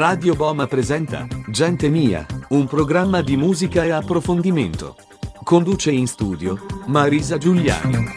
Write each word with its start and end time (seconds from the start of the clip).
Radio 0.00 0.34
Boma 0.34 0.66
presenta 0.66 1.26
Gente 1.46 1.90
Mia, 1.90 2.24
un 2.48 2.66
programma 2.66 3.20
di 3.20 3.36
musica 3.36 3.84
e 3.84 3.90
approfondimento. 3.90 4.96
Conduce 5.44 5.90
in 5.90 6.06
studio 6.06 6.58
Marisa 6.86 7.36
Giuliani. 7.36 8.10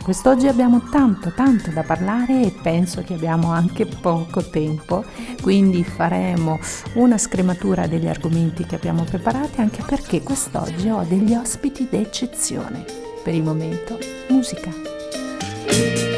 Quest'oggi 0.02 0.48
abbiamo 0.48 0.82
tanto 0.90 1.32
tanto 1.32 1.70
da 1.70 1.82
parlare 1.82 2.42
e 2.42 2.50
penso 2.50 3.02
che 3.02 3.14
abbiamo 3.14 3.50
anche 3.52 3.86
poco 3.86 4.44
tempo, 4.50 5.02
quindi 5.40 5.82
faremo 5.82 6.58
una 6.94 7.16
scrematura 7.16 7.86
degli 7.86 8.06
argomenti 8.06 8.66
che 8.66 8.74
abbiamo 8.74 9.04
preparati 9.04 9.62
anche 9.62 9.82
perché 9.82 10.22
quest'oggi 10.22 10.90
ho 10.90 11.02
degli 11.08 11.32
ospiti 11.34 11.88
d'eccezione. 11.88 12.84
Per 13.22 13.32
il 13.32 13.42
momento, 13.42 13.98
musica. 14.28 16.13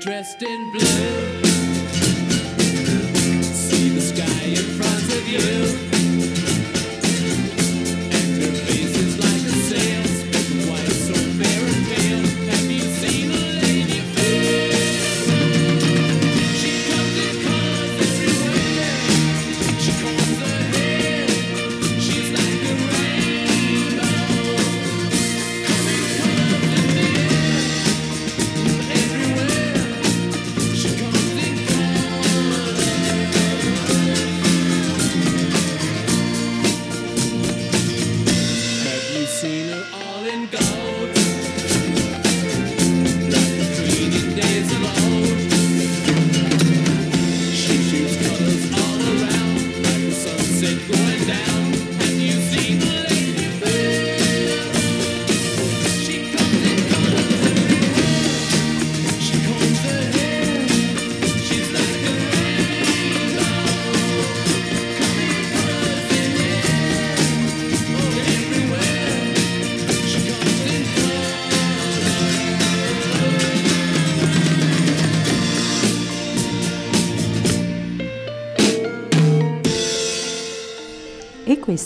Dressed 0.00 0.42
in 0.42 0.72
blue. 0.72 1.44
See 3.42 3.90
the 3.90 4.00
sky 4.00 4.44
in 4.44 4.56
front 4.56 5.04
of 5.04 5.28
you. 5.28 5.63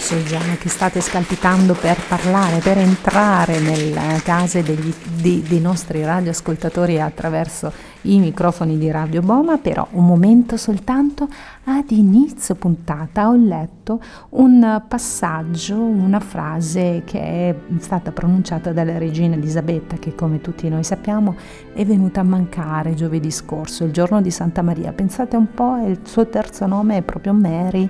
So 0.07 0.23
già 0.23 0.39
che 0.57 0.69
state 0.69 1.01
scalpitando 1.01 1.73
per 1.73 1.97
parlare, 2.07 2.59
per 2.59 2.77
entrare 2.77 3.59
nelle 3.59 4.21
case 4.23 4.63
degli, 4.63 4.93
di, 5.03 5.43
dei 5.45 5.59
nostri 5.59 6.01
radioascoltatori 6.01 7.01
attraverso 7.01 7.73
i 8.07 8.19
microfoni 8.19 8.77
di 8.77 8.89
Radio 8.89 9.21
Boma, 9.21 9.57
però 9.57 9.87
un 9.91 10.05
momento 10.05 10.55
soltanto 10.55 11.27
ad 11.65 11.91
inizio 11.91 12.55
puntata 12.55 13.27
ho 13.27 13.35
letto 13.35 14.01
un 14.29 14.81
passaggio, 14.87 15.75
una 15.77 16.19
frase 16.19 17.01
che 17.05 17.19
è 17.19 17.55
stata 17.79 18.11
pronunciata 18.11 18.71
dalla 18.71 18.97
regina 18.97 19.35
Elisabetta 19.35 19.97
che 19.97 20.15
come 20.15 20.39
tutti 20.39 20.69
noi 20.69 20.83
sappiamo 20.83 21.35
è 21.73 21.85
venuta 21.85 22.21
a 22.21 22.23
mancare 22.23 22.93
giovedì 22.93 23.29
scorso, 23.29 23.83
il 23.83 23.91
giorno 23.91 24.21
di 24.21 24.31
Santa 24.31 24.61
Maria. 24.61 24.93
Pensate 24.93 25.35
un 25.35 25.51
po', 25.53 25.77
il 25.85 25.99
suo 26.03 26.27
terzo 26.27 26.65
nome 26.65 26.97
è 26.97 27.01
proprio 27.01 27.33
Mary, 27.33 27.89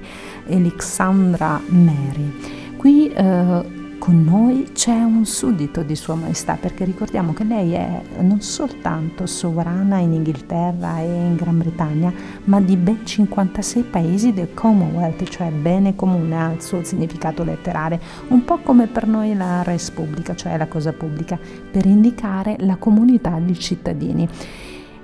Alexandra 0.50 1.62
Mary. 1.68 2.34
Qui 2.78 3.12
eh, 3.12 3.77
con 3.98 4.24
noi 4.24 4.70
c'è 4.74 5.04
un 5.04 5.26
suddito 5.26 5.84
di 5.84 5.96
Sua 5.96 6.16
Maestà, 6.16 6.56
perché 6.56 6.86
ricordiamo 6.86 7.34
che 7.34 7.44
lei 7.44 7.74
è 7.74 8.02
non 8.20 8.42
soltanto 8.42 9.26
sovrana 9.26 9.98
in 9.98 10.14
Inghilterra 10.14 11.00
e 11.00 11.06
in 11.06 11.36
Gran 11.36 11.58
Bretagna, 11.58 12.14
ma 12.46 12.62
di 12.62 12.78
ben 12.78 13.06
56 13.06 13.84
paesi 13.84 14.34
del 14.34 14.54
Commonwealth, 14.54 15.24
cioè 15.30 15.52
bene 15.52 15.96
comune 15.96 16.42
ha 16.42 16.52
il 16.52 16.62
suo 16.62 16.84
significato 16.84 17.44
letterale, 17.44 18.00
un 18.30 18.44
po' 18.46 18.60
come 18.60 18.88
per 18.88 19.08
noi 19.08 19.36
la 19.36 19.64
res 19.64 19.92
pubblica, 19.92 20.36
cioè 20.36 20.58
la 20.58 20.68
cosa 20.68 20.94
pubblica, 20.94 21.38
per 21.72 21.86
indicare 21.86 22.56
la 22.60 22.78
comunità 22.78 23.40
di 23.40 23.58
cittadini. 23.60 24.28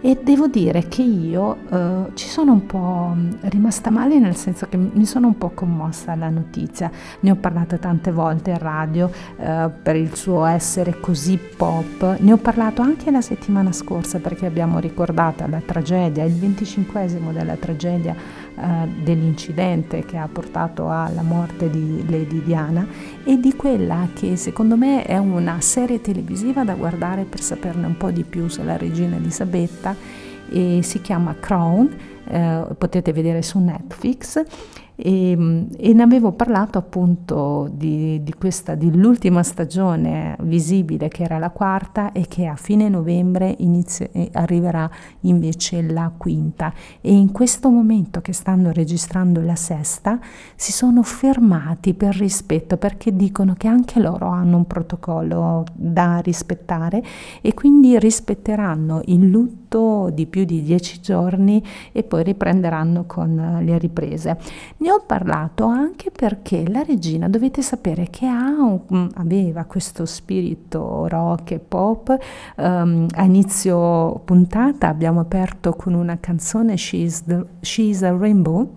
E 0.06 0.20
devo 0.22 0.48
dire 0.48 0.90
che 0.90 1.02
io 1.02 1.60
eh, 1.72 2.12
ci 2.16 2.28
sono 2.28 2.52
un 2.52 2.66
po' 2.66 3.16
rimasta 3.44 3.90
male 3.90 4.20
nel 4.20 4.36
senso 4.36 4.68
che 4.68 4.76
mi 4.76 5.06
sono 5.06 5.28
un 5.28 5.38
po' 5.38 5.52
commossa 5.52 6.12
alla 6.12 6.28
notizia. 6.28 6.92
Ne 7.22 7.32
ho 7.32 7.36
parlato 7.36 7.80
tante 7.80 8.12
volte 8.12 8.50
in 8.50 8.58
radio 8.58 9.10
eh, 9.38 9.70
per 9.82 9.96
il 9.96 10.14
suo 10.14 10.44
essere 10.44 11.00
così 11.00 11.38
pop. 11.38 12.18
Ne 12.20 12.34
ho 12.34 12.38
parlato 12.38 12.82
anche 12.82 13.12
la 13.12 13.22
settimana 13.22 13.72
scorsa 13.72 14.20
perché 14.20 14.46
abbiamo 14.46 14.80
ricordato 14.80 15.48
la 15.48 15.62
tragedia, 15.66 16.26
il 16.26 16.36
25 16.36 17.08
della 17.32 17.56
tragedia 17.56 18.14
eh, 18.14 18.88
dell'incidente 19.02 20.04
che 20.04 20.18
ha 20.18 20.28
portato 20.30 20.90
alla 20.90 21.22
morte 21.22 21.70
di 21.70 22.04
Lady 22.10 22.44
Diana 22.44 22.86
e 23.24 23.40
di 23.40 23.56
quella 23.56 24.10
che 24.14 24.36
secondo 24.36 24.76
me 24.76 25.04
è 25.04 25.18
una 25.18 25.62
serie 25.62 26.02
televisiva 26.02 26.64
da 26.64 26.74
guardare 26.74 27.24
per 27.24 27.42
saperne 27.42 27.86
un 27.86 27.98
po' 27.98 28.12
di 28.12 28.24
più 28.24 28.48
sulla 28.50 28.78
regina 28.78 29.16
Elisabetta 29.16 29.96
si 30.82 31.02
chiama 31.02 31.36
Crown, 31.40 31.90
eh, 32.28 32.66
potete 32.78 33.12
vedere 33.12 33.42
su 33.42 33.60
Netflix 33.60 34.44
e, 34.96 35.68
e, 35.78 35.94
ne 35.94 36.04
avevo 36.04 36.32
parlato 36.32 36.78
appunto 36.78 37.70
di, 37.72 38.22
di 38.24 38.34
questa, 38.34 38.76
dell'ultima 38.76 39.42
stagione 39.42 40.36
visibile 40.42 41.08
che 41.08 41.24
era 41.24 41.38
la 41.40 41.50
quarta 41.50 42.12
e 42.12 42.28
che 42.28 42.46
a 42.46 42.56
fine 42.56 42.90
novembre 42.90 43.56
inizia, 43.60 44.08
arriverà 44.34 44.90
invece 45.22 45.82
la 45.82 46.12
quinta 46.16 46.74
e 47.02 47.14
in 47.14 47.32
questo 47.32 47.70
momento 47.70 48.22
che 48.22 48.34
stanno 48.34 48.72
registrando 48.72 49.42
la 49.42 49.56
sesta 49.56 50.20
si 50.56 50.72
sono 50.72 51.02
fermati 51.02 51.94
per 51.94 52.16
rispetto 52.16 52.78
perché 52.78 53.16
dicono 53.16 53.56
che 53.58 53.68
anche 53.68 54.00
loro 54.00 54.28
hanno 54.28 54.58
un 54.58 54.68
protocollo 54.68 55.64
da 55.74 56.20
rispettare 56.20 57.04
e 57.42 57.54
quindi 57.54 57.98
rispetteranno 57.98 59.02
il 59.06 59.28
lutto 59.28 60.10
di 60.14 60.28
più 60.28 60.44
di 60.44 60.62
dieci 60.62 61.02
giorni 61.02 61.64
e 61.92 62.04
poi 62.04 62.24
riprenderanno 62.24 63.06
con 63.06 63.62
le 63.64 63.78
riprese. 63.80 64.38
Ne 64.84 64.92
ho 64.92 65.00
parlato 65.00 65.64
anche 65.64 66.12
perché 66.12 66.68
la 66.68 66.84
regina 66.84 67.30
dovete 67.30 67.62
sapere 67.62 68.10
che 68.10 68.26
un, 68.26 68.82
mm, 68.94 69.08
aveva 69.14 69.64
questo 69.64 70.06
spirito 70.06 71.08
rock 71.08 71.52
e 71.52 71.60
pop. 71.60 72.18
Um, 72.58 73.08
a 73.16 73.24
inizio 73.24 74.20
puntata 74.26 74.90
abbiamo 74.90 75.22
aperto 75.22 75.72
con 75.72 75.94
una 75.94 76.18
canzone 76.20 76.76
She's, 76.76 77.24
the, 77.24 77.46
She's 77.62 78.04
a 78.04 78.12
Rainbow 78.12 78.74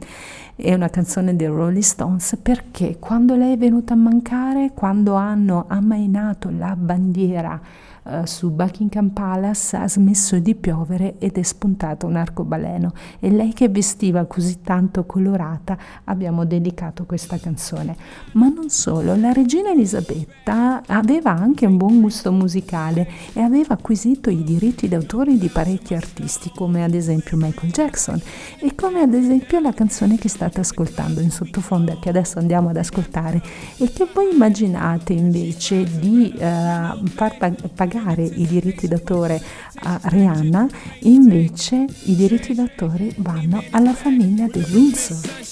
è 0.54 0.72
una 0.72 0.88
canzone 0.88 1.34
dei 1.34 1.48
Rolling 1.48 1.82
Stones 1.82 2.38
perché 2.40 2.98
quando 3.00 3.34
lei 3.34 3.54
è 3.54 3.58
venuta 3.58 3.94
a 3.94 3.96
mancare, 3.96 4.70
quando 4.74 5.14
hanno 5.14 5.64
ammainato 5.66 6.50
la 6.56 6.76
bandiera 6.76 7.60
eh, 8.08 8.26
su 8.26 8.50
Buckingham 8.50 9.08
Palace 9.08 9.76
ha 9.76 9.88
smesso 9.88 10.38
di 10.38 10.54
piovere 10.54 11.16
ed 11.18 11.36
è 11.38 11.42
spuntato 11.42 12.06
un 12.06 12.14
arcobaleno 12.14 12.92
e 13.18 13.30
lei 13.30 13.52
che 13.52 13.68
vestiva 13.68 14.24
così 14.26 14.60
tanto 14.62 15.04
colorata 15.04 15.76
abbiamo 16.04 16.44
dedicato 16.44 17.04
questa 17.04 17.36
canzone. 17.38 17.96
Ma 18.32 18.48
non 18.48 18.68
solo, 18.68 19.16
la 19.16 19.32
regina 19.32 19.70
Elisabetta 19.70 20.82
aveva 20.86 21.32
anche 21.32 21.66
un 21.66 21.76
buon 21.76 22.00
gusto 22.00 22.30
musicale 22.30 23.08
e 23.32 23.40
aveva 23.40 23.74
acquisito 23.74 24.30
i 24.30 24.44
diritti 24.44 24.86
d'autore 24.86 25.36
di 25.36 25.48
parecchi 25.48 25.94
artisti 25.94 26.52
come 26.54 26.84
ad 26.84 26.94
esempio 26.94 27.36
Michael 27.36 27.72
Jackson 27.72 28.20
e 28.60 28.74
come 28.76 29.00
ad 29.00 29.14
esempio 29.14 29.58
la 29.58 29.72
canzone 29.72 30.16
che 30.16 30.28
state 30.28 30.60
ascoltando 30.60 31.20
in 31.20 31.30
sottofondo 31.30 31.98
che 31.98 32.08
adesso 32.08 32.38
andiamo 32.38 32.68
ad 32.68 32.76
ascoltare 32.76 33.42
e 33.78 33.90
che 33.92 34.06
voi 34.12 34.32
immaginate 34.32 35.12
invece 35.12 35.84
di 35.98 36.32
uh, 36.34 37.06
far 37.06 37.36
pagare 37.74 37.94
pagare 37.96 38.24
i 38.24 38.46
diritti 38.46 38.86
d'autore 38.86 39.40
a 39.82 39.98
Rihanna, 40.04 40.66
invece 41.00 41.86
i 42.04 42.14
diritti 42.14 42.54
d'autore 42.54 43.14
vanno 43.16 43.64
alla 43.70 43.94
famiglia 43.94 44.46
di 44.46 44.62
Windsor. 44.70 45.44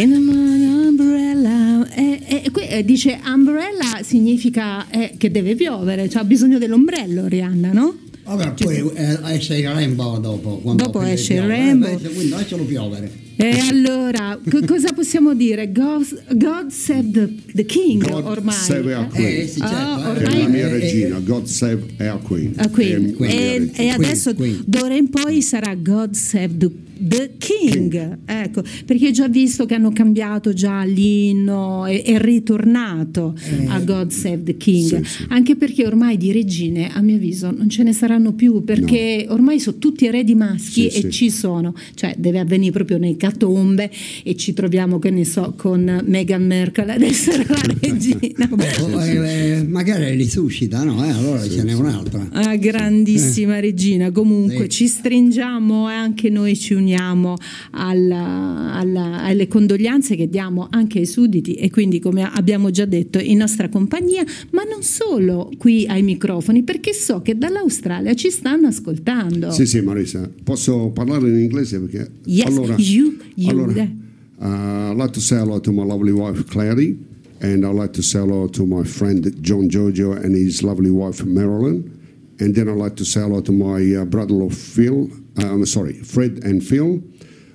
In 0.01 0.13
umbrella. 0.13 1.87
Eh, 1.95 2.23
eh, 2.45 2.51
qui, 2.51 2.67
eh, 2.67 2.83
dice 2.83 3.21
umbrella 3.23 4.01
significa 4.03 4.89
eh, 4.89 5.15
che 5.19 5.31
deve 5.31 5.55
piovere, 5.55 6.09
cioè 6.09 6.23
ha 6.23 6.25
bisogno 6.25 6.57
dell'ombrello 6.57 7.27
Rihanna, 7.27 7.73
no? 7.73 7.99
Vabbè, 8.25 8.55
poi 8.55 8.91
eh, 8.95 9.19
esce 9.35 9.57
il 9.57 9.69
rainbow 9.69 10.19
dopo. 10.19 10.63
Dopo 10.75 11.03
esce 11.03 11.35
il 11.35 11.43
rainbow. 11.43 12.01
Quindi 12.01 12.31
lascialo 12.31 12.65
piovere. 12.65 13.29
E 13.37 13.59
allora, 13.71 14.39
co- 14.51 14.61
cosa 14.67 14.93
possiamo 14.93 15.35
dire? 15.35 15.73
God, 15.73 16.25
God 16.37 16.69
save 16.71 17.11
the, 17.11 17.35
the 17.55 17.65
king 17.65 18.07
God 18.07 18.25
ormai. 18.25 18.55
save 18.55 18.95
our 18.95 19.05
eh? 19.05 19.09
queen. 19.09 19.41
Eh, 19.41 19.47
sì, 19.47 19.59
certo. 19.61 19.75
Ah, 19.75 20.13
eh. 20.15 20.19
È 20.19 20.25
ormai- 20.27 20.43
la 20.43 20.49
mia 20.49 20.67
Eh, 20.67 20.69
eh, 20.69 20.79
regina, 20.79 21.19
God 21.21 21.45
save 21.47 21.83
our 22.01 22.21
queen. 22.23 22.53
Ah, 22.57 22.69
Queen. 22.69 23.15
È 23.19 23.25
E, 23.25 23.71
e 23.75 23.89
adesso 23.89 24.35
Queen. 24.35 24.63
d'ora 24.67 24.95
in 24.95 25.09
poi 25.09 25.41
sarà 25.41 25.75
God 25.75 26.13
Save 26.13 26.57
the, 26.59 26.71
the 26.99 27.31
King. 27.39 28.19
Ecco, 28.27 28.63
perché 28.85 29.09
ho 29.09 29.11
già 29.11 29.27
visto 29.29 29.65
che 29.65 29.75
hanno 29.75 29.91
cambiato 29.93 30.53
già 30.53 30.83
l'inno, 30.85 31.87
è, 31.87 32.03
è 32.03 32.19
ritornato 32.21 33.35
a 33.69 33.81
God 33.81 34.11
Save 34.11 34.43
the 34.43 34.57
King. 34.59 35.01
Eh. 35.01 35.05
Sì, 35.05 35.17
sì. 35.17 35.27
Anche 35.31 35.57
perché 35.57 35.87
ormai 35.87 36.19
di 36.19 36.31
regine, 36.33 36.91
a 36.93 37.01
mio 37.01 37.17
avviso, 37.17 37.51
non 37.51 37.71
ce 37.71 37.83
ne 37.85 37.95
saranno 37.95 38.35
più, 38.35 38.63
perché 38.65 39.25
ormai 39.31 39.59
sono 39.61 39.79
tutti 39.79 40.05
eredi 40.07 40.35
maschi 40.35 40.89
Sì, 40.91 40.99
e 40.99 41.01
sì. 41.03 41.11
ci 41.11 41.31
sono, 41.31 41.75
cioè 41.95 42.15
deve 42.19 42.39
avvenire 42.39 42.73
proprio 42.73 42.99
nei 42.99 43.17
catombe 43.31 43.91
e 44.23 44.35
ci 44.37 44.53
troviamo, 44.53 44.99
che 44.99 45.11
ne 45.11 45.25
so, 45.25 45.55
con 45.57 46.03
Meghan 46.07 46.45
Merkel 46.45 46.91
ad 46.91 47.03
essere 47.03 47.45
la 47.49 47.61
regina. 47.81 48.47
Vabbè, 48.49 48.81
oh, 48.83 49.03
eh, 49.05 49.51
eh, 49.59 49.63
magari 49.65 50.17
li 50.17 50.29
suscita, 50.29 50.83
no? 50.85 51.05
Eh, 51.05 51.11
allora 51.11 51.49
ce 51.49 51.63
n'è 51.63 51.73
un'altra. 51.73 52.29
Ah, 52.33 52.57
grandissima 52.57 53.61
regina, 53.61 54.11
comunque 54.11 54.65
Sì. 54.65 54.69
ci 54.71 54.87
stringiamo 54.89 55.89
e 55.91 55.93
anche 55.95 56.29
noi 56.31 56.57
ci 56.57 56.75
uniamo 56.75 57.37
alla- 57.73 58.73
alla- 58.75 59.23
alle 59.23 59.49
condoglianze 59.49 60.17
che 60.17 60.29
diamo 60.29 60.67
anche 60.71 60.99
ai 60.99 61.07
sudditi 61.07 61.55
e 61.55 61.71
quindi 61.71 61.99
come 62.01 62.23
abbiamo 62.23 62.71
già 62.71 62.85
detto 62.85 63.19
in 63.19 63.39
nostra 63.39 63.69
compagnia, 63.69 64.25
ma 64.51 64.63
non 64.65 64.83
solo 64.83 65.51
qui 65.59 65.87
ai 65.87 66.03
microfoni, 66.03 66.63
perché 66.63 66.93
so 66.93 67.21
che 67.23 67.37
dall'Australia 67.37 68.15
ci 68.15 68.31
stanno 68.31 68.67
ascoltando. 68.69 69.51
Sì, 69.51 69.67
sì, 69.67 69.81
Marisa, 69.81 70.29
posso 70.43 70.91
parlare 70.91 71.29
in 71.29 71.39
inglese 71.39 71.79
perché 71.81 72.11
Yes, 72.25 72.47
allora, 72.47 72.75
you- 72.79 73.10
you, 73.37 73.99
uh, 74.43 74.91
I'd 74.91 74.97
like 74.97 75.13
to 75.13 75.21
say 75.21 75.37
hello 75.37 75.61
to 75.61 75.73
my 75.73 75.83
lovely 75.85 76.13
wife 76.13 76.49
Clary 76.51 76.99
and 77.41 77.65
I'd 77.65 77.75
like 77.75 77.93
to 77.95 78.03
say 78.03 78.19
hello 78.19 78.49
to 78.49 78.67
my 78.67 78.85
friend 78.85 79.35
John 79.43 79.71
Giorgio 79.71 80.13
and 80.13 80.35
his 80.35 80.63
lovely 80.63 80.91
wife 80.91 81.25
Marilyn. 81.25 81.97
And 82.39 82.55
then 82.55 82.69
I'd 82.69 82.77
like 82.77 82.97
to 82.97 83.05
say 83.05 83.21
hello 83.21 83.41
to 83.41 83.53
my 83.53 84.01
uh, 84.01 84.05
brother-in-law 84.05 84.51
Phil, 84.51 85.09
uh, 85.39 85.47
I'm 85.47 85.65
sorry, 85.67 85.95
Fred 85.95 86.43
and 86.45 86.65
Phil, 86.65 87.03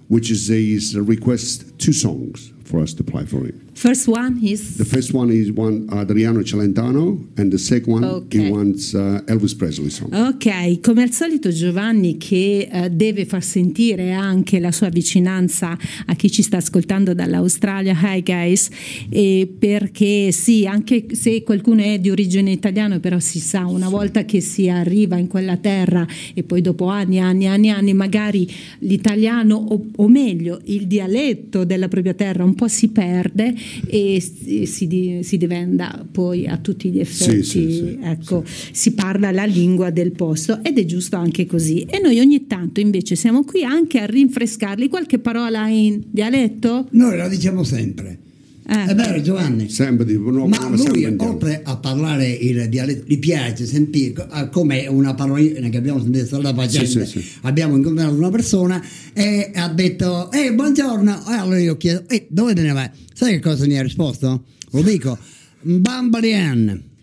which 0.08 0.30
is 0.32 0.48
his 0.48 0.98
request 0.98 1.78
two 1.80 1.94
songs 1.94 2.52
for 2.64 2.80
us 2.80 2.94
to 2.96 3.04
play 3.04 3.26
for 3.26 3.46
him. 3.46 3.65
First 3.78 4.08
one 4.08 4.40
is 4.42 4.78
The 4.78 4.86
first 4.86 5.14
one 5.14 5.34
is 5.34 5.52
one 5.54 5.86
Adriano 5.90 6.42
Celentano 6.44 7.28
and 7.36 7.52
the 7.52 7.58
second 7.58 7.92
one 7.92 8.04
Okay. 8.06 8.46
he 8.46 8.50
wants 8.50 8.94
uh, 8.94 9.22
Elvis 9.28 9.54
Presley 9.54 9.90
song. 9.90 10.14
Ok, 10.14 10.80
come 10.80 11.02
al 11.04 11.12
solito 11.12 11.52
Giovanni 11.52 12.16
che 12.18 12.70
eh, 12.72 12.90
deve 12.90 13.26
far 13.26 13.44
sentire 13.44 14.14
anche 14.14 14.60
la 14.60 14.72
sua 14.72 14.88
vicinanza 14.88 15.78
a 16.06 16.16
chi 16.16 16.32
ci 16.32 16.42
sta 16.42 16.58
ascoltando 16.58 17.14
dall'Australia, 17.14 17.94
hi 18.02 18.22
guys, 18.24 18.70
e 19.10 19.54
perché 19.60 20.32
sì, 20.32 20.66
anche 20.66 21.08
se 21.12 21.44
qualcuno 21.44 21.82
è 21.82 22.00
di 22.00 22.10
origine 22.10 22.52
italiana, 22.52 23.02
però 23.02 23.20
si 23.20 23.40
sa, 23.40 23.66
una 23.66 23.90
volta 23.90 24.24
che 24.24 24.40
si 24.40 24.70
arriva 24.70 25.18
in 25.18 25.28
quella 25.28 25.58
terra 25.58 26.08
e 26.34 26.44
poi 26.44 26.62
dopo 26.62 26.88
anni, 26.88 27.20
anni, 27.20 27.46
anni, 27.46 27.70
anni, 27.70 27.94
magari 27.94 28.50
l'italiano 28.80 29.56
o, 29.56 29.86
o 29.98 30.08
meglio 30.08 30.62
il 30.66 30.88
dialetto 30.88 31.66
della 31.66 31.90
propria 31.90 32.14
terra 32.14 32.46
un 32.46 32.56
po' 32.56 32.70
si 32.70 32.88
perde 32.88 33.54
e 33.88 34.22
si, 34.22 34.66
si 34.66 34.88
di- 34.88 35.20
si 35.24 35.38
diventa 35.38 36.06
poi 36.10 36.48
a 36.48 36.58
tutti 36.58 36.90
gli 36.90 37.00
effetti, 37.00 37.44
sì, 37.44 37.72
sì, 37.72 37.98
ecco, 38.02 38.44
si 38.46 38.94
parla 38.94 39.32
la 39.32 39.46
lingua 39.46 39.90
del 39.90 40.12
posto 40.12 40.64
ed 40.64 40.78
è 40.78 40.86
giusto 40.86 41.16
anche 41.16 41.46
così. 41.46 41.82
E 41.82 42.00
noi 42.00 42.20
ogni 42.20 42.48
tanto 42.48 42.80
invece 42.80 43.16
siamo 43.16 43.44
qui 43.44 43.64
anche 43.64 44.00
a 44.00 44.06
rinfrescarli 44.06 44.88
qualche 44.88 45.20
parola 45.20 45.68
in 45.68 46.02
dialetto. 46.10 46.88
Noi 46.92 47.18
la 47.18 47.28
diciamo 47.28 47.64
sempre. 47.64 48.20
Eh. 48.68 48.86
È 48.86 48.96
vero 48.96 49.22
Giovanni? 49.22 49.70
Sempre 49.70 50.06
di 50.06 50.14
no, 50.18 50.48
Ma 50.48 50.70
lui, 50.70 51.06
oltre 51.06 51.62
a 51.64 51.78
parlare 51.78 52.28
il 52.28 52.68
dialetto, 52.68 53.04
gli 53.06 53.20
piace 53.20 53.66
sentire 53.66 54.26
ah, 54.30 54.50
come 54.50 54.88
una 54.88 55.14
parolina 55.14 55.70
che 55.70 55.78
abbiamo 55.78 56.02
sentito 56.02 56.26
strada 56.26 56.52
facendo. 56.52 56.88
Sì, 56.88 57.06
sì, 57.06 57.22
sì. 57.22 57.32
Abbiamo 57.42 57.76
incontrato 57.76 58.16
una 58.16 58.32
persona 58.32 58.84
e 59.14 59.52
ha 59.54 59.70
detto: 59.70 60.32
Ehi, 60.32 60.52
buongiorno. 60.54 61.28
E 61.30 61.34
allora 61.34 61.60
io 61.60 61.78
chiedo: 61.78 62.06
Ehi, 62.08 62.26
dove 62.28 62.56
te 62.56 62.64
ne 62.64 62.72
vai? 62.72 62.90
Sai 63.14 63.34
che 63.34 63.40
cosa 63.40 63.68
mi 63.68 63.78
ha 63.78 63.84
risposto? 63.84 64.46
Lo 64.72 64.82
dico: 64.82 65.16
Bambalian. 65.62 66.94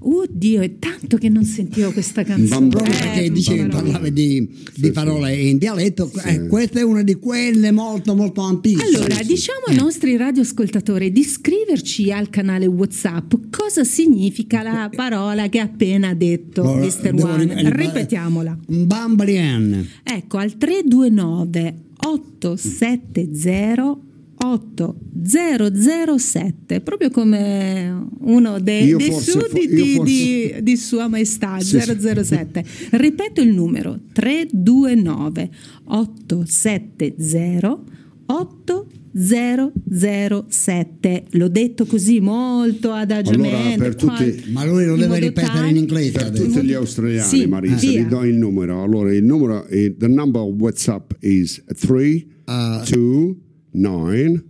Oddio, 0.00 0.60
è 0.60 0.78
tanto 0.78 1.16
che 1.16 1.28
non 1.28 1.44
sentivo 1.44 1.90
questa 1.92 2.22
canzone. 2.22 2.68
Proprio 2.68 2.94
Eh, 2.94 2.98
perché 2.98 3.32
dicevi, 3.32 3.62
povero. 3.66 3.82
parlavi 3.82 4.12
di, 4.12 4.48
di 4.76 4.84
sì. 4.84 4.90
parole 4.92 5.34
in 5.34 5.58
dialetto, 5.58 6.10
eh, 6.24 6.46
questa 6.46 6.78
è 6.78 6.82
una 6.82 7.02
di 7.02 7.14
quelle 7.16 7.72
molto 7.72 8.14
molto 8.14 8.40
antiche. 8.42 8.80
Allora, 8.82 9.20
diciamo 9.22 9.64
ai 9.66 9.74
nostri 9.76 10.16
radioascoltatori 10.16 11.10
di 11.10 11.24
scriverci 11.24 12.12
al 12.12 12.30
canale 12.30 12.66
WhatsApp 12.66 13.34
cosa 13.50 13.82
significa 13.84 14.62
la 14.62 14.88
parola 14.94 15.48
che 15.48 15.58
ha 15.58 15.64
appena 15.64 16.14
detto 16.14 16.62
Mr. 16.62 17.12
One. 17.14 17.70
Ripetiamola. 17.72 18.56
Bambalian. 18.66 19.86
Ecco, 20.04 20.36
al 20.38 20.56
329 20.56 21.74
870 22.00 24.06
8007, 24.40 26.80
proprio 26.80 27.10
come 27.10 28.06
uno 28.20 28.58
dei, 28.60 28.94
dei 28.96 29.12
sudditi 29.12 29.94
forse- 29.94 30.04
di, 30.04 30.54
di 30.62 30.76
Sua 30.76 31.08
Maestà 31.08 31.58
Sì, 31.60 31.80
sì. 31.80 31.96
007. 32.24 32.64
Ripeto 32.92 33.40
il 33.40 33.52
numero 33.52 33.98
329 34.12 35.50
870 35.84 37.82
8007. 38.26 41.24
L'ho 41.30 41.48
detto 41.48 41.86
così 41.86 42.20
molto 42.20 42.92
adagiamente. 42.92 43.56
Allora, 43.56 43.76
per 43.76 43.94
tutti- 43.96 44.34
qua- 44.42 44.50
Ma 44.52 44.64
lui 44.66 44.84
lo 44.84 44.96
deve 44.96 45.18
ripetere 45.18 45.52
tale- 45.54 45.70
in 45.70 45.76
inglese 45.76 46.12
Per 46.12 46.26
adesso. 46.26 46.44
tutti 46.44 46.62
gli 46.66 46.72
australiani, 46.74 47.26
Sì, 47.28 47.46
Marisa, 47.46 47.76
vi 47.86 48.06
do 48.06 48.22
il 48.24 48.36
numero. 48.36 48.82
Allora, 48.82 49.12
il 49.14 49.24
numero, 49.24 49.64
è, 49.66 49.96
the 49.96 50.08
number 50.08 50.42
of 50.42 50.54
WhatsApp 50.58 51.12
is 51.20 51.62
3 51.78 52.26
Uh, 52.48 52.80
2 52.90 53.34
9 53.70 54.44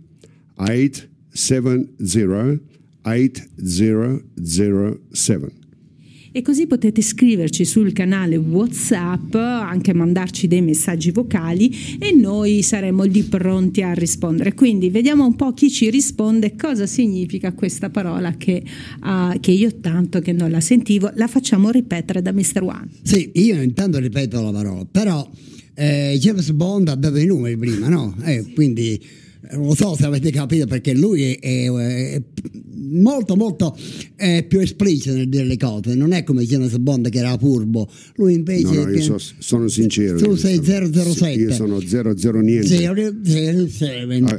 8 0.55 1.07
7 1.29 1.93
0 2.03 2.59
8 3.01 3.41
0 3.63 4.23
0 4.43 4.99
7. 5.11 5.51
E 6.31 6.43
così 6.43 6.67
potete 6.67 7.01
scriverci 7.01 7.65
sul 7.65 7.91
canale 7.91 8.37
WhatsApp, 8.37 9.33
anche 9.33 9.93
mandarci 9.93 10.47
dei 10.47 10.61
messaggi 10.61 11.09
vocali 11.09 11.97
e 11.97 12.13
noi 12.13 12.61
saremo 12.61 13.03
lì 13.03 13.23
pronti 13.23 13.81
a 13.81 13.93
rispondere. 13.93 14.53
Quindi 14.53 14.91
vediamo 14.91 15.25
un 15.25 15.35
po' 15.35 15.53
chi 15.53 15.71
ci 15.71 15.89
risponde, 15.89 16.55
cosa 16.55 16.85
significa 16.85 17.53
questa 17.53 17.89
parola 17.89 18.37
che, 18.37 18.63
ah, 18.99 19.35
che 19.39 19.51
io 19.51 19.79
tanto 19.79 20.19
che 20.19 20.31
non 20.31 20.51
la 20.51 20.61
sentivo. 20.61 21.09
La 21.15 21.27
facciamo 21.27 21.71
ripetere 21.71 22.21
da 22.21 22.31
Mr. 22.31 22.61
One. 22.61 22.89
Sì, 23.01 23.31
io 23.33 23.59
intanto 23.59 23.97
ripeto 23.97 24.39
la 24.39 24.51
parola, 24.51 24.85
però 24.85 25.27
eh, 25.79 26.17
James 26.19 26.51
Bond 26.51 26.89
ha 26.89 26.95
dato 26.95 27.17
i 27.17 27.25
numeri 27.25 27.55
prima, 27.57 27.87
no? 27.87 28.15
Eh, 28.23 28.51
quindi 28.53 29.01
eh, 29.49 29.55
non 29.55 29.75
so 29.75 29.95
se 29.95 30.05
avete 30.05 30.29
capito 30.31 30.65
perché 30.67 30.93
lui 30.93 31.23
è, 31.23 31.39
è- 31.39 31.69
è 32.15 32.21
molto 32.91 33.35
molto 33.35 33.77
eh, 34.17 34.45
più 34.47 34.59
esplicito 34.59 35.13
nel 35.13 35.29
dire 35.29 35.45
le 35.45 35.57
cose, 35.57 35.95
non 35.95 36.11
è 36.11 36.23
come 36.23 36.43
James 36.43 36.75
Bond 36.77 37.09
che 37.09 37.19
era 37.19 37.37
furbo, 37.37 37.89
lui 38.15 38.33
invece... 38.33 38.63
No, 38.63 38.73
no, 38.73 38.79
io 38.89 38.95
che- 38.95 39.01
so- 39.01 39.19
sono 39.37 39.67
sincero. 39.67 40.17
Tu 40.17 40.31
io 40.31 40.35
sei 40.35 40.59
sono- 40.63 40.89
007. 41.13 41.39
Io 41.41 41.51
sono 41.53 41.79
00 41.79 42.39
niente. 42.41 42.67
Zero, 42.67 43.13
zero, 43.23 43.67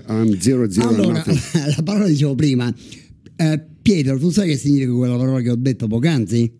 I'm 0.08 0.38
00 0.38 0.68
Allora, 0.88 1.24
nothing. 1.24 1.38
la 1.76 1.82
parola 1.82 2.06
dicevo 2.06 2.34
prima, 2.34 2.74
eh, 3.36 3.64
Pietro, 3.80 4.18
tu 4.18 4.30
sai 4.30 4.48
che 4.48 4.56
significa 4.58 4.92
quella 4.92 5.16
parola 5.16 5.40
che 5.40 5.50
ho 5.50 5.56
detto 5.56 5.86
poc'anzi? 5.86 6.52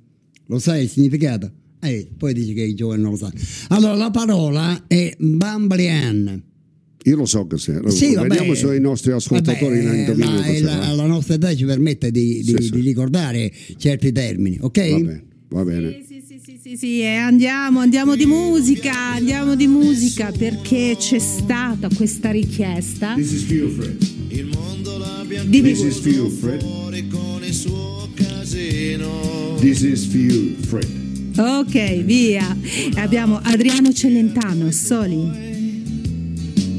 Lo 0.46 0.58
sai 0.58 0.84
il 0.84 0.88
significato? 0.88 1.52
Eh, 1.82 2.08
poi 2.16 2.34
dici 2.34 2.52
che 2.52 2.62
i 2.62 2.74
giovani 2.74 3.02
non 3.02 3.12
lo 3.12 3.16
sanno. 3.16 3.32
Allora, 3.68 3.94
la 3.94 4.10
parola 4.10 4.84
è 4.86 5.14
Bamblian. 5.18 6.42
Io 7.04 7.16
lo 7.16 7.24
so 7.24 7.46
cos'è. 7.46 7.80
Sì, 7.88 8.14
vabbè. 8.14 8.28
Vediamo 8.28 8.54
se 8.54 8.74
i 8.76 8.80
nostri 8.80 9.12
ascoltatori 9.12 9.82
Vabbè, 9.82 9.98
indovinano 10.00 10.40
la, 10.60 10.76
la- 10.88 10.92
la 10.92 11.06
nostra 11.06 11.34
età 11.34 11.54
ci 11.56 11.64
permette 11.64 12.10
di, 12.10 12.42
di- 12.42 12.54
Sì, 12.58 12.62
sì. 12.64 12.70
di 12.72 12.80
ricordare 12.82 13.50
certi 13.78 14.12
termini, 14.12 14.58
ok? 14.60 14.90
Va 14.90 14.98
bene, 14.98 15.24
va 15.48 15.64
bene. 15.64 16.04
Sì, 16.06 16.22
sì, 16.26 16.38
sì, 16.44 16.58
sì, 16.62 16.76
sì, 16.76 17.00
e 17.00 17.06
andiamo, 17.14 17.80
andiamo 17.80 18.14
di 18.16 18.26
musica, 18.26 19.14
andiamo 19.14 19.56
di 19.56 19.66
musica 19.66 20.30
perché 20.36 20.96
c'è 20.98 21.18
stata 21.18 21.88
questa 21.88 22.30
richiesta 22.30 23.14
This 23.14 23.32
is 23.32 23.42
for 23.44 23.54
you, 23.56 23.68
Fred. 23.70 23.96
Il 24.28 24.44
mondo 24.52 24.98
l'abbiamo 24.98 25.48
This 25.50 25.80
is 25.80 25.96
for 25.96 26.12
you, 26.12 26.28
Fred. 26.28 26.60
fuori 26.60 27.06
con 27.08 27.42
il 27.42 27.54
suo 27.54 28.08
casino. 28.14 29.56
This 29.58 29.80
is 29.80 30.04
for 30.04 30.16
you, 30.20 30.54
Fred. 30.66 30.99
Ok, 31.36 32.02
via. 32.02 32.56
Abbiamo 32.96 33.40
Adriano 33.42 33.92
Celentano, 33.92 34.70
Soli. 34.70 35.48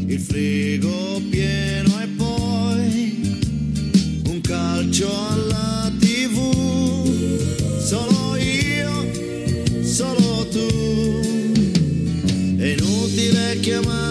Il 0.08 0.20
frigo 0.20 1.22
pieno 1.30 2.00
e 2.02 2.08
poi 2.18 3.40
un 4.28 4.42
calcio 4.42 5.10
alla 5.30 5.92
tv. 5.98 6.36
Solo 7.80 8.36
io, 8.36 9.84
solo 9.84 10.48
tu. 10.52 10.68
È 12.58 12.76
inutile 12.78 13.58
chiamare, 13.62 14.11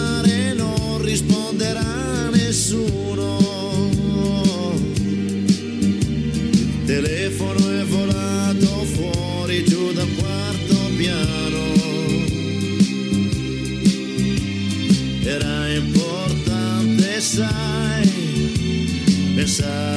pensare 19.41 19.90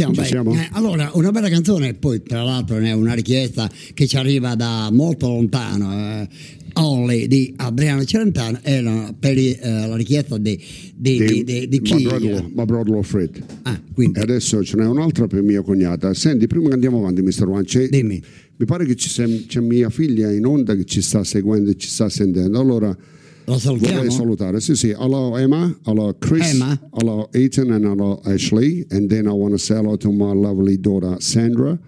siamo, 0.00 0.14
ci 0.14 0.24
siamo. 0.24 0.52
Eh, 0.54 0.68
allora, 0.72 1.10
una 1.14 1.30
bella 1.30 1.48
canzone, 1.48 1.94
poi 1.94 2.22
tra 2.22 2.42
l'altro 2.42 2.76
è 2.78 2.92
una 2.92 3.12
richiesta 3.14 3.70
che 3.94 4.06
ci 4.06 4.16
arriva 4.16 4.54
da 4.54 4.88
molto 4.92 5.28
lontano. 5.28 5.92
eh, 6.22 6.28
Only 6.74 7.26
di 7.26 7.52
Adriano 7.56 8.04
Celentano 8.04 8.60
la, 8.62 9.12
per 9.18 9.36
eh, 9.36 9.58
la 9.60 9.96
richiesta 9.96 10.38
di, 10.38 10.58
di, 10.94 11.18
di, 11.18 11.44
di, 11.44 11.68
di 11.68 11.80
chi? 11.80 12.06
My 12.54 12.64
brother 12.64 13.04
Fred. 13.04 13.42
Ah, 13.62 13.80
quindi, 13.92 14.18
E 14.18 14.22
adesso 14.22 14.62
ce 14.62 14.76
n'è 14.76 14.86
un'altra 14.86 15.26
per 15.26 15.42
mia 15.42 15.62
cognata. 15.62 16.14
Senti, 16.14 16.46
prima 16.46 16.68
che 16.68 16.74
andiamo 16.74 16.98
avanti, 16.98 17.22
Mr. 17.22 17.48
One, 17.48 17.64
c'è- 17.64 17.88
Dimmi. 17.88 18.22
mi 18.56 18.66
pare 18.66 18.86
che 18.86 18.94
ci 18.94 19.08
sia- 19.08 19.26
c'è 19.48 19.58
mia 19.60 19.90
figlia 19.90 20.30
in 20.32 20.46
onda 20.46 20.76
che 20.76 20.84
ci 20.84 21.02
sta 21.02 21.24
seguendo 21.24 21.70
e 21.70 21.76
ci 21.76 21.88
sta 21.88 22.08
sentendo. 22.08 22.60
Allora 22.60 22.96
lo 23.44 23.58
salutiamo? 23.58 23.96
vorrei 23.96 24.10
salutare. 24.10 24.60
Sì, 24.60 24.74
sì. 24.74 24.90
Hello 24.90 25.36
Emma, 25.36 25.74
hello 25.84 26.14
Chris, 26.18 26.52
Emma. 26.54 26.78
hello 26.92 27.28
Ethan, 27.32 27.72
and 27.72 27.84
hello 27.84 28.20
Ashley. 28.24 28.86
And 28.90 29.08
then 29.08 29.26
I 29.26 29.32
want 29.32 29.52
to 29.52 29.58
say 29.58 29.76
hello 29.76 29.96
to 29.96 30.10
my 30.10 30.32
lovely 30.32 30.78
daughter 30.78 31.16
Sandra 31.20 31.78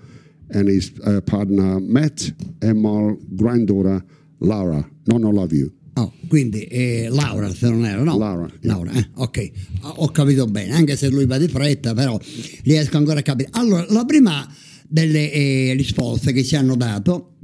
and 0.50 0.68
his 0.68 0.92
uh, 1.04 1.20
partner 1.20 1.80
Matt 1.80 2.32
and 2.60 2.80
my 2.80 3.16
granddaughter 3.36 4.04
Laura. 4.40 4.88
Nonno 5.06 5.32
love 5.32 5.52
you. 5.52 5.72
Oh, 5.94 6.10
quindi 6.26 6.62
eh, 6.62 7.08
Laura 7.10 7.52
se 7.52 7.68
non 7.68 7.84
era, 7.84 8.02
no? 8.02 8.16
Laura, 8.16 8.46
yeah. 8.46 8.72
Laura, 8.72 8.92
eh, 8.92 9.08
ok, 9.14 9.50
ho 9.82 10.08
capito 10.08 10.46
bene, 10.46 10.72
anche 10.72 10.96
se 10.96 11.10
lui 11.10 11.26
va 11.26 11.36
di 11.36 11.48
fretta, 11.48 11.92
però 11.92 12.18
riesco 12.64 12.96
ancora 12.96 13.18
a 13.18 13.22
capire. 13.22 13.50
Allora, 13.52 13.84
la 13.90 14.06
prima 14.06 14.48
delle 14.88 15.30
eh, 15.30 15.74
risposte 15.76 16.32
che 16.32 16.44
ci 16.44 16.56
hanno 16.56 16.76
dato, 16.76 17.34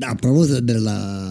a 0.00 0.14
proposito 0.14 0.60
della... 0.60 1.27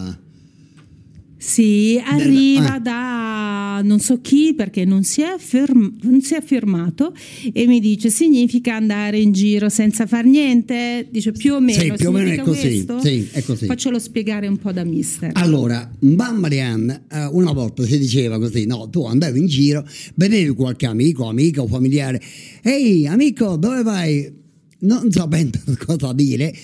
Sì, 1.38 2.02
arriva 2.04 2.74
ah. 2.74 2.78
da 2.80 3.80
non 3.82 4.00
so 4.00 4.20
chi 4.20 4.54
perché 4.54 4.84
non 4.84 5.04
si, 5.04 5.22
è 5.22 5.36
ferm- 5.38 5.94
non 6.02 6.20
si 6.20 6.34
è 6.34 6.42
firmato 6.42 7.14
e 7.52 7.66
mi 7.66 7.78
dice 7.78 8.10
significa 8.10 8.74
andare 8.74 9.18
in 9.18 9.30
giro 9.30 9.68
senza 9.68 10.06
far 10.06 10.24
niente, 10.24 11.06
dice 11.10 11.30
più 11.30 11.54
o 11.54 11.60
meno. 11.60 11.80
Sì, 11.80 11.92
più 11.92 12.08
o 12.08 12.12
meno 12.12 12.30
è 12.30 12.38
così, 12.38 12.84
sì, 13.00 13.28
è 13.30 13.42
così. 13.42 13.66
Faccelo 13.66 13.98
spiegare 13.98 14.48
un 14.48 14.56
po' 14.56 14.72
da 14.72 14.82
mister. 14.82 15.30
Allora, 15.34 15.88
Bambarian 15.98 17.04
eh, 17.08 17.24
una 17.26 17.52
volta 17.52 17.84
si 17.84 17.98
diceva 17.98 18.38
così, 18.38 18.66
no, 18.66 18.88
tu 18.90 19.04
andavi 19.04 19.38
in 19.38 19.46
giro, 19.46 19.86
vedevi 20.14 20.50
qualche 20.50 20.86
amico, 20.86 21.28
amica 21.28 21.62
o 21.62 21.66
familiare, 21.66 22.20
ehi 22.62 23.06
amico, 23.06 23.56
dove 23.56 23.82
vai? 23.82 24.34
Non 24.80 25.10
sapendo 25.10 25.58
cosa 25.86 26.12
dire, 26.12 26.54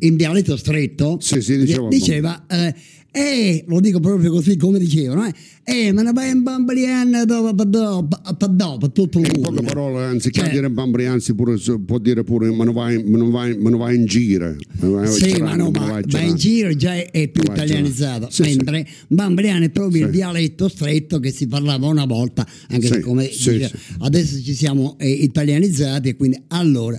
in 0.00 0.16
dialetto 0.16 0.56
stretto, 0.56 1.18
Sì, 1.20 1.40
sì, 1.40 1.58
diceva- 1.58 1.88
diceva 1.88 2.46
eh, 2.46 2.74
eh, 3.18 3.64
lo 3.66 3.80
dico 3.80 3.98
proprio 3.98 4.30
così 4.30 4.56
come 4.58 4.78
dicevano, 4.78 5.24
eh, 5.26 5.32
eh 5.64 5.92
ma 5.92 6.02
ne 6.02 6.12
vai 6.12 6.30
in 6.32 6.42
Bambarian 6.42 7.22
dopo, 7.24 7.64
dopo, 7.64 8.18
dopo, 8.50 8.92
tutto 8.92 9.18
il 9.20 9.32
In 9.34 9.40
poche 9.40 9.62
parole, 9.62 10.04
anziché 10.04 10.40
Cioè- 10.40 10.50
dire 10.50 10.68
bambri, 10.68 11.06
anzi 11.06 11.34
pure, 11.34 11.56
può 11.86 11.98
dire 11.98 12.24
pure 12.24 12.50
ma 12.50 12.64
non 12.64 12.74
vai, 12.74 13.02
ma 13.02 13.16
non 13.16 13.30
vai, 13.30 13.56
ma 13.56 13.70
non 13.70 13.78
vai 13.78 13.96
in 13.96 14.04
giro. 14.04 14.54
Ma 14.80 15.06
Sì, 15.06 15.38
ma 15.40 15.54
no, 15.54 15.64
non 15.64 15.72
ma, 15.72 15.78
vai 15.78 15.88
a 15.88 15.92
ma 15.94 16.00
girare. 16.02 16.26
in 16.28 16.34
giro 16.36 16.74
già 16.76 16.94
è, 16.94 17.10
è 17.10 17.28
più 17.28 17.42
a 17.48 17.52
italianizzato. 17.54 18.28
Sì, 18.30 18.42
sì. 18.44 18.56
mentre 18.56 18.86
Bambriano 19.08 19.64
è 19.64 19.70
proprio 19.70 20.02
il 20.02 20.10
Sì. 20.10 20.16
dialetto 20.16 20.68
stretto 20.68 21.18
che 21.18 21.30
si 21.32 21.46
parlava 21.46 21.86
una 21.86 22.04
volta, 22.04 22.46
anche 22.68 22.86
Sì, 22.86 23.00
come 23.00 23.30
sì, 23.30 23.52
dice- 23.52 23.68
sì. 23.68 23.94
adesso 24.00 24.42
ci 24.42 24.52
siamo 24.54 24.96
eh, 24.98 25.08
italianizzati 25.10 26.10
e 26.10 26.16
quindi 26.16 26.38
allora 26.48 26.98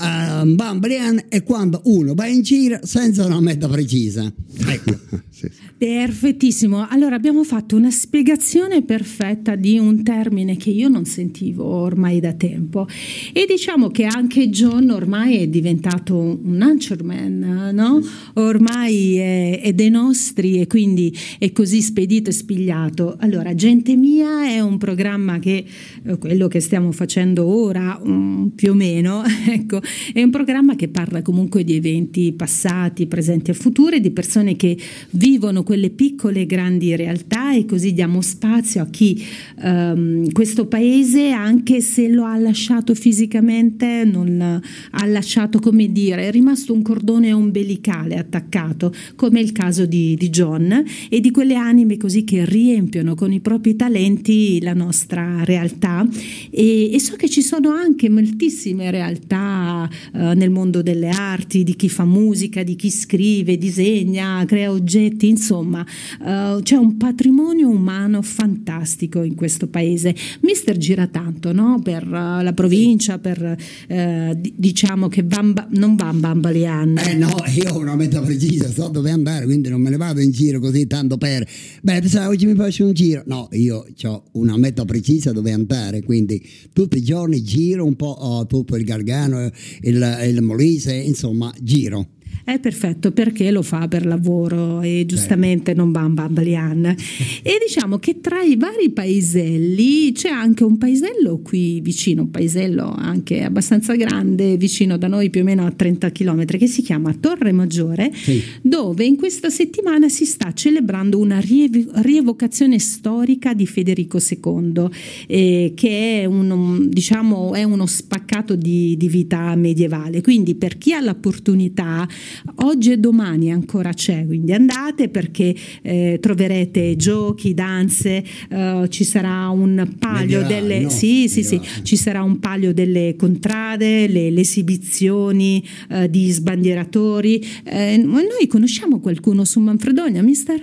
uh, 0.00 0.54
Bambriano 0.54 1.22
è 1.28 1.42
quando 1.42 1.82
uno 1.84 2.14
va 2.14 2.26
in 2.26 2.42
giro 2.42 2.78
senza 2.82 3.26
una 3.26 3.40
meta 3.40 3.68
precisa. 3.68 4.32
Ecco. 4.66 4.98
Sì. 5.40 5.48
Perfettissimo, 5.80 6.86
allora 6.86 7.14
abbiamo 7.14 7.42
fatto 7.44 7.74
una 7.74 7.90
spiegazione 7.90 8.82
perfetta 8.82 9.54
di 9.54 9.78
un 9.78 10.02
termine 10.02 10.58
che 10.58 10.68
io 10.68 10.90
non 10.90 11.06
sentivo 11.06 11.64
ormai 11.64 12.20
da 12.20 12.34
tempo 12.34 12.86
e 13.32 13.46
diciamo 13.48 13.88
che 13.88 14.04
anche 14.04 14.50
John 14.50 14.90
ormai 14.90 15.38
è 15.38 15.46
diventato 15.46 16.18
un 16.18 16.60
anchorman, 16.60 17.70
no? 17.72 17.98
Ormai 18.34 19.16
è, 19.16 19.60
è 19.62 19.72
dei 19.72 19.88
nostri 19.88 20.60
e 20.60 20.66
quindi 20.66 21.16
è 21.38 21.50
così 21.52 21.80
spedito 21.80 22.28
e 22.28 22.34
spigliato. 22.34 23.16
Allora, 23.18 23.54
Gente 23.54 23.96
Mia 23.96 24.46
è 24.50 24.60
un 24.60 24.76
programma 24.76 25.38
che, 25.38 25.64
eh, 26.02 26.18
quello 26.18 26.46
che 26.48 26.60
stiamo 26.60 26.92
facendo 26.92 27.46
ora, 27.46 27.98
mm, 28.06 28.48
più 28.48 28.72
o 28.72 28.74
meno, 28.74 29.22
ecco, 29.48 29.80
è 30.12 30.22
un 30.22 30.30
programma 30.30 30.76
che 30.76 30.88
parla 30.88 31.22
comunque 31.22 31.64
di 31.64 31.74
eventi 31.74 32.32
passati, 32.32 33.06
presenti 33.06 33.50
e 33.50 33.54
futuri, 33.54 34.00
di 34.00 34.10
persone 34.10 34.56
che 34.56 34.76
vivono 35.10 35.62
quelle 35.62 35.90
piccole 35.90 36.40
e 36.40 36.46
grandi 36.46 36.94
realtà 36.96 37.54
e 37.54 37.64
così 37.64 37.92
diamo 37.92 38.20
spazio 38.20 38.82
a 38.82 38.86
chi 38.86 39.22
ehm, 39.62 40.32
questo 40.32 40.66
paese, 40.66 41.30
anche 41.30 41.80
se 41.80 42.08
lo 42.08 42.24
ha 42.24 42.36
lasciato 42.36 42.94
fisicamente, 42.94 44.04
non 44.04 44.60
ha 44.90 45.06
lasciato, 45.06 45.58
come 45.58 45.90
dire, 45.90 46.28
è 46.28 46.30
rimasto 46.30 46.72
un 46.72 46.82
cordone 46.82 47.32
ombelicale 47.32 48.16
attaccato, 48.16 48.92
come 49.16 49.40
il 49.40 49.52
caso 49.52 49.86
di, 49.86 50.16
di 50.16 50.30
John, 50.30 50.84
e 51.08 51.20
di 51.20 51.30
quelle 51.30 51.54
anime 51.54 51.96
così 51.96 52.24
che 52.24 52.44
riempiono 52.44 53.14
con 53.14 53.32
i 53.32 53.40
propri 53.40 53.76
talenti 53.76 54.60
la 54.60 54.74
nostra 54.74 55.44
realtà. 55.44 56.06
E, 56.50 56.92
e 56.92 57.00
so 57.00 57.16
che 57.16 57.28
ci 57.28 57.42
sono 57.42 57.70
anche 57.70 58.08
moltissime 58.08 58.90
realtà 58.90 59.79
eh, 59.88 60.34
nel 60.34 60.50
mondo 60.50 60.82
delle 60.82 61.08
arti, 61.08 61.62
di 61.62 61.76
chi 61.76 61.88
fa 61.88 62.04
musica, 62.04 62.62
di 62.62 62.76
chi 62.76 62.90
scrive, 62.90 63.56
disegna, 63.56 64.44
crea 64.46 64.70
oggetti, 64.70 65.28
insomma, 65.28 65.84
eh, 66.24 66.58
c'è 66.62 66.76
un 66.76 66.96
patrimonio 66.96 67.68
umano 67.68 68.22
fantastico 68.22 69.22
in 69.22 69.34
questo 69.34 69.68
paese. 69.68 70.14
Mister 70.40 70.76
gira 70.76 71.06
tanto 71.06 71.52
no? 71.52 71.80
per 71.82 72.02
eh, 72.02 72.42
la 72.42 72.52
provincia, 72.54 73.18
per 73.18 73.56
eh, 73.86 74.36
di- 74.38 74.54
diciamo 74.56 75.08
che 75.08 75.22
Bamba, 75.22 75.68
non 75.72 75.96
va 75.96 76.08
a 76.08 76.12
Bambalian. 76.12 76.98
Eh 76.98 77.14
no, 77.14 77.34
io 77.54 77.72
ho 77.72 77.78
una 77.78 77.96
meta 77.96 78.20
precisa, 78.20 78.70
so 78.70 78.88
dove 78.88 79.10
andare, 79.10 79.44
quindi 79.44 79.68
non 79.68 79.80
me 79.80 79.90
ne 79.90 79.96
vado 79.96 80.20
in 80.20 80.30
giro 80.30 80.58
così 80.60 80.86
tanto 80.86 81.16
per... 81.16 81.46
Beh, 81.82 82.02
sai, 82.06 82.26
oggi 82.26 82.46
mi 82.46 82.54
faccio 82.54 82.86
un 82.86 82.92
giro. 82.92 83.22
No, 83.26 83.48
io 83.52 83.86
ho 84.02 84.24
una 84.32 84.56
meta 84.56 84.84
precisa 84.84 85.32
dove 85.32 85.52
andare, 85.52 86.02
quindi 86.02 86.42
tutti 86.72 86.98
i 86.98 87.02
giorni 87.02 87.42
giro 87.42 87.84
un 87.84 87.96
po' 87.96 88.16
oh, 88.18 88.46
tutto 88.46 88.76
il 88.76 88.84
Gargano, 88.84 89.50
il, 89.82 90.18
il 90.26 90.40
Molise, 90.42 90.92
insomma, 90.92 91.52
giro. 91.60 92.06
È 92.42 92.58
perfetto 92.58 93.12
perché 93.12 93.50
lo 93.50 93.62
fa 93.62 93.86
per 93.86 94.06
lavoro 94.06 94.80
e 94.80 95.04
giustamente 95.06 95.72
non 95.74 95.92
va 95.92 96.02
a 96.02 96.08
Bambalian. 96.08 96.84
E 96.86 97.52
diciamo 97.64 97.98
che 97.98 98.20
tra 98.20 98.40
i 98.42 98.56
vari 98.56 98.90
paeselli 98.90 100.12
c'è 100.12 100.30
anche 100.30 100.64
un 100.64 100.78
paesello 100.78 101.40
qui 101.42 101.80
vicino, 101.80 102.22
un 102.22 102.30
paesello 102.30 102.92
anche 102.96 103.42
abbastanza 103.42 103.94
grande, 103.94 104.56
vicino 104.56 104.96
da 104.96 105.06
noi 105.06 105.30
più 105.30 105.42
o 105.42 105.44
meno 105.44 105.64
a 105.64 105.70
30 105.70 106.10
km, 106.10 106.44
che 106.46 106.66
si 106.66 106.82
chiama 106.82 107.14
Torre 107.14 107.52
Maggiore, 107.52 108.10
Sì. 108.14 108.42
dove 108.62 109.04
in 109.04 109.16
questa 109.16 109.48
settimana 109.50 110.08
si 110.08 110.24
sta 110.24 110.52
celebrando 110.52 111.18
una 111.18 111.38
riev- 111.38 111.90
rievocazione 112.02 112.78
storica 112.78 113.54
di 113.54 113.66
Federico 113.66 114.18
II, 114.18 114.88
eh, 115.28 115.72
che 115.76 116.22
è, 116.22 116.24
un, 116.24 116.50
un- 116.50 116.88
diciamo, 116.88 117.54
è 117.54 117.62
uno 117.62 117.86
spaccato 117.86 118.56
di, 118.56 118.96
di 118.96 119.08
vita 119.08 119.54
medievale. 119.54 120.20
Quindi 120.20 120.54
per 120.56 120.78
chi 120.78 120.92
ha 120.94 121.00
l'opportunità, 121.00 122.08
oggi 122.56 122.92
e 122.92 122.96
domani 122.98 123.50
ancora 123.50 123.92
c'è, 123.92 124.26
quindi 124.26 124.52
andate 124.52 125.08
perché 125.08 125.54
eh, 125.82 126.18
troverete 126.20 126.96
giochi, 126.96 127.54
danze, 127.54 128.24
eh, 128.48 128.86
ci 128.88 129.04
sarà 129.04 129.48
un 129.48 129.94
palio 129.98 130.42
delle... 130.46 130.80
no? 130.80 130.88
Sì, 130.90 131.28
sì, 131.28 131.42
sì, 131.42 131.60
ci 131.82 131.96
sarà 131.96 132.22
un 132.22 132.38
palio 132.38 132.72
delle 132.72 133.16
contrade, 133.16 134.06
le, 134.08 134.30
le 134.30 134.40
esibizioni 134.40 135.64
eh, 135.90 136.08
di 136.10 136.30
sbandieratori. 136.30 137.42
Eh, 137.64 137.96
noi 137.98 138.46
conosciamo 138.48 139.00
qualcuno 139.00 139.44
su 139.44 139.60
Manfredonia, 139.60 140.22
mister? 140.22 140.60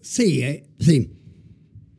Sì, 0.00 0.38
eh, 0.38 0.64
sì. 0.76 1.08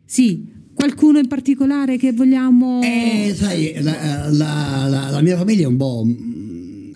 Sì, 0.05 0.45
qualcuno 0.73 1.19
in 1.19 1.27
particolare 1.27 1.97
che 1.97 2.11
vogliamo... 2.11 2.81
Eh, 2.83 3.33
sai, 3.33 3.73
la, 3.81 4.29
la- 4.31 4.87
la- 4.87 5.09
la 5.09 5.21
mia 5.21 5.35
famiglia 5.37 5.63
è 5.63 5.67
un 5.67 5.77
po' 5.77 6.05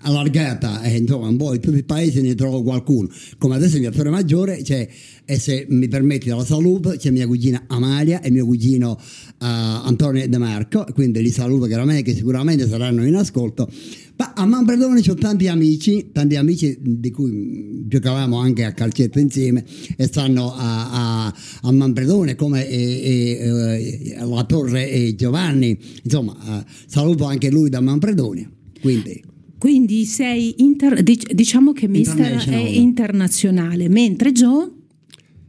allargata, 0.02 0.82
e 0.82 0.96
insomma, 0.96 1.28
un 1.28 1.36
po' 1.36 1.54
in 1.54 1.60
tutti 1.60 1.78
i 1.78 1.84
paesi 1.84 2.20
ne 2.20 2.34
trovo 2.34 2.62
qualcuno. 2.62 3.08
Come 3.38 3.54
adesso 3.54 3.78
mia 3.78 3.92
sorella 3.92 4.16
maggiore, 4.16 4.62
c'è, 4.62 4.88
e 5.24 5.38
se 5.38 5.66
mi 5.68 5.88
permetti 5.88 6.28
dalla 6.28 6.44
salute, 6.44 6.96
c'è 6.96 7.10
mia 7.10 7.26
cugina 7.26 7.64
Amalia 7.66 8.20
e 8.20 8.30
mio 8.30 8.44
cugino 8.46 8.98
eh, 8.98 9.36
Antonio 9.38 10.26
De 10.28 10.38
Marco, 10.38 10.86
quindi 10.94 11.22
li 11.22 11.30
saluto 11.30 11.66
chiaramente 11.66 12.02
che 12.02 12.14
sicuramente 12.14 12.66
saranno 12.68 13.04
in 13.06 13.14
ascolto. 13.14 13.68
Ma 14.16 14.34
a 14.34 14.44
Manfredone 14.44 15.00
ho 15.08 15.14
tanti 15.14 15.48
amici, 15.48 16.10
tanti 16.12 16.36
amici 16.36 16.76
di 16.78 17.10
cui 17.10 17.86
giocavamo 17.86 18.36
anche 18.36 18.64
a 18.64 18.72
calcetto 18.72 19.18
insieme 19.18 19.64
e 19.96 20.06
stanno 20.06 20.52
a, 20.54 20.90
a, 21.26 21.34
a 21.62 21.72
Manfredone 21.72 22.34
come 22.34 22.68
eh, 22.68 22.76
eh, 22.76 24.10
eh, 24.10 24.24
la 24.26 24.44
Torre 24.44 24.90
e 24.90 25.14
Giovanni, 25.14 25.78
insomma 26.02 26.36
eh, 26.60 26.64
saluto 26.86 27.24
anche 27.24 27.50
lui 27.50 27.70
da 27.70 27.80
Manfredonia. 27.80 28.50
Quindi 28.82 29.22
Quindi 29.60 30.06
sei, 30.06 30.54
inter- 30.62 31.02
dic- 31.02 31.34
diciamo 31.34 31.72
che 31.72 31.86
mister 31.86 32.42
è 32.48 32.56
internazionale, 32.56 33.90
mentre 33.90 34.32
Joe... 34.32 34.70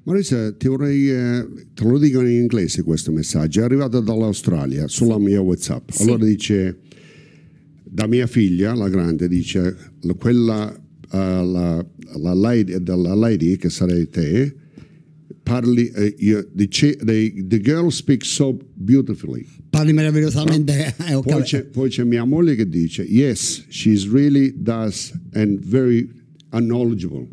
Marisa, 0.04 0.52
ti 0.52 0.68
vorrei, 0.68 1.10
eh, 1.10 1.48
te 1.74 1.84
lo 1.86 1.98
dico 1.98 2.20
in 2.20 2.42
inglese 2.42 2.84
questo 2.84 3.14
messaggio, 3.14 3.62
è 3.62 3.64
arrivato 3.64 4.02
dall'Australia 4.02 4.90
sulla 4.90 5.18
mia 5.18 5.40
WhatsApp. 5.40 5.92
Sì. 5.92 6.02
Allora 6.04 6.26
dice, 6.26 6.80
da 7.86 8.06
mia 8.06 8.28
figlia, 8.28 8.76
la 8.76 8.90
grande, 8.90 9.30
dice, 9.30 9.78
la- 10.02 10.14
quella, 10.16 10.74
eh, 10.74 11.18
la, 11.18 11.86
la 12.18 12.34
lady, 12.34 12.84
la 12.84 13.16
lady 13.16 13.56
che 13.56 13.70
sarei 13.70 14.10
te, 14.10 14.56
parli, 15.44 15.90
eh, 15.90 16.16
io- 16.20 16.48
the, 16.56 16.68
the, 16.68 17.34
the 17.48 17.60
girl 17.60 17.90
speaks 17.90 18.28
so 18.30 18.58
beautifully. 18.76 19.46
parli 19.70 19.94
meravigliosamente. 19.94 20.96
eh, 21.08 21.14
ho 21.14 21.22
Poi 21.22 21.42
c'è, 21.44 21.64
poi 21.64 21.90
c'è 21.90 22.04
mia 22.04 22.24
moglie 22.26 22.56
che 22.56 22.68
dice, 22.68 23.04
yes, 23.04 23.66
she's 23.70 24.08
really 24.10 24.54
does 24.56 25.12
and 25.34 25.60
very 25.66 26.10
knowledgeable. 26.50 27.28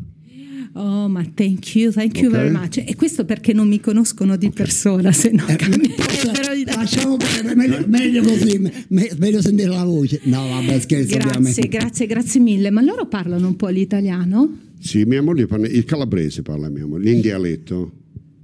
Oh, 0.73 1.07
ma 1.09 1.23
thank 1.33 1.75
you, 1.75 1.91
thank 1.91 2.17
you 2.19 2.27
Ok. 2.29 2.35
very 2.37 2.51
much. 2.51 2.77
E 2.77 2.95
questo 2.95 3.25
perché 3.25 3.53
non 3.53 3.67
mi 3.67 3.79
conoscono 3.79 4.37
di 4.37 4.51
persona, 4.51 5.11
se 5.11 5.31
no 5.31 5.45
Eh, 5.47 6.63
Lasciamo 6.65 7.17
perdere, 7.17 7.55
meglio, 7.55 7.83
meglio 7.87 8.21
così, 8.23 8.59
me- 8.59 9.09
meglio 9.17 9.41
sentire 9.41 9.69
la 9.69 9.83
voce. 9.83 10.21
No, 10.25 10.47
vabbè, 10.47 10.79
scherzo 10.79 11.15
Grazie, 11.15 11.29
ovviamente. 11.29 11.67
grazie, 11.67 12.05
grazie 12.05 12.39
mille. 12.39 12.69
Ma 12.69 12.81
loro 12.81 13.07
parlano 13.07 13.47
un 13.47 13.55
po' 13.55 13.67
l'italiano? 13.67 14.57
Sì, 14.79 15.03
mia 15.05 15.21
moglie 15.21 15.45
parla, 15.45 15.67
il 15.67 15.83
calabrese 15.85 16.41
parla 16.41 16.69
mia 16.69 16.85
moglie, 16.85 17.11
in 17.11 17.21
dialetto. 17.21 17.91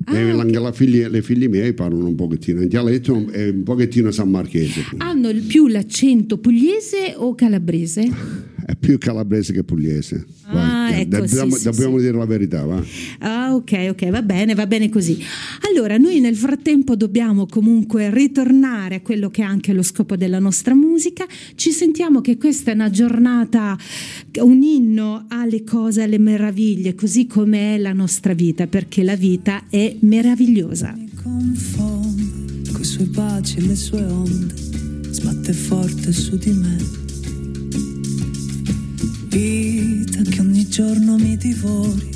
Ah, 0.07 0.17
E 0.19 0.29
anche 0.29 0.59
la 0.59 0.71
figlia- 0.71 1.07
le 1.07 1.21
figlie 1.23 1.47
miei 1.47 1.73
parlano 1.73 2.07
un 2.07 2.15
pochettino 2.15 2.61
in 2.61 2.67
dialetto 2.67 3.27
e 3.31 3.49
un 3.49 3.63
pochettino 3.63 4.11
san 4.11 4.29
marchese. 4.29 4.81
pure. 4.89 5.03
Hanno 5.03 5.29
il 5.29 5.41
più 5.41 5.67
l'accento 5.67 6.37
pugliese 6.37 7.13
o 7.15 7.33
calabrese? 7.33 8.03
È 8.67 8.75
più 8.75 8.97
calabrese 8.97 9.53
che 9.53 9.63
pugliese. 9.63 10.25
Ah, 10.45 10.53
Vai, 10.53 11.01
ecco, 11.01 11.19
dobbiamo, 11.19 11.51
sì, 11.51 11.59
sì, 11.59 11.63
dobbiamo 11.65 11.97
sì. 11.97 12.05
dire 12.05 12.17
la 12.17 12.25
verità, 12.25 12.65
va? 12.65 12.83
Ah, 13.19 13.53
ok, 13.53 13.89
ok, 13.91 14.09
va 14.09 14.23
bene, 14.23 14.55
va 14.55 14.65
bene 14.65 14.89
così. 14.89 15.19
Allora, 15.69 15.97
noi 15.97 16.19
nel 16.19 16.35
frattempo 16.35 16.95
dobbiamo 16.95 17.45
comunque 17.45 18.09
ritornare 18.11 18.95
a 18.95 19.01
quello 19.01 19.29
che 19.29 19.43
è 19.43 19.45
anche 19.45 19.71
lo 19.71 19.83
scopo 19.83 20.15
della 20.15 20.39
nostra 20.39 20.73
musica. 20.73 21.27
Ci 21.53 21.69
sentiamo 21.69 22.21
che 22.21 22.37
questa 22.37 22.71
è 22.71 22.73
una 22.73 22.89
giornata, 22.89 23.77
un 24.39 24.63
inno 24.63 25.25
alle 25.27 25.63
cose, 25.63 26.01
alle 26.01 26.17
meraviglie, 26.17 26.95
così 26.95 27.27
come 27.27 27.75
è 27.75 27.77
la 27.77 27.93
nostra 27.93 28.33
vita, 28.33 28.65
perché 28.65 29.03
la 29.03 29.15
vita 29.15 29.65
è 29.69 29.95
meravigliosa. 29.99 30.91
mi 30.97 31.11
confonde 31.21 32.71
coi 32.73 32.83
suoi 32.83 33.05
baci 33.05 33.59
e 33.59 33.61
le 33.61 33.75
sue 33.75 34.01
onde, 34.01 34.55
sbatte 35.11 35.53
forte 35.53 36.11
su 36.11 36.35
di 36.35 36.51
me. 36.51 37.04
Vita 39.35 40.21
che 40.21 40.39
ogni 40.39 40.65
giorno 40.69 41.17
mi 41.17 41.35
divori, 41.35 42.09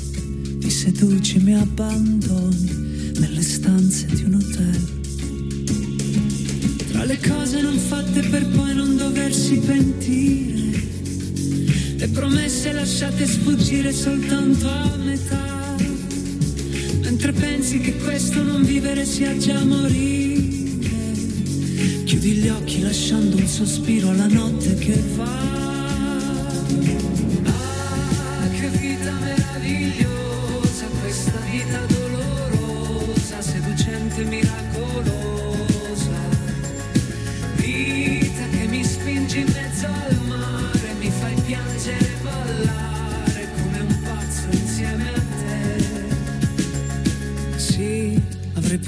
mi 0.58 0.70
seduci, 0.70 1.38
mi 1.40 1.54
abbandoni 1.54 3.12
nelle 3.18 3.42
stanze 3.42 4.06
di 4.06 4.22
un 4.22 4.36
hotel. 4.36 4.80
Tra 6.90 7.04
le 7.04 7.18
cose 7.18 7.60
non 7.60 7.76
fatte 7.76 8.22
per 8.22 8.46
poi 8.46 8.74
non 8.74 8.96
doversi 8.96 9.58
pentire, 9.58 10.82
le 11.96 12.08
promesse 12.08 12.72
lasciate 12.72 13.26
sfuggire 13.26 13.92
soltanto 13.92 14.66
a 14.70 14.96
metà. 14.96 15.76
Mentre 17.02 17.32
pensi 17.32 17.80
che 17.80 17.96
questo 17.98 18.42
non 18.42 18.64
vivere 18.64 19.04
sia 19.04 19.36
già 19.36 19.62
morire, 19.62 20.78
chiudi 22.04 22.32
gli 22.36 22.48
occhi 22.48 22.80
lasciando 22.80 23.36
un 23.36 23.46
sospiro 23.46 24.08
alla 24.08 24.26
notte 24.26 24.74
che 24.76 24.98
va. 25.16 25.59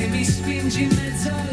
che 0.00 0.06
mi 0.06 0.24
spingi 0.24 0.84
in 0.84 0.88
mezzo 0.94 1.28
al 1.28 1.49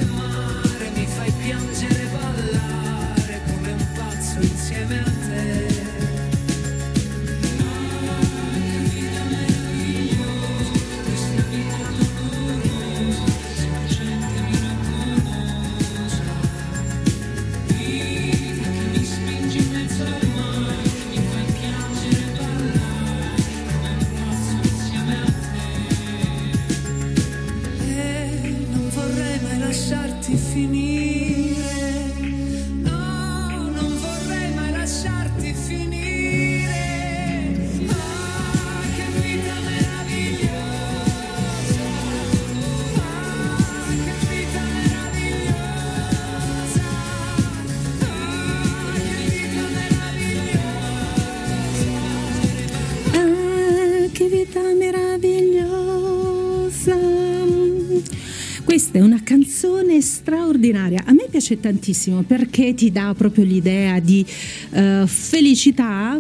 straordinaria. 60.58 61.04
A 61.06 61.14
me 61.14 61.28
piace 61.30 61.60
tantissimo 61.60 62.24
perché 62.24 62.74
ti 62.74 62.92
dà 62.92 63.14
proprio 63.16 63.46
l'idea 63.46 64.00
di 64.00 64.26
eh, 64.72 65.04
felicità. 65.06 66.20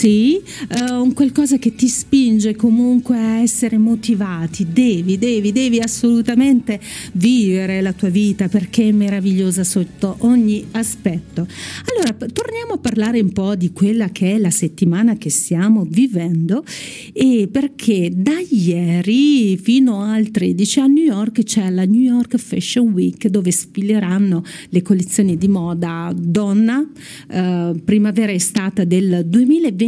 Sì, 0.00 0.40
eh, 0.68 0.92
un 0.92 1.12
qualcosa 1.12 1.58
che 1.58 1.74
ti 1.74 1.86
spinge 1.86 2.56
comunque 2.56 3.18
a 3.18 3.40
essere 3.42 3.76
motivati. 3.76 4.66
Devi, 4.72 5.18
devi, 5.18 5.52
devi 5.52 5.78
assolutamente 5.78 6.80
vivere 7.12 7.82
la 7.82 7.92
tua 7.92 8.08
vita 8.08 8.48
perché 8.48 8.88
è 8.88 8.92
meravigliosa 8.92 9.62
sotto 9.62 10.16
ogni 10.20 10.64
aspetto. 10.70 11.46
Allora, 11.84 12.16
torniamo 12.32 12.72
a 12.72 12.78
parlare 12.78 13.20
un 13.20 13.30
po' 13.32 13.54
di 13.56 13.74
quella 13.74 14.08
che 14.08 14.36
è 14.36 14.38
la 14.38 14.48
settimana 14.48 15.18
che 15.18 15.28
stiamo 15.28 15.86
vivendo 15.86 16.64
e 17.12 17.50
perché 17.52 18.10
da 18.10 18.40
ieri 18.48 19.58
fino 19.58 20.00
al 20.00 20.30
13 20.30 20.80
a 20.80 20.86
New 20.86 21.04
York 21.04 21.42
c'è 21.42 21.68
la 21.68 21.84
New 21.84 22.00
York 22.00 22.38
Fashion 22.38 22.90
Week 22.92 23.28
dove 23.28 23.50
sfileranno 23.50 24.44
le 24.70 24.80
collezioni 24.80 25.36
di 25.36 25.48
moda 25.48 26.10
donna, 26.16 26.82
eh, 27.28 27.74
primavera 27.84 28.32
estate 28.32 28.86
del 28.86 29.24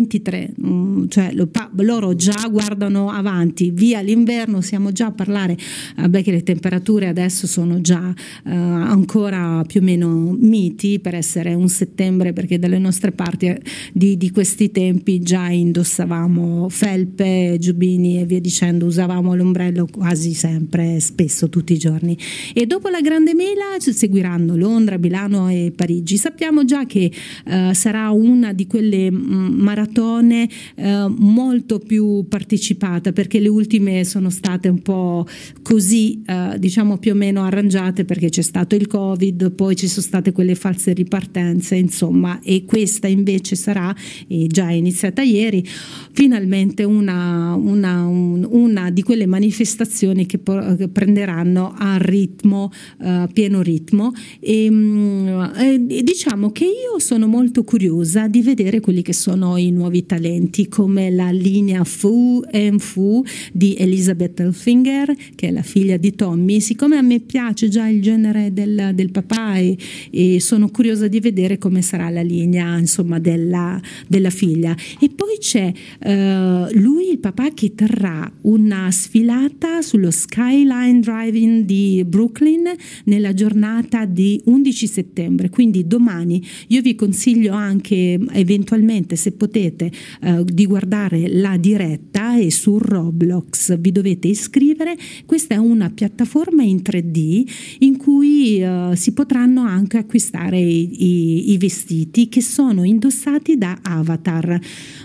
2023, 0.06 0.54
mm, 0.64 1.04
cioè 1.08 1.32
lo 1.32 1.48
loro 1.76 2.14
già 2.14 2.48
guardano 2.50 3.10
avanti, 3.10 3.70
via 3.70 4.00
l'inverno, 4.00 4.60
siamo 4.60 4.92
già 4.92 5.06
a 5.06 5.12
parlare, 5.12 5.56
vabbè 5.96 6.22
che 6.22 6.30
le 6.30 6.42
temperature 6.42 7.08
adesso 7.08 7.46
sono 7.46 7.80
già 7.80 8.12
eh, 8.44 8.50
ancora 8.50 9.62
più 9.66 9.80
o 9.80 9.84
meno 9.84 10.36
miti 10.38 10.98
per 10.98 11.14
essere 11.14 11.54
un 11.54 11.68
settembre 11.68 12.32
perché 12.32 12.58
dalle 12.58 12.78
nostre 12.78 13.12
parti 13.12 13.46
eh, 13.46 13.60
di, 13.92 14.16
di 14.16 14.30
questi 14.30 14.70
tempi 14.70 15.20
già 15.20 15.48
indossavamo 15.48 16.68
felpe, 16.68 17.56
giubbini 17.58 18.20
e 18.20 18.26
via 18.26 18.40
dicendo, 18.40 18.86
usavamo 18.86 19.34
l'ombrello 19.34 19.86
quasi 19.90 20.34
sempre, 20.34 21.00
spesso, 21.00 21.48
tutti 21.48 21.72
i 21.72 21.78
giorni. 21.78 22.16
E 22.52 22.66
dopo 22.66 22.88
la 22.88 23.00
grande 23.00 23.34
mela 23.34 23.78
ci 23.78 23.92
seguiranno 23.92 24.56
Londra, 24.56 24.98
Milano 24.98 25.48
e 25.48 25.72
Parigi. 25.74 26.16
Sappiamo 26.16 26.64
già 26.64 26.86
che 26.86 27.10
eh, 27.44 27.74
sarà 27.74 28.10
una 28.10 28.52
di 28.52 28.66
quelle 28.66 29.10
mm, 29.10 29.60
maratone 29.92 30.48
eh, 30.74 31.06
molto 31.08 31.78
più 31.78 32.26
partecipata 32.28 33.12
perché 33.12 33.38
le 33.38 33.48
ultime 33.48 34.04
sono 34.04 34.30
state 34.30 34.68
un 34.68 34.80
po' 34.80 35.26
così, 35.62 36.22
eh, 36.26 36.56
diciamo 36.58 36.98
più 36.98 37.12
o 37.12 37.14
meno 37.14 37.42
arrangiate 37.42 38.04
perché 38.04 38.30
c'è 38.30 38.42
stato 38.42 38.74
il 38.74 38.86
Covid, 38.86 39.52
poi 39.52 39.76
ci 39.76 39.86
sono 39.86 40.04
state 40.04 40.32
quelle 40.32 40.54
false 40.54 40.92
ripartenze, 40.92 41.76
insomma, 41.76 42.40
e 42.42 42.64
questa 42.64 43.06
invece 43.06 43.54
sarà, 43.56 43.94
e 44.26 44.46
già 44.46 44.68
è 44.68 44.72
iniziata 44.72 45.22
ieri, 45.22 45.64
finalmente 46.12 46.84
una, 46.84 47.54
una- 47.54 48.06
un- 48.06 48.46
una 48.50 48.90
di 48.90 49.02
quelle 49.02 49.26
manifestazioni 49.26 50.26
che, 50.26 50.38
po- 50.38 50.74
che 50.76 50.88
prenderanno 50.88 51.74
a 51.76 51.96
ritmo, 51.98 52.70
eh, 53.00 53.28
pieno 53.32 53.60
ritmo. 53.62 54.12
E, 54.40 54.68
mm, 54.70 55.28
e 55.88 56.02
diciamo 56.02 56.50
che 56.50 56.64
io 56.64 56.98
sono 56.98 57.26
molto 57.26 57.62
curiosa 57.64 58.28
di 58.28 58.42
vedere 58.42 58.80
quelli 58.80 59.02
che 59.02 59.12
sono 59.12 59.56
i 59.56 59.70
nuovi 59.70 59.81
talenti, 60.06 60.68
come 60.68 61.10
la 61.10 61.30
linea 61.30 61.84
Fu 61.84 62.42
and 62.50 62.80
Fu 62.80 63.24
di 63.52 63.74
Elizabeth 63.78 64.40
Elfinger, 64.40 65.14
che 65.34 65.48
è 65.48 65.50
la 65.50 65.62
figlia 65.62 65.96
di 65.96 66.14
Tommy. 66.14 66.60
Siccome 66.60 66.96
a 66.96 67.02
me 67.02 67.20
piace 67.20 67.68
già 67.68 67.88
il 67.88 68.02
genere 68.02 68.52
del, 68.52 68.92
del 68.94 69.10
papà 69.10 69.56
e, 69.56 69.76
e 70.10 70.40
sono 70.40 70.68
curiosa 70.70 71.08
di 71.08 71.20
vedere 71.20 71.58
come 71.58 71.82
sarà 71.82 72.10
la 72.10 72.22
linea 72.22 72.78
insomma, 72.78 73.18
della, 73.18 73.80
della 74.06 74.30
figlia. 74.30 74.76
E 75.00 75.10
poi 75.10 75.36
c'è 75.38 75.72
eh, 76.00 76.66
lui, 76.72 77.10
il 77.10 77.18
papà, 77.18 77.50
che 77.50 77.74
terrà 77.74 78.30
una 78.42 78.90
sfilata 78.90 79.82
sullo 79.82 80.10
Skyline 80.10 81.00
Driving 81.00 81.64
di 81.64 82.04
Brooklyn 82.06 82.70
nella 83.04 83.34
giornata 83.34 84.04
di 84.04 84.40
11 84.44 84.86
settembre, 84.86 85.50
quindi 85.50 85.86
domani. 85.86 86.44
Io 86.68 86.80
vi 86.82 86.94
consiglio 86.94 87.52
anche 87.54 88.18
eventualmente, 88.32 89.16
se 89.16 89.32
potete, 89.32 89.71
eh, 89.80 90.44
di 90.44 90.66
guardare 90.66 91.28
la 91.28 91.56
diretta 91.56 92.36
e 92.38 92.50
su 92.50 92.78
Roblox 92.78 93.78
vi 93.78 93.92
dovete 93.92 94.28
iscrivere. 94.28 94.96
Questa 95.26 95.54
è 95.54 95.58
una 95.58 95.90
piattaforma 95.90 96.62
in 96.62 96.82
3D 96.82 97.44
in 97.80 97.96
cui 97.96 98.60
eh, 98.62 98.90
si 98.94 99.12
potranno 99.12 99.62
anche 99.62 99.98
acquistare 99.98 100.58
i, 100.60 101.04
i- 101.04 101.52
i 101.52 101.58
vestiti 101.58 102.28
che 102.28 102.40
sono 102.42 102.84
indossati 102.84 103.56
da 103.56 103.78
avatar. 103.82 104.58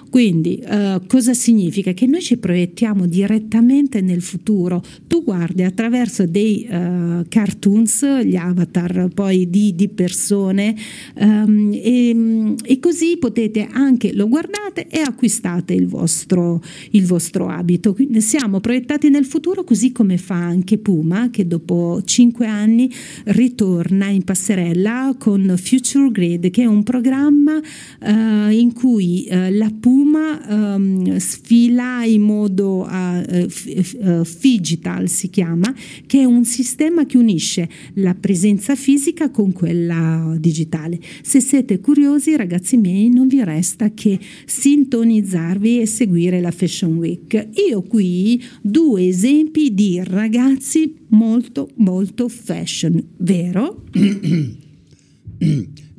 Quindi 0.10 0.58
eh, 0.58 1.02
cosa 1.08 1.34
significa? 1.34 1.92
Che 1.92 2.06
noi 2.06 2.22
ci 2.22 2.38
proiettiamo 2.38 3.06
direttamente 3.06 4.02
nel 4.02 4.22
futuro. 4.22 4.82
Tu 5.08 5.24
guardi 5.24 5.64
attraverso 5.64 6.26
dei 6.26 6.64
eh, 6.64 7.26
cartoons, 7.28 8.22
gli 8.24 8.36
avatar 8.36 9.10
poi 9.14 9.50
di, 9.50 9.76
di 9.76 9.90
persone 9.90 10.76
ehm, 11.16 11.72
e, 11.74 12.56
e 12.64 12.80
così 12.80 13.18
potete 13.18 13.68
anche, 13.70 14.14
lo 14.14 14.28
guardate 14.28 14.88
e 14.88 15.00
acquistate 15.00 15.74
il 15.74 15.88
vostro, 15.88 16.62
il 16.92 17.06
vostro 17.06 17.50
abito. 17.50 17.94
Quindi 17.94 18.22
siamo 18.22 18.60
proiettati 18.60 19.10
nel 19.10 19.26
futuro 19.26 19.64
così 19.64 19.92
come 19.92 20.18
fa 20.18 20.36
anche 20.36 20.78
Puma 20.78 21.30
che 21.30 21.48
dopo 21.48 22.02
cinque 22.06 22.48
anni 22.48 22.90
ritorna 23.26 24.08
in 24.08 24.24
passerella 24.24 25.16
con 25.18 25.54
Future 25.58 26.12
Grid 26.12 26.50
che 26.50 26.64
è 26.64 26.66
un 26.66 26.84
programma 26.84 27.60
eh, 27.60 28.58
in 28.58 28.74
cui 28.74 29.26
eh, 29.26 29.52
la 29.52 29.72
Puma 29.78 29.97
ehm, 30.04 31.18
sfila 31.18 32.04
in 32.06 32.22
modo 32.22 32.88
eh, 32.90 33.48
eh, 33.66 34.26
digital 34.40 35.08
si 35.10 35.30
chiama 35.30 35.74
che 36.06 36.20
è 36.20 36.24
un 36.24 36.44
sistema 36.46 37.06
che 37.06 37.18
unisce 37.18 37.70
la 37.96 38.14
presenza 38.16 38.76
fisica 38.76 39.30
con 39.30 39.52
quella 39.52 40.36
digitale 40.40 41.00
se 41.22 41.40
siete 41.40 41.80
curiosi 41.80 42.36
ragazzi 42.36 42.78
miei 42.78 43.10
non 43.10 43.28
vi 43.28 43.44
resta 43.44 43.92
che 43.94 44.20
sintonizzarvi 44.46 45.82
e 45.82 45.86
seguire 45.86 46.42
la 46.42 46.52
Fashion 46.52 46.96
Week 46.98 47.50
io 47.70 47.82
qui 47.84 48.44
due 48.62 49.08
esempi 49.08 49.74
di 49.74 50.02
ragazzi 50.04 50.96
molto 51.10 51.70
molto 51.76 52.28
fashion 52.28 53.04
vero? 53.18 53.84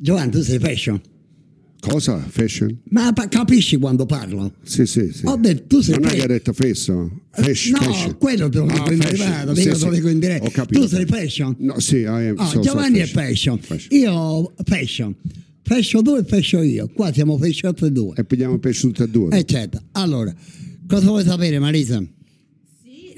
Giovanni, 0.01 0.31
tu 0.31 0.41
sei 0.41 0.59
fashion. 0.59 1.01
Cosa? 1.79 2.17
Fashion? 2.19 2.77
Ma 2.89 3.13
pa- 3.13 3.27
capisci 3.29 3.77
quando 3.77 4.05
parlo? 4.05 4.53
Sì, 4.63 4.85
sì, 4.85 5.11
sì. 5.13 5.25
Ho 5.25 5.37
detto, 5.37 5.63
tu 5.77 5.81
sei 5.81 5.93
non 5.95 6.03
è 6.03 6.07
fashion. 6.09 6.25
che 6.27 6.31
hai 6.33 6.37
detto 6.37 6.53
fesso? 6.53 7.21
Fashion, 7.31 7.71
no, 7.79 7.91
fashion. 7.93 8.17
quello 8.17 8.49
te 8.49 8.57
lo 8.59 8.65
dico 8.65 8.83
Ah, 8.83 8.91
in 8.93 8.99
fashion. 8.99 9.15
privato, 9.29 9.55
Sì, 9.55 9.61
mica 9.63 9.75
sì. 9.75 9.85
lo 9.85 9.91
dico 9.91 10.09
in 10.09 10.19
diretta. 10.19 10.65
Tu 10.65 10.87
sei 10.87 11.05
fashion? 11.05 11.55
No, 11.59 11.79
sì, 11.79 11.95
I 11.99 12.05
am, 12.05 12.33
Ah, 12.37 12.45
so- 12.47 12.51
so 12.55 12.59
Giovanni 12.59 12.99
è 12.99 13.05
fashion. 13.05 13.59
Io 13.89 14.53
fashion. 14.65 15.15
Fashion 15.63 16.03
tu 16.03 16.15
e 16.15 16.23
fashion 16.25 16.65
io. 16.65 16.89
Qua 16.93 17.13
siamo 17.13 17.37
fashion 17.37 17.73
tutti 17.73 17.89
e 17.89 17.91
due. 17.93 18.13
E 18.17 18.25
pigliamo 18.25 18.57
e 19.03 19.07
due. 19.07 19.37
Eh 19.37 19.45
certo. 19.45 19.81
Allora, 19.93 20.33
cosa 20.87 21.05
vuoi 21.05 21.23
sapere 21.23 21.59
Marisa? 21.59 22.03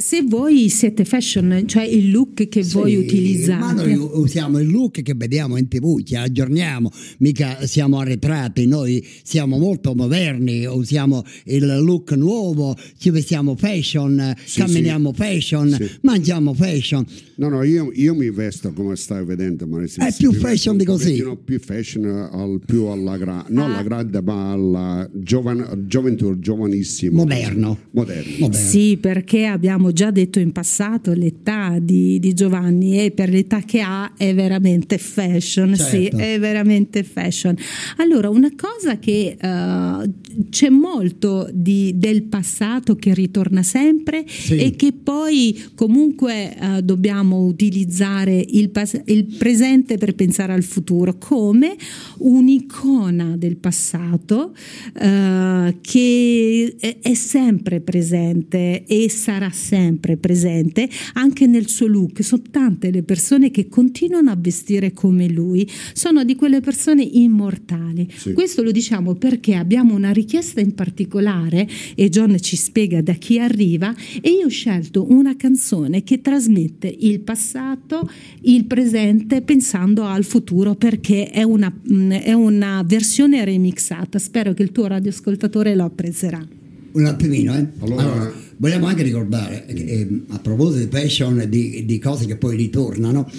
Se 0.02 0.24
voi 0.24 0.68
siete 0.70 1.06
fashion, 1.06 1.64
cioè 1.68 1.84
il 1.84 2.10
look 2.10 2.48
che 2.48 2.64
voi 2.72 2.92
Sì, 2.94 2.98
utilizzate. 2.98 3.60
Ma 3.60 3.72
noi 3.72 3.94
usiamo 3.94 4.58
il 4.58 4.68
look 4.68 5.04
che 5.04 5.14
vediamo 5.16 5.58
in 5.58 5.68
tv, 5.68 6.02
ci 6.02 6.16
aggiorniamo, 6.16 6.90
mica 7.20 7.64
siamo 7.68 8.00
arretrati, 8.00 8.66
noi 8.66 9.06
siamo 9.22 9.60
molto 9.60 9.94
moderni, 9.94 10.66
usiamo 10.66 11.24
il 11.46 11.66
look 11.84 12.14
nuovo, 12.14 12.76
ci 12.98 13.12
vestiamo 13.12 13.56
fashion, 13.56 14.34
Sì, 14.44 14.62
camminiamo 14.62 15.14
fashion, 15.14 15.70
Sì. 15.70 15.88
mangiamo 16.02 16.56
fashion. 16.56 17.06
No, 17.36 17.50
no, 17.50 17.62
io, 17.64 17.92
io 17.94 18.16
mi 18.16 18.32
vesto 18.32 18.74
come 18.74 18.96
stai 18.96 19.24
vedendo, 19.24 19.68
ma 19.68 19.84
È 19.84 20.16
più 20.18 20.34
fashion 20.34 20.78
di 20.78 20.84
così. 20.86 21.22
No, 21.22 21.36
più 21.38 21.60
fashion, 21.60 22.06
al, 22.06 22.60
più 22.66 22.86
alla 22.86 23.18
gra- 23.18 23.46
non 23.50 23.70
Ah. 23.70 23.74
alla 23.74 23.84
grande, 23.84 24.20
ma 24.24 24.52
alla 24.52 25.10
giovane, 25.14 25.68
gioventù, 25.86 26.40
giovanissimo. 26.40 27.18
Moderno. 27.18 27.78
Moderno. 27.92 28.32
Moderno. 28.40 28.68
Sì, 28.68 28.98
perché 29.00 29.46
abbiamo 29.46 29.90
già 29.92 30.12
detto 30.12 30.40
in 30.40 30.52
passato 30.52 31.14
l'età 31.14 31.78
di, 31.80 32.20
di 32.20 32.34
Giovanni 32.34 33.00
e 33.04 33.12
per 33.12 33.30
l'età 33.30 33.62
che 33.62 33.82
ha 33.82 34.14
è 34.18 34.34
veramente 34.34 34.98
fashion, 34.98 35.76
sì, 35.76 36.04
Certo. 36.04 36.18
è 36.18 36.40
veramente 36.40 37.04
fashion. 37.04 37.56
Allora, 37.98 38.30
una 38.30 38.52
cosa 38.56 38.98
che 39.00 39.38
eh, 39.40 40.10
c'è 40.50 40.70
molto 40.70 41.50
di- 41.54 41.94
del 41.96 42.24
passato 42.24 42.96
che 42.96 43.14
ritorna 43.14 43.64
sempre 43.64 44.24
Sì. 44.28 44.58
e 44.58 44.76
che 44.76 44.94
poi 44.94 45.62
comunque 45.76 46.56
eh, 46.58 46.82
dobbiamo 46.84 47.46
utilizzare 47.46 48.44
il, 48.50 48.70
pas- 48.70 49.02
il 49.06 49.26
presente 49.38 49.98
per 49.98 50.16
pensare 50.16 50.54
al 50.54 50.64
futuro 50.64 51.18
come 51.18 51.76
un'icona 52.20 53.36
del 53.38 53.58
passato 53.58 54.54
eh, 55.00 55.78
che 55.82 56.76
è- 56.80 56.98
è 57.02 57.14
sempre 57.14 57.82
presente 57.82 58.86
e 58.86 59.10
sarà 59.10 59.50
sempre 59.52 59.80
presente 60.20 60.90
anche 61.14 61.48
nel 61.48 61.68
suo 61.68 61.88
look. 61.88 62.24
Sono 62.24 62.42
tante 62.50 62.92
le 62.92 63.04
persone 63.04 63.52
che 63.52 63.68
continuano 63.68 64.32
a 64.32 64.38
vestire 64.38 64.94
come 64.94 65.28
lui, 65.28 65.70
sono 65.94 66.24
di 66.24 66.36
quelle 66.36 66.62
persone 66.62 67.04
immortali. 67.04 68.08
Sì. 68.16 68.34
Questo 68.34 68.64
lo 68.64 68.72
diciamo 68.72 69.16
perché 69.16 69.56
abbiamo 69.56 69.94
una 69.94 70.12
richiesta 70.12 70.62
in 70.62 70.74
particolare 70.74 71.68
e 71.96 72.10
John 72.10 72.40
ci 72.40 72.56
spiega 72.56 73.02
da 73.02 73.14
chi 73.14 73.40
arriva 73.40 73.94
e 74.22 74.30
io 74.30 74.46
ho 74.46 74.50
scelto 74.50 75.12
una 75.12 75.36
canzone 75.36 76.04
che 76.04 76.22
trasmette 76.22 76.94
il 77.00 77.22
passato, 77.22 78.10
il 78.42 78.66
presente 78.66 79.42
pensando 79.42 80.06
al 80.06 80.24
futuro 80.24 80.76
perché 80.76 81.30
è 81.30 81.44
una, 81.44 81.72
mh, 81.72 82.12
è 82.12 82.34
una 82.34 82.84
versione 82.86 83.44
remixata. 83.44 84.20
Spero 84.20 84.54
che 84.54 84.64
il 84.64 84.72
tuo 84.72 84.88
radioascoltatore 84.88 85.76
lo 85.76 85.86
apprezzerà. 85.86 86.46
Un 86.94 87.06
attimino, 87.06 87.56
eh. 87.56 87.66
Allora- 87.80 88.02
Allora, 88.02 88.34
vogliamo 88.58 88.86
anche 88.88 89.04
ricordare, 89.04 89.66
eh, 89.68 90.08
a 90.30 90.40
proposito 90.40 90.84
di 90.86 90.90
fashion 90.92 91.40
e 91.42 91.50
di, 91.50 91.86
di 91.86 92.00
cose 92.00 92.26
che 92.26 92.36
poi 92.36 92.56
ritornano, 92.58 93.30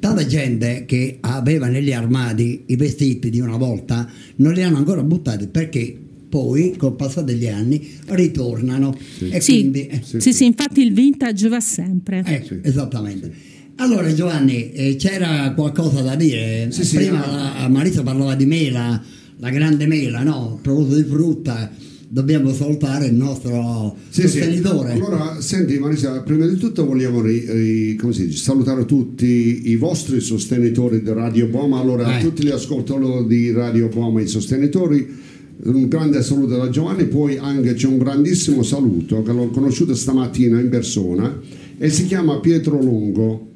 tanta 0.00 0.26
gente 0.26 0.84
che 0.86 1.18
aveva 1.20 1.66
negli 1.68 1.92
armadi 1.92 2.64
i 2.66 2.76
vestiti 2.76 3.30
di 3.30 3.40
una 3.40 3.56
volta 3.56 4.08
non 4.36 4.52
li 4.52 4.62
hanno 4.62 4.76
ancora 4.78 5.02
buttati 5.02 5.46
perché 5.48 5.96
poi, 6.28 6.74
col 6.76 6.96
passare 6.96 7.26
degli 7.26 7.46
anni, 7.46 7.90
ritornano. 8.06 8.96
E 9.30 9.40
Sì, 9.40 9.52
quindi, 9.60 9.86
eh, 9.86 10.00
sì, 10.02 10.32
sì, 10.32 10.44
infatti 10.46 10.80
il 10.82 10.92
vintage 10.92 11.48
va 11.48 11.60
sempre. 11.60 12.22
ecco, 12.26 12.56
esattamente. 12.62 13.32
Allora 13.76 14.12
Giovanni, 14.12 14.72
eh, 14.72 14.96
c'era 14.96 15.52
qualcosa 15.54 16.00
da 16.00 16.14
dire? 16.16 16.68
Sì, 16.70 16.84
sì, 16.84 16.96
Prima 16.96 17.24
la- 17.60 17.68
Marisa 17.68 18.02
parlava 18.02 18.34
di 18.34 18.46
mela, 18.46 19.00
la 19.38 19.50
grande 19.50 19.86
mela, 19.86 20.22
no? 20.22 20.54
A 20.56 20.60
proposito 20.60 20.96
di 20.96 21.04
frutta, 21.08 21.70
dobbiamo 22.08 22.52
salutare 22.52 23.06
il 23.06 23.14
nostro 23.14 23.96
Sì, 24.08 24.22
sì. 24.22 24.28
sostenitore. 24.38 24.92
Allora, 24.92 25.40
senti 25.40 25.78
Marisa, 25.78 26.20
prima 26.22 26.46
di 26.46 26.56
tutto 26.56 26.84
vogliamo 26.86 27.20
ri- 27.20 27.44
ri- 27.50 27.96
come 27.96 28.12
si 28.12 28.26
dice, 28.26 28.38
salutare 28.42 28.84
tutti 28.84 29.68
i 29.70 29.76
vostri 29.76 30.20
sostenitori 30.20 31.02
di 31.02 31.12
Radio 31.12 31.46
Boma. 31.46 31.80
Allora, 31.80 32.06
a 32.06 32.18
Eh. 32.18 32.22
tutti 32.22 32.44
gli 32.44 32.50
ascoltatori 32.50 33.26
di 33.26 33.50
Radio 33.52 33.88
Boma, 33.88 34.20
i 34.20 34.26
sostenitori, 34.28 35.22
un 35.64 35.88
grande 35.88 36.22
saluto 36.22 36.56
da 36.56 36.68
Giovanni, 36.68 37.04
poi 37.06 37.36
anche 37.38 37.74
c'è 37.74 37.86
un 37.86 37.98
grandissimo 37.98 38.62
saluto 38.62 39.22
che 39.22 39.32
l'ho 39.32 39.48
conosciuto 39.48 39.94
stamattina 39.94 40.60
in 40.60 40.68
persona 40.68 41.40
e 41.78 41.88
si 41.90 42.06
chiama 42.06 42.38
Pietro 42.40 42.80
Longo. 42.82 43.52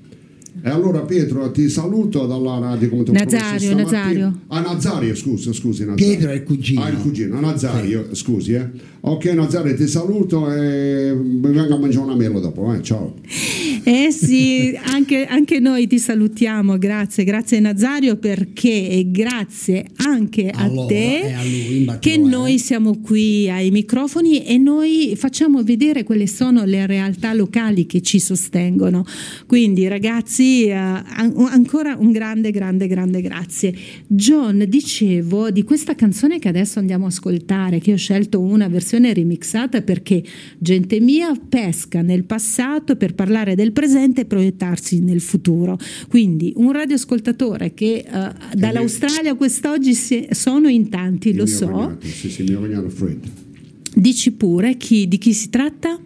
E 0.63 0.71
allora 0.71 1.01
Pietro 1.01 1.51
ti 1.51 1.69
saluto 1.69 2.27
dalla 2.27 2.59
radio 2.59 2.89
come 2.89 3.05
ti 3.05 3.11
ho 3.11 3.13
Nazario. 3.13 3.75
Nazario. 3.75 4.39
Ah 4.49 4.61
Nazario, 4.61 5.15
scusa, 5.15 5.53
scusi 5.53 5.85
Nazario. 5.85 6.07
Pietro 6.07 6.31
è 6.31 6.35
il 6.35 6.43
cugino. 6.43 6.83
Ah, 6.83 6.89
il 6.89 6.99
cugino, 6.99 7.41
Nazario, 7.41 8.15
scusi 8.15 8.55
eh. 8.55 8.69
Ok 9.01 9.27
Nazario 9.27 9.75
ti 9.75 9.87
saluto 9.87 10.53
e 10.53 11.15
mi 11.15 11.53
vengo 11.53 11.77
a 11.77 11.79
mangiare 11.79 12.05
una 12.05 12.17
mela 12.17 12.41
dopo, 12.41 12.73
eh. 12.75 12.83
ciao. 12.83 13.15
Eh 13.83 14.11
sì, 14.11 14.79
anche, 14.85 15.25
anche 15.27 15.59
noi 15.61 15.87
ti 15.87 15.99
salutiamo, 15.99 16.79
grazie, 16.79 17.25
grazie 17.25 17.61
Nazario 17.61 18.17
perché 18.17 18.89
e 18.89 19.11
grazie 19.11 19.87
anche 19.97 20.51
a, 20.51 20.65
A 20.65 20.69
loro 20.69 20.87
te 20.87 21.35
a 21.35 21.43
lui 21.43 21.91
che 21.99 22.17
noi 22.17 22.59
siamo 22.59 23.01
qui 23.01 23.49
ai 23.49 23.71
microfoni 23.71 24.45
e 24.45 24.59
noi 24.59 25.15
facciamo 25.17 25.63
vedere 25.63 26.05
quelle 26.05 26.27
sono 26.27 26.65
le 26.65 26.87
realtà 26.87 27.33
locali 27.33 27.87
che 27.87 28.01
ci 28.01 28.19
sostengono. 28.19 29.05
Quindi 29.47 29.89
ragazzi, 29.89 30.67
eh, 30.67 30.73
an- 30.73 31.35
ancora 31.51 31.97
un 31.99 32.13
grande, 32.13 32.51
grande, 32.51 32.87
grande 32.87 33.21
grazie. 33.21 33.75
John, 34.07 34.65
dicevo 34.69 35.51
di 35.51 35.63
questa 35.63 35.95
canzone 35.95 36.39
che 36.39 36.49
adesso 36.49 36.79
andiamo 36.79 37.07
a 37.07 37.09
ascoltare, 37.09 37.79
che 37.79 37.93
ho 37.93 37.97
scelto 37.97 38.41
una 38.41 38.69
versione 38.69 39.13
remixata 39.13 39.83
perché 39.83 40.23
gente 40.59 41.01
mia 41.01 41.33
pesca 41.49 42.03
nel 42.03 42.25
passato 42.25 42.97
per 42.97 43.15
parlare 43.15 43.55
del 43.55 43.68
presente 43.73 44.23
e 44.23 44.25
proiettarsi 44.25 45.01
nel 45.01 45.21
futuro. 45.21 45.79
Quindi 46.09 46.53
un 46.57 46.73
radioascoltatore 46.73 47.75
che 47.75 48.05
eh, 48.07 48.31
dall'Australia 48.55 49.35
quest'oggi 49.35 49.95
si- 49.95 50.27
sono 50.31 50.69
in 50.69 50.89
tanti, 50.89 51.35
lo 51.35 51.45
Il 51.45 51.49
so. 51.49 51.97
Sì, 52.01 52.31
sì, 52.31 52.43
il 52.43 52.51
mio 52.51 52.61
cognato 52.61 52.89
Fred. 52.89 53.19
Dici 53.95 54.33
pure 54.33 54.77
chi- 54.77 55.09
di 55.09 55.19
chi 55.19 55.33
si 55.33 55.51
tratta? 55.51 55.99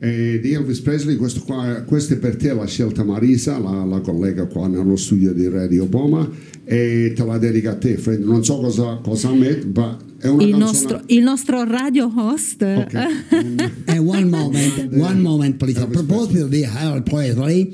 E 0.00 0.38
di 0.40 0.52
Elvis 0.52 0.80
Presley, 0.80 1.16
questo, 1.16 1.40
qua, 1.40 1.82
questo 1.84 2.14
è 2.14 2.18
per 2.18 2.36
te, 2.36 2.54
l'ha 2.54 2.66
scelta 2.66 3.02
Marisa, 3.02 3.58
la, 3.58 3.84
la 3.84 4.00
collega 4.00 4.46
qua 4.46 4.68
nello 4.68 4.94
studio 4.94 5.32
di 5.32 5.48
Radio 5.48 5.86
Boma, 5.86 6.28
e 6.64 7.12
te 7.16 7.24
la 7.24 7.36
dedica 7.38 7.72
a 7.72 7.76
te, 7.76 7.96
Fred. 7.96 8.22
Non 8.22 8.44
so 8.44 8.58
cosa, 8.60 9.00
cosa 9.02 9.32
mette, 9.32 9.66
ma 9.74 9.96
è 9.98 10.07
Il 10.22 10.56
nostro, 10.56 11.00
il 11.06 11.22
nostro 11.22 11.62
radio 11.64 12.12
host. 12.14 12.62
Ok. 12.62 12.92
Un- 13.30 13.70
Eh, 13.86 13.98
one 13.98 14.24
moment, 14.24 14.88
one 14.92 15.20
moment, 15.20 15.56
please. 15.56 15.80
A 15.80 15.86
proposito 15.86 16.46
di 16.46 16.64
Harold 16.64 17.02
Presley, 17.04 17.70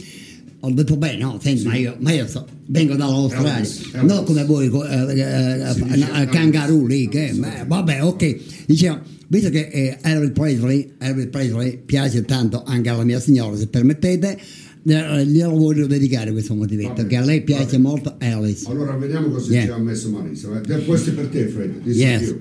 ho 0.61 0.71
detto 0.71 0.97
bene, 0.97 1.19
no, 1.19 1.39
senti, 1.43 1.65
ma 1.67 1.75
io, 1.77 1.97
ma 2.01 2.13
io 2.13 2.27
so- 2.27 2.47
vengo 2.67 2.95
dall'Australia, 2.97 3.69
non 4.03 4.25
come 4.25 4.45
voi, 4.45 4.67
eh, 4.67 5.21
eh, 5.21 5.21
eh, 5.21 6.23
eh, 6.23 6.27
kangaroo 6.27 6.87
lì, 6.87 7.09
che, 7.09 7.33
beh, 7.35 7.65
vabbè, 7.67 8.03
ok. 8.05 8.37
Dicevo, 8.67 9.01
visto 9.27 9.51
che 9.51 9.69
eh, 9.73 9.99
Elvis 10.03 10.31
Presley, 10.33 10.93
Presley 11.31 11.79
piace 11.85 12.25
tanto 12.25 12.63
anche 12.65 12.89
alla 12.91 13.05
mia 13.05 13.21
signora, 13.21 13.57
se 13.57 13.67
permettete, 13.69 14.39
glielo 14.85 15.57
voglio 15.57 15.87
dedicare 15.87 16.31
questo 16.33 16.55
motivetto, 16.55 16.89
Vabbè, 16.97 17.07
che 17.07 17.17
a 17.17 17.25
lei 17.25 17.43
piace 17.43 17.65
vabbè. 17.65 17.79
molto 17.79 18.17
Elvis. 18.19 18.67
Allora 18.67 18.95
vediamo 18.97 19.29
cosa 19.29 19.51
Yeah. 19.53 19.65
ci 19.65 19.71
ha 19.71 19.79
messo 19.79 20.11
Marisa. 20.11 20.61
eh. 20.67 20.85
Questo 20.85 21.11
è 21.11 21.13
per 21.15 21.27
te, 21.29 21.47
Fred. 21.47 21.81
Yes. 21.87 22.35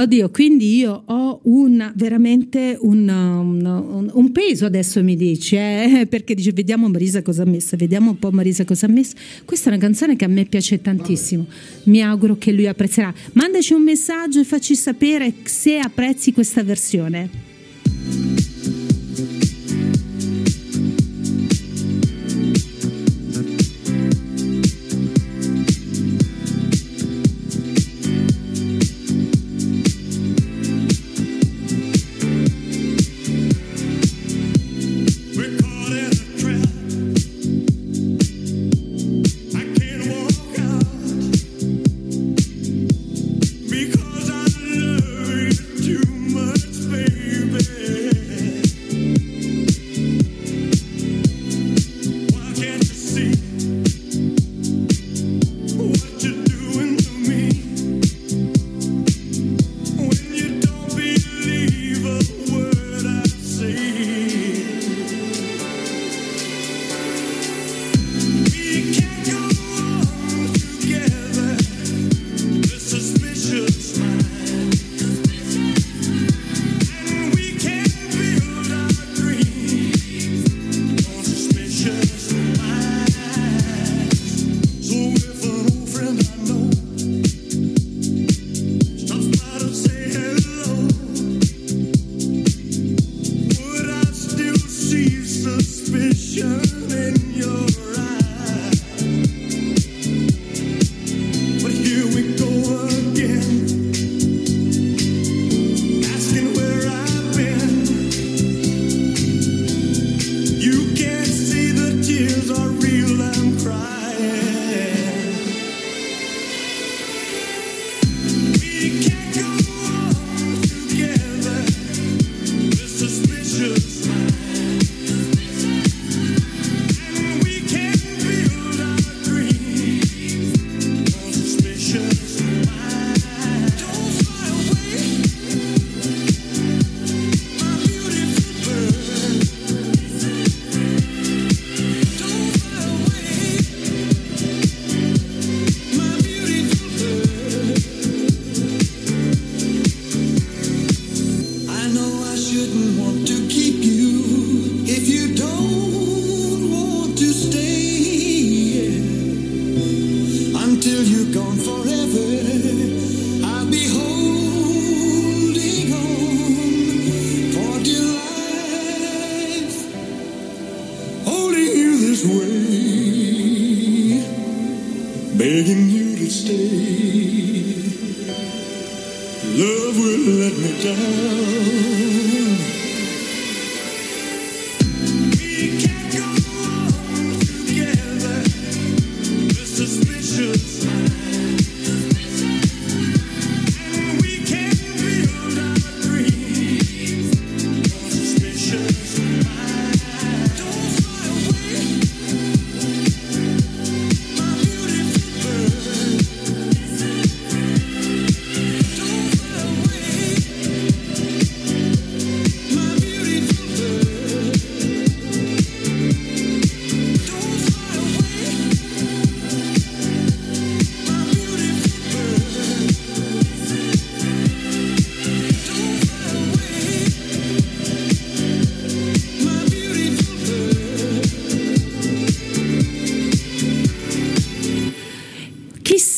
Oddio, 0.00 0.30
quindi 0.30 0.76
io 0.76 1.02
ho 1.06 1.40
un, 1.44 1.92
veramente 1.96 2.76
un, 2.80 3.08
un- 3.08 3.64
un- 3.64 4.10
un 4.12 4.32
peso 4.32 4.66
adesso 4.66 5.02
mi 5.02 5.16
dici, 5.16 5.56
eh? 5.56 6.06
perché 6.08 6.34
dice 6.34 6.52
vediamo 6.52 6.88
Marisa 6.88 7.20
cosa 7.22 7.42
ha 7.42 7.46
messo, 7.46 7.76
vediamo 7.76 8.10
un 8.10 8.18
po' 8.18 8.30
Marisa 8.30 8.64
cosa 8.64 8.86
ha 8.86 8.90
messo. 8.90 9.14
Questa 9.44 9.70
è 9.70 9.72
una 9.72 9.80
canzone 9.82 10.14
che 10.14 10.24
a 10.24 10.28
me 10.28 10.44
piace 10.44 10.80
tantissimo, 10.80 11.46
mi 11.84 12.00
auguro 12.00 12.36
che 12.36 12.52
lui 12.52 12.68
apprezzerà. 12.68 13.12
Mandaci 13.32 13.72
un 13.72 13.82
messaggio 13.82 14.38
e 14.38 14.44
facci 14.44 14.76
sapere 14.76 15.32
se 15.44 15.78
apprezzi 15.78 16.32
questa 16.32 16.62
versione. 16.62 17.46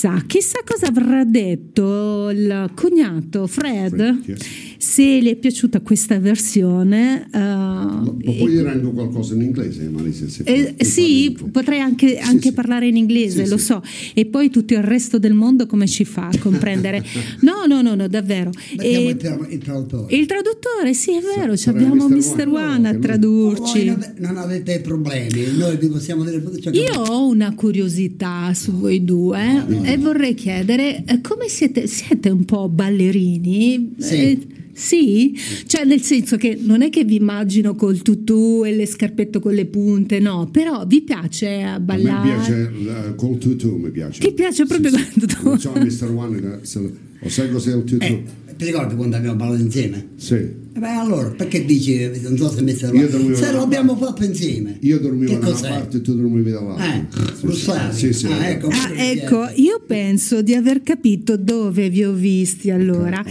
Chissà, 0.00 0.22
chissà 0.26 0.60
cosa 0.64 0.86
avrà 0.86 1.24
detto 1.24 2.30
il 2.30 2.70
cognato 2.74 3.46
Fred, 3.46 3.94
Fred, 3.94 4.22
yes. 4.24 4.69
Se 4.82 5.20
le 5.20 5.32
è 5.32 5.36
piaciuta 5.36 5.80
questa 5.82 6.18
versione. 6.18 7.26
eh, 7.32 7.38
Ma 7.38 8.14
poi 8.24 8.56
era 8.56 8.70
anche 8.72 8.90
qualcosa 8.90 9.34
in 9.34 9.42
inglese, 9.42 9.88
Marisa. 9.90 10.26
se 10.26 10.42
Eh, 10.46 10.62
parli- 10.74 10.84
sì, 10.90 11.36
potrei 11.52 11.80
anche, 11.80 12.16
anche 12.18 12.48
sì. 12.48 12.52
parlare 12.54 12.88
in 12.88 12.96
inglese, 12.96 13.44
Sì, 13.44 13.50
lo 13.50 13.58
sì. 13.58 13.64
so, 13.66 13.82
e 14.14 14.24
poi 14.24 14.48
tutto 14.48 14.72
il 14.72 14.82
resto 14.82 15.18
del 15.18 15.34
mondo 15.34 15.66
come 15.66 15.86
ci 15.86 16.06
fa 16.06 16.28
a 16.28 16.38
comprendere? 16.38 17.04
No, 17.42 17.66
no, 17.68 17.82
no, 17.82 17.94
no, 17.94 18.08
davvero. 18.08 18.50
E 18.78 19.04
il, 19.08 19.16
tra- 19.16 19.38
il 19.50 19.58
traduttore. 19.58 20.16
il 20.16 20.24
traduttore, 20.26 20.94
sì, 20.94 21.10
è 21.12 21.20
vero, 21.36 21.56
ci 21.56 21.64
sarà 21.64 21.78
abbiamo 21.78 22.08
Mr. 22.08 22.48
One, 22.48 22.58
One 22.74 22.88
a 22.88 22.94
tradurci. 22.94 23.60
Voi 23.72 23.84
non, 23.84 24.14
non 24.18 24.36
avete 24.38 24.80
problemi, 24.80 25.56
noi 25.58 25.76
vi 25.76 25.88
possiamo 25.88 26.24
dire 26.24 26.42
che 26.58 26.70
Io 26.70 27.00
ho 27.02 27.26
una 27.28 27.54
curiosità 27.54 28.52
su 28.54 28.72
voi 28.72 29.04
due 29.04 29.64
e 29.82 29.98
vorrei 29.98 30.32
chiedere 30.34 31.04
eh, 31.04 31.20
come 31.20 31.48
siete, 31.48 31.86
siete 31.86 32.30
un 32.30 32.44
po' 32.46 32.68
ballerini? 32.70 33.94
Sì. 33.98 34.14
Eh, 34.14 34.38
sì? 34.80 35.38
Cioè 35.66 35.84
nel 35.84 36.00
senso 36.00 36.36
che 36.36 36.58
non 36.60 36.82
è 36.82 36.90
che 36.90 37.04
vi 37.04 37.16
immagino 37.16 37.74
col 37.74 38.00
tutù 38.02 38.62
e 38.64 38.72
le 38.74 38.86
scarpette 38.86 39.38
con 39.38 39.52
le 39.52 39.66
punte, 39.66 40.18
no, 40.18 40.48
però 40.50 40.84
vi 40.86 41.02
piace 41.02 41.62
A 41.62 41.78
me 41.78 41.84
ballare? 41.84 42.28
piace 42.28 42.72
eh, 43.08 43.14
col 43.14 43.38
tutù, 43.38 43.76
mi 43.76 43.90
piace. 43.90 44.20
Ti 44.20 44.32
piace 44.32 44.64
proprio 44.66 44.90
Sì, 44.90 44.96
sì. 44.96 45.02
quando 45.04 45.26
tu- 45.34 45.48
Non 45.48 45.58
so, 45.60 45.72
Mr. 46.06 46.10
One, 46.14 46.36
eh, 46.38 46.78
lo- 47.22 47.28
sai 47.28 47.50
cos'è 47.50 47.76
il 47.76 47.84
tutù? 47.84 48.04
Eh, 48.04 48.24
ti 48.56 48.64
ricordi 48.64 48.94
quando 48.94 49.16
abbiamo 49.16 49.36
parlato 49.36 49.62
insieme? 49.62 50.08
Sì. 50.16 50.34
Eh 50.72 50.78
Beh, 50.78 50.88
allora, 50.88 51.28
perché 51.30 51.64
dici, 51.64 52.08
non 52.22 52.36
so 52.36 52.48
se 52.48 52.62
mi 52.62 52.72
dormivo 52.74 53.34
Se 53.34 53.50
lo 53.52 53.60
abbiamo 53.62 53.96
fatto 53.96 54.22
insieme. 54.24 54.76
Io 54.80 54.98
dormivo 55.00 55.32
Che 55.32 55.38
da 55.40 55.46
una 55.46 55.54
cos'è? 55.56 55.68
parte 55.68 55.96
e 55.96 56.00
tu 56.00 56.14
dormivi 56.14 56.50
dall'altra. 56.52 56.94
Eh, 56.94 57.06
Sì, 57.38 57.46
lo 57.46 57.52
sì. 57.52 57.60
sai. 57.62 57.92
Sì, 57.92 58.12
sì. 58.12 58.26
Ah, 58.26 58.48
ecco. 58.48 58.68
Ah, 58.68 58.92
ecco, 58.94 59.48
io 59.56 59.82
penso 59.86 60.42
di 60.42 60.54
aver 60.54 60.82
capito 60.82 61.36
dove 61.36 61.90
vi 61.90 62.04
ho 62.04 62.12
visti 62.12 62.70
allora. 62.70 63.22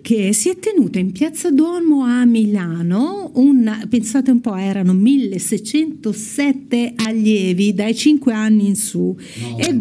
Perché 0.00 0.32
si 0.32 0.48
è 0.48 0.56
tenuta 0.56 1.00
in 1.00 1.10
Piazza 1.10 1.50
Duomo 1.50 2.04
a 2.04 2.24
Milano, 2.24 3.32
una, 3.34 3.84
pensate 3.88 4.30
un 4.30 4.40
po', 4.40 4.54
erano 4.54 4.94
1607 4.94 6.92
allievi 6.96 7.74
dai 7.74 7.96
5 7.96 8.32
anni 8.32 8.68
in 8.68 8.76
su. 8.76 9.16
E, 9.56 9.78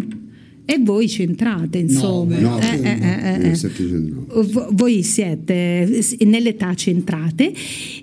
e 0.70 0.80
voi 0.80 1.08
c'entrate, 1.08 1.78
insomma. 1.78 2.38
No, 2.40 2.50
No, 2.50 2.60
Eh, 2.60 2.80
eh, 2.82 2.98
eh, 3.00 3.46
eh, 3.46 3.50
eh. 3.52 3.56
700. 3.56 4.26
Vo- 4.52 4.68
voi 4.72 5.02
siete 5.04 5.88
nell'età 6.26 6.74
centrate 6.74 7.54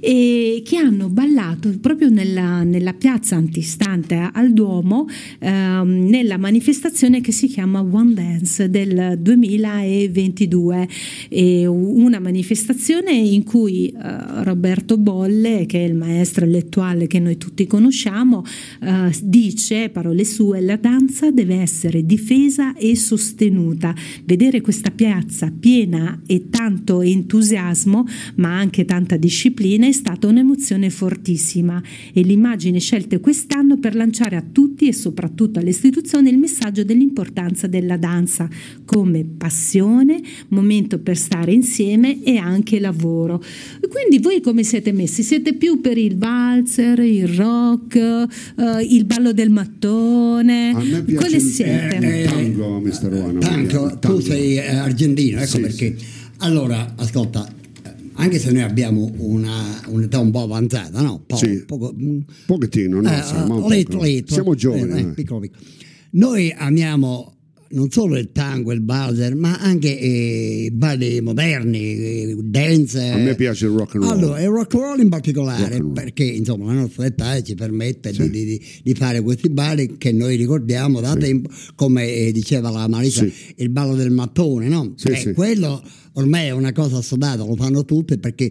e 0.01 0.63
che 0.65 0.77
hanno 0.77 1.09
ballato 1.09 1.71
proprio 1.81 2.09
nella, 2.09 2.63
nella 2.63 2.95
piazza 2.95 3.37
antistante 3.37 4.31
al 4.33 4.53
Duomo 4.53 5.07
ehm, 5.41 6.09
nella 6.09 6.39
manifestazione 6.39 7.21
che 7.21 7.33
si 7.33 7.49
chiama 7.49 7.81
One 7.81 8.15
Dance 8.15 8.71
del 8.71 9.19
2022 9.21 10.89
E 11.29 11.67
una 11.67 12.21
manifestazione 12.21 13.13
in 13.13 13.43
cui 13.43 13.89
eh, 13.89 14.43
Roberto 14.45 14.97
Bolle 14.97 15.67
che 15.67 15.85
è 15.85 15.87
il 15.87 15.95
maestro 15.95 16.45
intellettuale 16.45 17.07
che 17.07 17.19
noi 17.19 17.37
tutti 17.37 17.67
conosciamo 17.67 18.45
eh, 18.83 19.11
dice 19.23 19.89
parole 19.89 20.25
sue 20.25 20.61
la 20.61 20.77
danza 20.77 21.31
deve 21.31 21.57
essere 21.57 22.05
difesa 22.05 22.54
e 22.77 22.95
sostenuta 22.97 23.95
vedere 24.25 24.61
questa 24.61 24.91
piazza 24.91 25.53
piena 25.59 26.21
e 26.27 26.49
tanto 26.51 27.03
entusiasmo 27.03 28.07
ma 28.37 28.57
anche 28.57 28.85
tanta 28.85 29.17
disciplina 29.17 29.87
è 29.87 29.93
stata 29.93 30.27
un'emozione 30.29 30.89
fortissima 30.91 31.83
e 32.13 32.21
l'immagine 32.23 32.79
scelte 32.79 33.19
quest'anno 33.21 33.79
per 33.79 33.95
lanciare 33.97 34.37
a 34.37 34.45
tutti 34.53 34.87
e 34.87 34.93
soprattutto 34.93 35.59
alle 35.59 35.71
istituzioni 35.71 36.31
il 36.31 36.39
messaggio 36.39 36.85
dell'importanza 36.85 37.67
della 37.67 37.97
danza 37.97 38.49
come 38.85 39.25
passione, 39.25 40.21
momento 40.49 40.99
per 40.99 41.17
stare 41.17 41.53
insieme 41.53 42.23
e 42.23 42.37
anche 42.37 42.79
lavoro. 42.79 43.43
Quindi 43.89 44.19
voi 44.23 44.41
come 44.41 44.63
siete 44.63 44.93
messi? 44.93 45.23
Siete 45.23 45.55
più 45.55 45.81
per 45.81 45.99
il 45.99 46.17
valzer, 46.17 46.99
il 47.01 47.27
rock, 47.29 47.97
eh, 47.97 48.87
il 48.89 49.05
ballo 49.05 49.33
del 49.33 49.51
mattone? 49.51 50.73
Quale 50.73 51.37
il- 51.37 51.41
siete? 51.43 51.99
eh, 51.99 52.43
il 52.43 52.44
tango, 52.53 52.81
Mr. 52.81 53.13
One. 53.13 53.39
Tanto, 53.39 53.89
tu 53.91 53.99
Tango. 53.99 54.21
sei 54.21 54.57
eh, 54.59 54.75
argentino, 54.77 55.39
ecco 55.39 55.47
Sì, 55.57 55.61
perché. 55.61 55.97
Allora, 56.39 56.95
ascolta, 56.97 57.47
eh, 57.83 57.91
anche 58.15 58.39
se 58.39 58.51
noi 58.53 58.63
abbiamo 58.63 59.11
una, 59.19 59.81
un'età 59.87 60.19
un 60.19 60.31
po' 60.31 60.43
avanzata, 60.43 61.01
no? 61.01 61.23
Po- 61.27 61.37
Sì. 61.37 61.65
poco, 61.65 61.95
mm, 61.99 62.19
Pochettino, 62.47 63.01
no? 63.01 63.09
eh, 63.11 63.47
ma 63.47 63.55
un 63.55 63.69
letto, 63.69 64.01
letto. 64.01 64.33
Siamo 64.35 64.55
giovani. 64.55 64.93
Eh, 64.93 64.97
eh, 64.97 65.01
eh. 65.01 65.13
piccolo, 65.13 65.41
piccolo. 65.41 65.63
Noi 66.11 66.55
amiamo 66.57 67.35
non 67.71 67.91
solo 67.91 68.17
il 68.19 68.31
tango, 68.33 68.73
il 68.73 68.81
balzer, 68.81 69.35
ma 69.35 69.59
anche 69.59 69.99
eh, 69.99 70.65
i 70.67 70.71
balli 70.71 71.21
moderni, 71.21 71.79
eh, 71.81 72.37
dance. 72.43 73.01
A 73.11 73.17
me 73.17 73.35
piace 73.35 73.67
il 73.67 73.73
rock 73.73 73.95
and 73.97 74.05
roll. 74.05 74.13
Allora, 74.13 74.41
il 74.41 74.49
rock 74.49 74.75
and 74.75 74.83
roll 74.83 75.01
in 75.01 75.09
particolare, 75.09 75.79
roll. 75.79 75.93
perché 75.93 76.25
insomma 76.25 76.67
la 76.67 76.81
nostra 76.81 77.07
età 77.07 77.41
ci 77.43 77.55
permette 77.55 78.13
Sì. 78.13 78.31
di, 78.31 78.45
di- 78.45 78.63
di 78.83 78.95
fare 78.95 79.21
questi 79.23 79.49
balli 79.49 79.97
che 79.99 80.13
noi 80.13 80.37
ricordiamo 80.37 81.01
da 81.01 81.13
Sì. 81.13 81.19
tempo, 81.19 81.51
come 81.75 82.09
eh, 82.13 82.33
diceva 82.33 82.71
la 82.71 82.87
Marisa, 82.87 83.25
Sì. 83.25 83.33
il 83.57 83.71
ballo 83.71 83.95
del 83.97 84.11
mattone, 84.11 84.69
no? 84.69 84.93
Sì, 84.97 85.09
Eh, 85.09 85.17
sì. 85.17 85.33
Quello 85.33 85.83
ormai 86.13 86.47
è 86.47 86.51
una 86.51 86.73
cosa 86.73 86.99
assodata, 86.99 87.45
lo 87.45 87.57
fanno 87.57 87.85
tutti 87.85 88.19
perché 88.19 88.51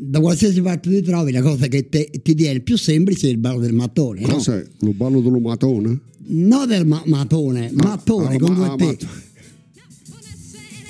da 0.00 0.20
qualsiasi 0.20 0.60
parte 0.60 0.88
ti 0.90 1.02
trovi 1.02 1.32
la 1.32 1.42
cosa 1.42 1.66
che 1.66 1.88
te- 1.88 2.08
ti 2.22 2.34
viene 2.34 2.60
più 2.60 2.76
semplice 2.78 3.26
è 3.26 3.30
il 3.30 3.38
ballo 3.38 3.58
del 3.58 3.72
mattone, 3.72 4.20
no? 4.20 4.34
Cos'è? 4.34 4.64
Lo 4.80 4.92
ballo 4.92 5.20
dello 5.20 5.40
matone? 5.40 5.98
No 6.30 6.66
del 6.66 6.86
ma- 6.86 7.02
matone, 7.06 7.70
mattone 7.74 8.36
ah, 8.36 8.38
con 8.38 8.52
ma- 8.52 8.74
due 8.76 8.88
ah, 8.88 8.94
T. 8.94 9.06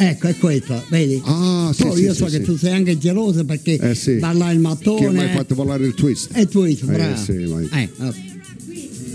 Ecco, 0.01 0.27
è 0.29 0.37
questo, 0.37 0.85
vedi? 0.91 1.21
Ah, 1.25 1.73
sì, 1.75 1.83
Poi 1.85 1.97
sì, 1.97 2.03
io 2.03 2.13
sì, 2.13 2.19
so 2.19 2.29
sì. 2.29 2.39
che 2.39 2.45
tu 2.45 2.57
sei 2.57 2.73
anche 2.73 2.99
geloso 2.99 3.45
perché 3.45 3.79
Eh 3.79 3.95
sì. 3.95 4.17
balla 4.17 4.51
il 4.53 4.61
mattone. 4.61 5.01
Che 5.07 5.11
mi 5.11 5.19
hai 5.21 5.31
fatto 5.35 5.55
ballare 5.57 5.87
il 5.87 5.95
twist? 5.95 6.31
E 6.37 6.47
tu 6.47 6.63
sei 6.63 6.79
Eh, 6.81 6.85
bravo. 6.85 7.17
sì, 7.17 7.45
vai. 7.45 7.69
Eh, 7.73 7.89
oh. 7.99 8.15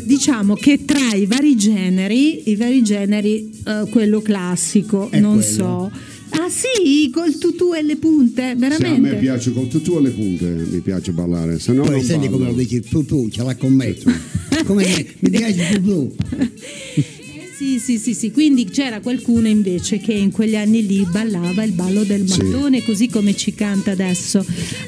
Diciamo 0.06 0.56
che 0.56 0.84
tra 0.84 1.14
i 1.14 1.26
vari 1.26 1.56
generi, 1.56 2.50
i 2.50 2.56
vari 2.58 2.84
generi, 2.84 3.50
eh, 3.66 3.88
quello 3.90 4.22
classico, 4.22 5.10
È 5.10 5.20
non 5.22 5.38
quello. 5.38 5.54
so. 5.54 5.92
Ah 6.36 6.50
sì, 6.50 7.10
col 7.12 7.38
tutù 7.38 7.74
e 7.74 7.82
le 7.84 7.96
punte, 7.98 8.42
Sì, 8.42 8.50
a 8.52 8.56
veramente. 8.56 9.00
me 9.00 9.16
piace 9.18 9.54
con 9.54 9.68
tutto 9.68 9.98
alle 9.98 10.10
punte, 10.10 10.46
mi 10.70 10.80
piace 10.80 11.12
ballare, 11.12 11.60
se 11.60 11.74
no 11.74 11.84
Poi 11.84 11.92
non 11.98 12.02
senti 12.04 12.26
ballo. 12.28 12.38
come 12.40 12.50
lo 12.52 12.58
dici 12.58 12.82
tu, 12.82 13.06
tu, 13.06 13.30
ce 13.30 13.44
l'ha 13.44 13.56
con 13.56 13.72
me. 13.74 13.96
come 14.66 14.84
me, 14.86 15.06
mi 15.20 15.30
piace 15.30 15.70
tu, 15.76 15.82
tu. 15.82 16.16
Sì, 17.56 17.80
sì, 17.80 17.98
sì, 17.98 18.14
sì, 18.14 18.32
quindi 18.32 18.66
c'era 18.66 19.00
qualcuno 19.00 19.48
invece 19.48 19.98
che 20.00 20.12
in 20.12 20.32
quegli 20.32 20.56
anni 20.56 20.86
lì 20.86 21.08
ballava 21.10 21.64
il 21.64 21.72
ballo 21.72 22.04
del 22.04 22.28
Sì. 22.28 22.42
mattone, 22.42 22.84
così 22.84 23.08
come 23.08 23.36
ci 23.38 23.54
canta 23.54 23.92
adesso 23.92 24.44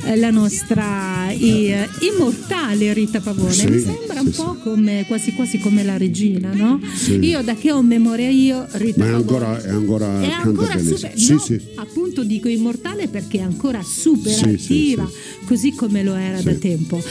eh, 0.08 0.16
la 0.18 0.30
nostra 0.32 1.25
eh, 1.40 1.90
immortale 2.12 2.94
Rita 2.94 3.20
Pavone. 3.20 3.52
Sì, 3.52 3.68
Mi 3.68 3.80
sembra 3.80 4.22
un 4.22 4.32
sì, 4.32 4.42
po' 4.42 4.56
come 4.62 5.06
quasi 5.08 5.34
quasi 5.34 5.58
come 5.60 5.84
la 5.84 5.98
regina, 5.98 6.54
no? 6.54 6.80
Io 7.20 7.42
da 7.42 7.56
che 7.56 7.72
ho 7.72 7.82
memoria 7.82 8.30
io 8.30 8.66
Rita 8.72 9.04
Ma 9.04 9.08
è 9.08 9.12
Pavone 9.12 9.16
ancora, 9.16 9.64
è 9.64 9.70
ancora, 9.70 10.22
è 10.22 10.30
ancora 10.30 10.80
super, 10.80 11.14
no, 11.16 11.60
appunto 11.76 12.24
dico 12.24 12.48
immortale 12.48 13.08
perché 13.08 13.40
è 13.40 13.42
ancora 13.42 13.82
super 13.84 14.34
attiva, 14.44 15.08
sì. 15.08 15.46
così 15.46 15.72
come 15.74 16.04
lo 16.04 16.16
era 16.16 16.42
da 16.42 16.54
tempo. 16.54 17.02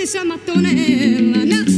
Abbracciati 0.00 0.06
sulla 0.06 0.06
stessa 0.06 0.24
mattonella 0.24 1.44
no, 1.44 1.69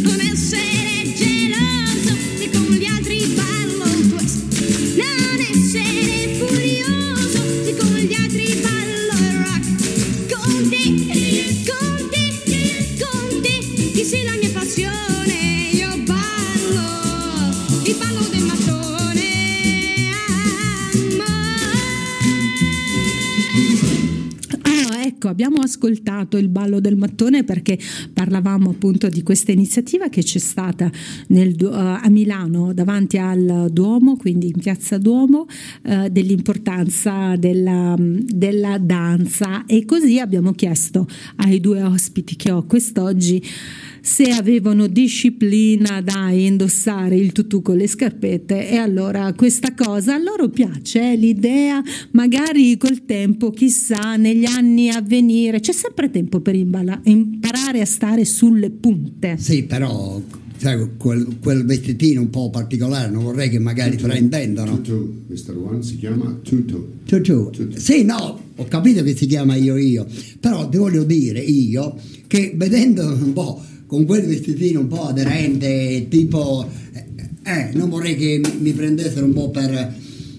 abbiamo 25.32 25.60
ascoltato 25.60 26.36
il 26.36 26.48
ballo 26.48 26.78
del 26.78 26.96
mattone 26.96 27.42
perché 27.42 27.78
parlavamo 28.12 28.70
appunto 28.70 29.08
di 29.08 29.22
questa 29.22 29.50
iniziativa 29.50 30.08
che 30.08 30.22
c'è 30.22 30.38
stata 30.38 30.90
nel 31.28 31.56
eh, 31.58 31.66
a 31.66 32.08
Milano 32.08 32.72
davanti 32.72 33.18
al 33.18 33.68
Duomo, 33.70 34.16
quindi 34.16 34.48
in 34.48 34.60
Piazza 34.60 34.98
Duomo, 34.98 35.46
eh, 35.82 36.10
dell'importanza 36.10 37.36
della, 37.36 37.96
della 37.98 38.78
danza. 38.78 39.64
E 39.66 39.84
così 39.84 40.18
abbiamo 40.18 40.52
chiesto 40.52 41.06
ai 41.36 41.60
due 41.60 41.82
ospiti 41.82 42.36
che 42.36 42.50
ho 42.50 42.64
quest'oggi 42.64 43.42
se 44.02 44.24
avevano 44.24 44.88
disciplina 44.88 46.02
da 46.02 46.30
indossare 46.30 47.16
il 47.16 47.30
tutù 47.30 47.62
con 47.62 47.76
le 47.76 47.86
scarpette 47.86 48.68
e 48.68 48.76
allora 48.76 49.32
questa 49.34 49.74
cosa 49.74 50.14
a 50.14 50.18
loro 50.18 50.48
piace, 50.48 51.12
eh, 51.12 51.16
l'idea 51.16 51.80
magari 52.10 52.76
col 52.76 53.04
tempo, 53.04 53.50
chissà, 53.50 54.16
negli 54.16 54.44
anni 54.44 54.90
a 54.90 55.00
venire, 55.00 55.60
c'è 55.60 55.72
sempre 55.72 56.10
tempo 56.10 56.40
per 56.40 56.56
imbala- 56.56 57.00
imparare 57.04 57.80
a 57.80 57.84
stare 57.84 58.24
sulle 58.24 58.70
punte. 58.70 59.36
Sì, 59.38 59.62
però 59.62 60.20
sai, 60.56 60.88
quel, 60.96 61.36
quel 61.40 61.64
vestitino 61.64 62.22
un 62.22 62.30
po' 62.30 62.50
particolare, 62.50 63.08
non 63.08 63.22
vorrei 63.22 63.50
che 63.50 63.60
magari 63.60 63.98
fraintendano. 63.98 64.80
Tutu, 64.80 65.22
Mr. 65.28 65.56
One 65.56 65.82
si 65.84 65.96
chiama 65.98 66.40
Tutu. 66.42 66.86
Tu, 67.04 67.20
tu. 67.20 67.50
Tutu. 67.50 67.78
Sì, 67.78 68.02
no, 68.02 68.40
ho 68.56 68.64
capito 68.64 69.04
che 69.04 69.14
si 69.14 69.26
chiama 69.26 69.54
io 69.54 69.76
io, 69.76 70.06
però 70.40 70.68
ti 70.68 70.76
voglio 70.76 71.04
dire 71.04 71.38
io 71.38 71.96
che 72.26 72.52
vedendo 72.56 73.06
un 73.06 73.32
po' 73.32 73.62
con 73.92 74.06
quel 74.06 74.24
vestitino 74.24 74.80
un 74.80 74.88
po' 74.88 75.08
aderente, 75.08 76.06
tipo, 76.08 76.66
eh, 76.94 77.04
eh, 77.44 77.70
non 77.74 77.90
vorrei 77.90 78.16
che 78.16 78.40
mi, 78.58 78.72
prendessero 78.72 79.26
un 79.26 79.34
po' 79.34 79.50
per 79.50 79.94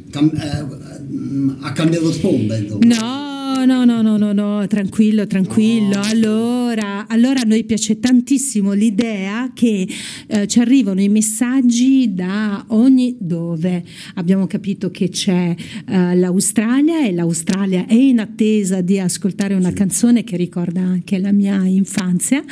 cam- 0.09 0.33
eh, 0.33 1.57
a 1.61 1.71
cambiare 1.71 2.11
sponda, 2.13 2.57
insomma. 2.57 2.83
No, 2.83 3.32
no, 3.65 3.85
no, 3.85 4.01
no, 4.01 4.17
no, 4.17 4.33
no, 4.33 4.67
tranquillo, 4.67 5.25
tranquillo. 5.27 5.99
Allora, 6.01 7.05
allora 7.07 7.41
a 7.41 7.43
noi 7.45 7.63
piace 7.63 7.99
tantissimo 7.99 8.73
l'idea 8.73 9.51
che 9.53 9.87
eh, 10.27 10.47
ci 10.47 10.59
arrivano 10.59 11.01
i 11.01 11.09
messaggi 11.09 12.13
da 12.13 12.65
ogni 12.69 13.15
dove. 13.19 13.83
Abbiamo 14.15 14.47
capito 14.47 14.91
che 14.91 15.09
c'è 15.09 15.55
eh, 15.87 16.15
l'Australia 16.15 17.05
e 17.05 17.11
l'Australia 17.13 17.85
è 17.85 17.93
in 17.93 18.19
attesa 18.19 18.81
di 18.81 18.99
ascoltare 18.99 19.53
una 19.53 19.71
canzone 19.71 20.23
che 20.23 20.35
ricorda 20.37 20.81
anche 20.81 21.17
la 21.19 21.31
mia 21.31 21.65
infanzia. 21.65 22.43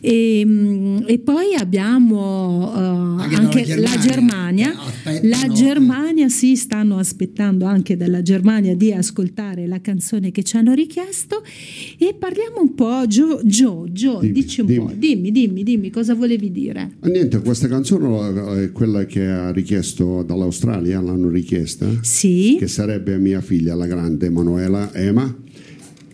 E, 0.00 0.42
mm, 0.44 0.98
e 1.06 1.18
poi 1.18 1.54
abbiamo 1.54 2.72
eh, 2.74 2.78
Anche 3.24 3.34
anche, 3.36 3.66
dalla 3.66 3.90
la 3.90 3.98
Germania, 3.98 4.64
Germania. 4.66 4.70
che 4.70 4.78
aspettano, 5.10 5.28
La 5.28 5.44
eh. 5.44 5.52
Germania 5.54 6.28
sì, 6.28 6.56
stanno 6.56 6.98
aspettando 6.98 7.64
anche 7.66 7.96
dalla 7.96 8.22
Germania 8.22 8.74
di 8.74 8.92
ascoltare 8.92 9.66
la 9.66 9.80
canzone 9.80 10.30
che 10.30 10.42
ci 10.42 10.53
hanno 10.58 10.74
richiesto 10.74 11.42
e 11.98 12.14
parliamo 12.18 12.60
un 12.60 12.74
po', 12.74 13.04
Gio, 13.06 13.40
Gio, 13.44 13.86
Gio, 13.90 14.18
Dimmi, 14.20 14.32
dici 14.32 14.60
un 14.60 14.66
po', 14.66 14.72
dimmi. 14.94 14.98
dimmi, 14.98 15.30
dimmi, 15.32 15.62
dimmi 15.62 15.90
cosa 15.90 16.14
volevi 16.14 16.50
dire. 16.50 16.92
Ah, 17.00 17.08
niente, 17.08 17.40
questa 17.40 17.68
canzone 17.68 18.62
è 18.64 18.72
quella 18.72 19.04
che 19.06 19.24
ha 19.26 19.50
richiesto 19.50 20.22
dall'Australia, 20.22 21.00
l'hanno 21.00 21.28
richiesta, 21.28 21.86
Sì, 22.02 22.56
che 22.58 22.66
sarebbe 22.68 23.18
mia 23.18 23.40
figlia, 23.40 23.74
la 23.74 23.86
grande 23.86 24.26
Emanuela 24.26 24.92
Ema, 24.94 25.36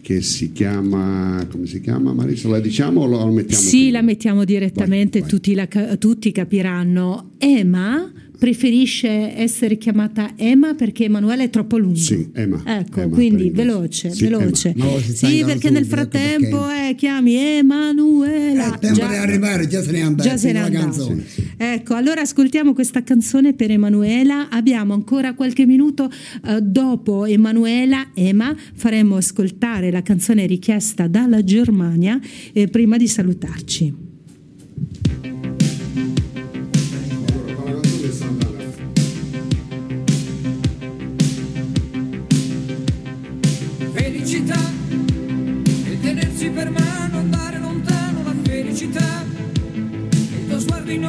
che 0.01 0.23
si 0.23 0.51
chiama, 0.53 1.47
come 1.51 1.67
si 1.67 1.81
chiama 1.81 2.13
Marisa? 2.13 2.49
La 2.49 2.59
diciamo 2.59 3.03
o 3.03 3.07
la 3.07 3.25
mettiamo? 3.31 3.63
sì, 3.63 3.77
prima? 3.83 3.93
la 3.99 4.03
mettiamo 4.03 4.45
direttamente, 4.45 5.21
Vai, 5.21 5.29
vai. 5.29 5.39
Tutti, 5.39 5.55
la 5.55 5.97
tutti 5.97 6.33
capiranno. 6.33 7.33
Emma 7.39 8.11
preferisce 8.41 9.37
essere 9.37 9.77
chiamata 9.77 10.33
Emma 10.35 10.73
perché 10.75 11.05
Emanuele 11.05 11.45
è 11.45 11.51
troppo 11.51 11.77
lungo. 11.77 11.95
Sì, 11.99 12.31
Emma, 12.33 12.63
Ecco, 12.65 13.01
Emma 13.03 13.15
quindi 13.15 13.51
veloce, 13.51 14.11
Sì, 14.13 14.23
veloce. 14.25 14.71
Emma. 14.75 14.85
No, 14.87 14.99
sì, 14.99 15.43
perché 15.45 15.69
nel 15.69 15.83
ecco 15.83 15.91
frattempo 15.95 16.59
perché. 16.63 16.89
eh, 16.89 16.95
chiami 16.95 17.35
Emanuela. 17.37 18.75
Eh, 18.75 18.79
tempo 18.79 19.07
di 19.07 19.15
arrivare, 19.15 19.67
già 19.67 19.83
se 19.83 19.91
ne 19.93 19.99
è 19.99 20.01
andato, 20.01 20.29
Già 20.29 20.37
se 20.39 20.53
n'è 20.53 20.59
la 20.59 20.65
andato. 20.65 20.85
canzone. 20.87 21.25
Ecco, 21.59 21.95
allora 21.95 22.23
ascoltiamo 22.23 22.73
questa 22.73 23.03
canzone 23.03 23.53
per 23.53 23.71
Emanuela. 23.71 24.49
Abbiamo 24.49 24.95
ancora 24.95 25.35
qualche 25.35 25.67
minuto 25.67 26.11
eh, 26.47 26.61
dopo 26.63 27.27
Emanuela, 27.27 28.11
Ema, 28.15 28.57
faremo 28.75 29.17
ascoltare 29.17 29.91
la 29.91 30.01
canzone 30.03 30.47
richiesta 30.47 31.07
dalla 31.09 31.45
Germania 31.45 32.19
eh, 32.55 32.69
prima 32.69 32.97
di 32.97 33.07
salutarci. 33.07 34.09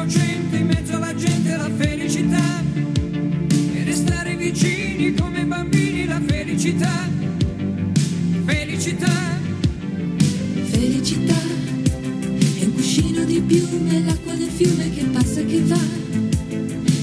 Innocente 0.02 0.56
in 0.56 0.66
mezzo 0.66 0.96
alla 0.96 1.14
gente 1.14 1.56
la 1.56 1.70
felicità. 1.76 2.62
E 3.72 3.84
restare 3.84 4.34
vicini 4.36 5.14
come 5.14 5.44
bambini 5.44 6.06
la 6.06 6.20
felicità. 6.26 7.08
Felicità. 8.44 9.40
Felicità 10.64 11.40
è 12.58 12.64
un 12.64 12.72
cuscino 12.74 13.24
di 13.24 13.40
piume, 13.40 14.02
l'acqua 14.04 14.34
del 14.34 14.50
fiume 14.50 14.90
che 14.90 15.04
passa 15.04 15.40
e 15.40 15.46
che 15.46 15.62
va. 15.62 15.80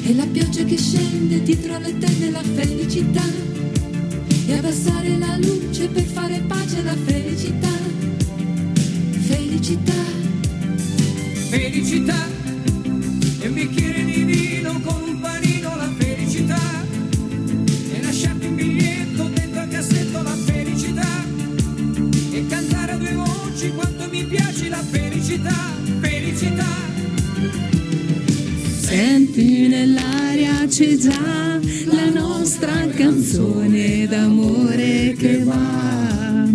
E 0.04 0.14
la 0.14 0.26
pioggia 0.26 0.64
che 0.64 0.78
scende 0.78 1.41
dietro 1.41 1.78
le 1.80 1.97
tende 1.97 2.30
la 2.32 2.43
felicità. 2.43 3.24
E 4.45 4.54
abbassare 4.58 5.18
la 5.18 5.38
luce 5.38 5.88
per 5.88 6.04
fare 6.04 6.41
pace 6.47 6.82
felicità. 7.06 7.70
Felicità. 9.22 9.93
Felicità 9.93 10.19
Senti 29.40 29.68
nell'aria 29.70 30.68
c'è 30.68 30.98
già 30.98 31.60
la 31.86 32.10
nostra 32.10 32.90
canzone 32.90 34.06
d'amore 34.06 35.16
che 35.18 35.44
va 35.46 36.46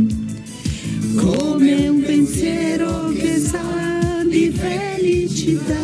come 1.16 1.88
un 1.88 2.02
pensiero 2.02 3.08
che 3.08 3.38
sa 3.38 4.22
di 4.28 4.50
felicità. 4.50 5.80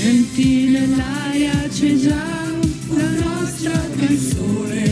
Senti 0.00 0.68
nell'aria 0.70 1.68
c'è 1.68 1.94
già 1.96 2.24
la 2.94 3.10
nostra 3.10 3.78
canzone 3.98 4.85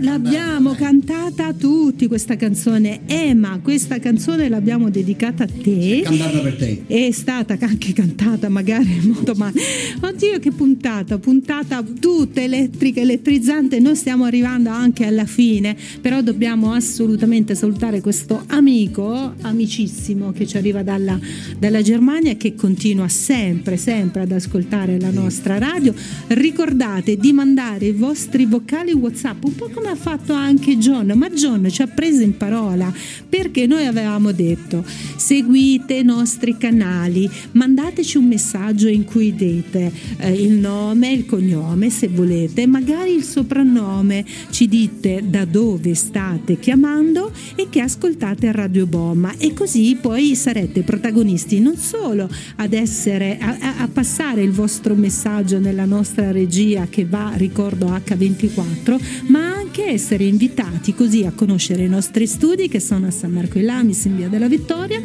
l'abbiamo 0.00 0.74
cantata 0.74 1.52
tutti 1.52 2.06
questa 2.06 2.36
canzone. 2.36 3.00
Emma, 3.06 3.58
questa 3.62 3.98
canzone 3.98 4.48
l'abbiamo 4.48 4.90
dedicata 4.90 5.44
a 5.44 5.46
te. 5.46 6.02
Cantata 6.04 6.38
per 6.38 6.56
te. 6.56 6.82
È 6.86 7.10
stata 7.10 7.56
anche 7.60 7.92
cantata 7.92 8.48
magari 8.48 8.98
in 9.02 9.10
modo 9.10 9.34
male. 9.34 9.60
Oddio 10.00 10.38
che 10.38 10.50
puntata, 10.52 11.18
puntata 11.18 11.82
tutta 11.82 12.40
elettrica, 12.40 13.00
elettrizzante. 13.00 13.78
Noi 13.78 13.96
stiamo 13.96 14.24
arrivando 14.24 14.70
anche 14.70 15.04
alla 15.04 15.26
fine, 15.26 15.76
però 16.00 16.22
dobbiamo 16.22 16.72
assolutamente 16.72 17.54
salutare 17.54 18.00
questo 18.00 18.42
amico, 18.46 19.34
amicissimo, 19.40 20.32
che 20.32 20.46
ci 20.46 20.56
arriva 20.56 20.82
dalla, 20.82 21.18
dalla 21.58 21.82
Germania 21.82 22.32
e 22.32 22.36
che 22.36 22.54
continua 22.54 23.08
sempre, 23.08 23.76
sempre 23.76 24.22
ad 24.22 24.32
ascoltare 24.32 24.98
la 24.98 25.10
nostra 25.10 25.58
radio. 25.58 25.94
Ricordate 26.28 27.16
di 27.16 27.32
mandare 27.32 27.86
i 27.86 27.92
vostri 27.92 28.46
vocali 28.46 28.92
WhatsApp, 28.92 29.44
un 29.44 29.54
po' 29.54 29.68
come 29.68 29.89
ha 29.90 29.96
fatto 29.96 30.32
anche 30.32 30.78
John, 30.78 31.12
ma 31.16 31.28
John 31.30 31.68
ci 31.68 31.82
ha 31.82 31.86
preso 31.86 32.22
in 32.22 32.36
parola 32.36 32.92
perché 33.28 33.66
noi 33.66 33.86
avevamo 33.86 34.32
detto 34.32 34.84
seguite 35.16 35.94
i 35.94 36.04
nostri 36.04 36.56
canali, 36.56 37.28
mandateci 37.52 38.16
un 38.16 38.26
messaggio 38.26 38.88
in 38.88 39.04
cui 39.04 39.34
dite 39.34 39.92
eh, 40.18 40.32
il 40.32 40.52
nome, 40.52 41.12
il 41.12 41.26
cognome 41.26 41.90
se 41.90 42.08
volete, 42.08 42.66
magari 42.66 43.14
il 43.14 43.24
soprannome, 43.24 44.24
ci 44.50 44.68
dite 44.68 45.22
da 45.26 45.44
dove 45.44 45.94
state 45.94 46.58
chiamando 46.58 47.32
e 47.56 47.66
che 47.68 47.80
ascoltate 47.80 48.52
Radio 48.52 48.86
Bomma 48.86 49.34
e 49.38 49.52
così 49.52 49.96
poi 50.00 50.34
sarete 50.34 50.82
protagonisti 50.82 51.60
non 51.60 51.76
solo 51.76 52.28
ad 52.56 52.72
essere 52.72 53.38
a- 53.40 53.58
a 53.78 53.88
passare 53.88 54.42
il 54.42 54.52
vostro 54.52 54.94
messaggio 54.94 55.58
nella 55.58 55.84
nostra 55.84 56.30
regia 56.30 56.86
che 56.88 57.04
va, 57.04 57.32
ricordo 57.34 57.86
H24, 57.86 59.26
ma 59.28 59.52
anche 59.52 59.79
essere 59.86 60.24
invitati 60.24 60.94
così 60.94 61.24
a 61.24 61.32
conoscere 61.32 61.84
i 61.84 61.88
nostri 61.88 62.26
studi 62.26 62.68
che 62.68 62.80
sono 62.80 63.06
a 63.06 63.10
San 63.10 63.32
Marco 63.32 63.58
in 63.58 63.66
Lamis 63.66 64.04
in 64.04 64.16
via 64.16 64.28
della 64.28 64.48
Vittoria 64.48 65.02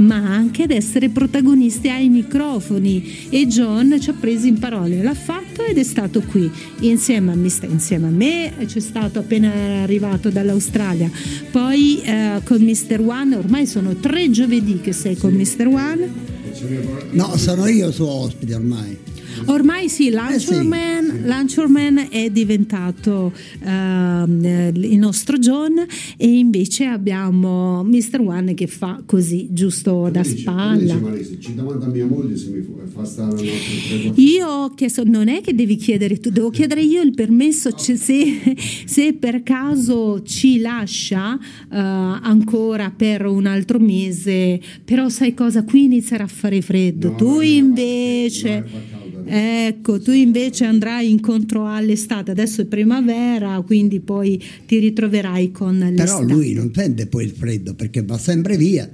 ma 0.00 0.16
anche 0.16 0.64
ad 0.64 0.70
essere 0.70 1.08
protagonisti 1.08 1.88
ai 1.88 2.08
microfoni 2.08 3.28
e 3.28 3.46
John 3.46 3.98
ci 4.00 4.10
ha 4.10 4.14
preso 4.18 4.46
in 4.46 4.58
parole, 4.58 5.02
l'ha 5.02 5.14
fatto 5.14 5.62
ed 5.62 5.78
è 5.78 5.82
stato 5.82 6.22
qui 6.22 6.50
insieme 6.80 7.32
a 7.32 7.34
me, 7.34 7.50
insieme 7.68 8.06
a 8.06 8.10
me 8.10 8.54
c'è 8.64 8.80
stato 8.80 9.18
appena 9.18 9.82
arrivato 9.82 10.30
dall'Australia, 10.30 11.10
poi 11.50 12.00
eh, 12.02 12.40
con 12.44 12.62
Mr. 12.62 13.00
One, 13.00 13.36
ormai 13.36 13.66
sono 13.66 13.94
tre 13.96 14.30
giovedì 14.30 14.80
che 14.80 14.92
sei 14.92 15.16
con 15.16 15.34
Mr. 15.34 15.66
One. 15.66 16.28
No, 17.12 17.36
sono 17.36 17.66
io 17.66 17.90
suo 17.90 18.08
ospite 18.08 18.54
ormai. 18.54 19.09
Ormai 19.46 19.88
sì, 19.88 20.08
Eh 20.08 20.10
Luncherman, 20.12 21.22
Luncherman 21.24 22.06
è 22.10 22.30
diventato 22.30 23.32
eh, 23.62 23.68
il 24.74 24.98
nostro 24.98 25.38
John 25.38 25.74
e 26.16 26.26
invece 26.28 26.84
abbiamo 26.84 27.82
Mr. 27.84 28.20
One 28.20 28.54
che 28.54 28.66
fa 28.66 29.02
così, 29.06 29.48
giusto 29.50 30.08
da 30.10 30.22
Dice- 30.22 30.36
spalla. 30.38 30.94
dice 30.94 31.38
ci 31.40 31.54
domanda 31.54 31.86
mia 31.86 32.06
moglie 32.06 32.36
se 32.36 32.48
mi 32.50 32.62
fa- 32.92 33.04
stare 33.04 33.30
notte 33.32 34.20
Io 34.20 34.46
ho 34.46 34.70
chiesto, 34.74 35.04
non 35.04 35.28
è 35.28 35.40
che 35.40 35.54
devi 35.54 35.76
chiedere 35.76 36.18
tu, 36.18 36.30
devo 36.30 36.50
chiedere 36.50 36.82
io 36.82 37.00
il 37.02 37.14
permesso 37.14 37.72
cioè, 37.72 37.96
se, 37.96 38.56
se 38.84 39.12
per 39.14 39.42
caso 39.42 40.22
ci 40.22 40.58
lascia 40.60 41.38
eh, 41.38 41.76
ancora 41.76 42.92
per 42.94 43.26
un 43.26 43.46
altro 43.46 43.78
mese, 43.78 44.60
però 44.84 45.08
sai 45.08 45.34
cosa, 45.34 45.62
qui 45.64 45.84
inizierà 45.84 46.24
a 46.24 46.28
fare 46.28 46.60
freddo, 46.60 47.10
No, 47.10 47.16
tu 47.16 47.40
invece... 47.40 48.64
Ecco, 49.32 50.00
tu 50.00 50.10
invece 50.10 50.64
andrai 50.64 51.10
incontro 51.10 51.66
all'estate, 51.66 52.30
adesso 52.32 52.62
è 52.62 52.64
primavera, 52.64 53.60
quindi 53.64 54.00
poi 54.00 54.42
ti 54.66 54.78
ritroverai 54.78 55.50
con 55.52 55.78
l'estate. 55.78 56.02
Però 56.04 56.22
lui 56.22 56.52
non 56.52 56.70
sente 56.74 57.06
poi 57.06 57.24
il 57.24 57.30
freddo 57.30 57.74
perché 57.74 58.02
va 58.02 58.18
sempre 58.18 58.56
via. 58.56 58.90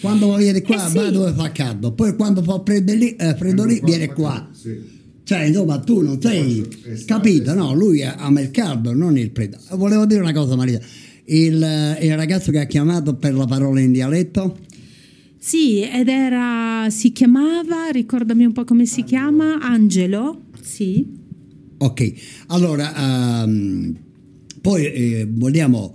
Quando 0.00 0.34
viene 0.36 0.60
qua 0.62 0.86
Eh 0.86 0.88
sì. 0.90 0.96
va 0.96 1.10
dove 1.10 1.32
fa 1.32 1.50
caldo, 1.52 1.92
poi 1.92 2.14
quando 2.14 2.42
fa 2.42 2.60
freddo 2.64 2.92
lì, 2.92 3.16
eh, 3.16 3.34
freddo 3.34 3.64
lì 3.64 3.80
viene 3.82 4.12
qua. 4.12 4.48
sì. 4.52 4.94
Cioè, 5.26 5.42
insomma, 5.42 5.80
tu 5.80 6.02
non 6.02 6.20
sei 6.20 6.64
capito, 7.04 7.52
no? 7.52 7.74
Lui 7.74 8.00
ama 8.04 8.40
il 8.40 8.52
caldo, 8.52 8.92
non 8.94 9.18
il 9.18 9.32
freddo. 9.34 9.56
Volevo 9.72 10.06
dire 10.06 10.20
una 10.20 10.32
cosa, 10.32 10.54
Maria. 10.54 10.78
Il, 11.24 11.60
eh, 11.60 11.98
il 12.06 12.14
ragazzo 12.14 12.52
che 12.52 12.60
ha 12.60 12.64
chiamato 12.66 13.14
per 13.16 13.34
la 13.34 13.44
parola 13.44 13.80
in 13.80 13.90
dialetto, 13.90 14.56
Sì, 15.46 15.80
ed 15.80 16.08
era, 16.08 16.90
si 16.90 17.12
chiamava, 17.12 17.88
ricordami 17.92 18.44
un 18.44 18.50
po' 18.50 18.64
come 18.64 18.84
si 18.84 19.04
chiama, 19.04 19.60
Angelo, 19.60 20.46
sì. 20.60 21.06
ok. 21.78 22.12
Allora, 22.48 23.44
ehm, 23.44 23.96
poi 24.60 24.86
eh, 24.86 25.28
vogliamo 25.30 25.94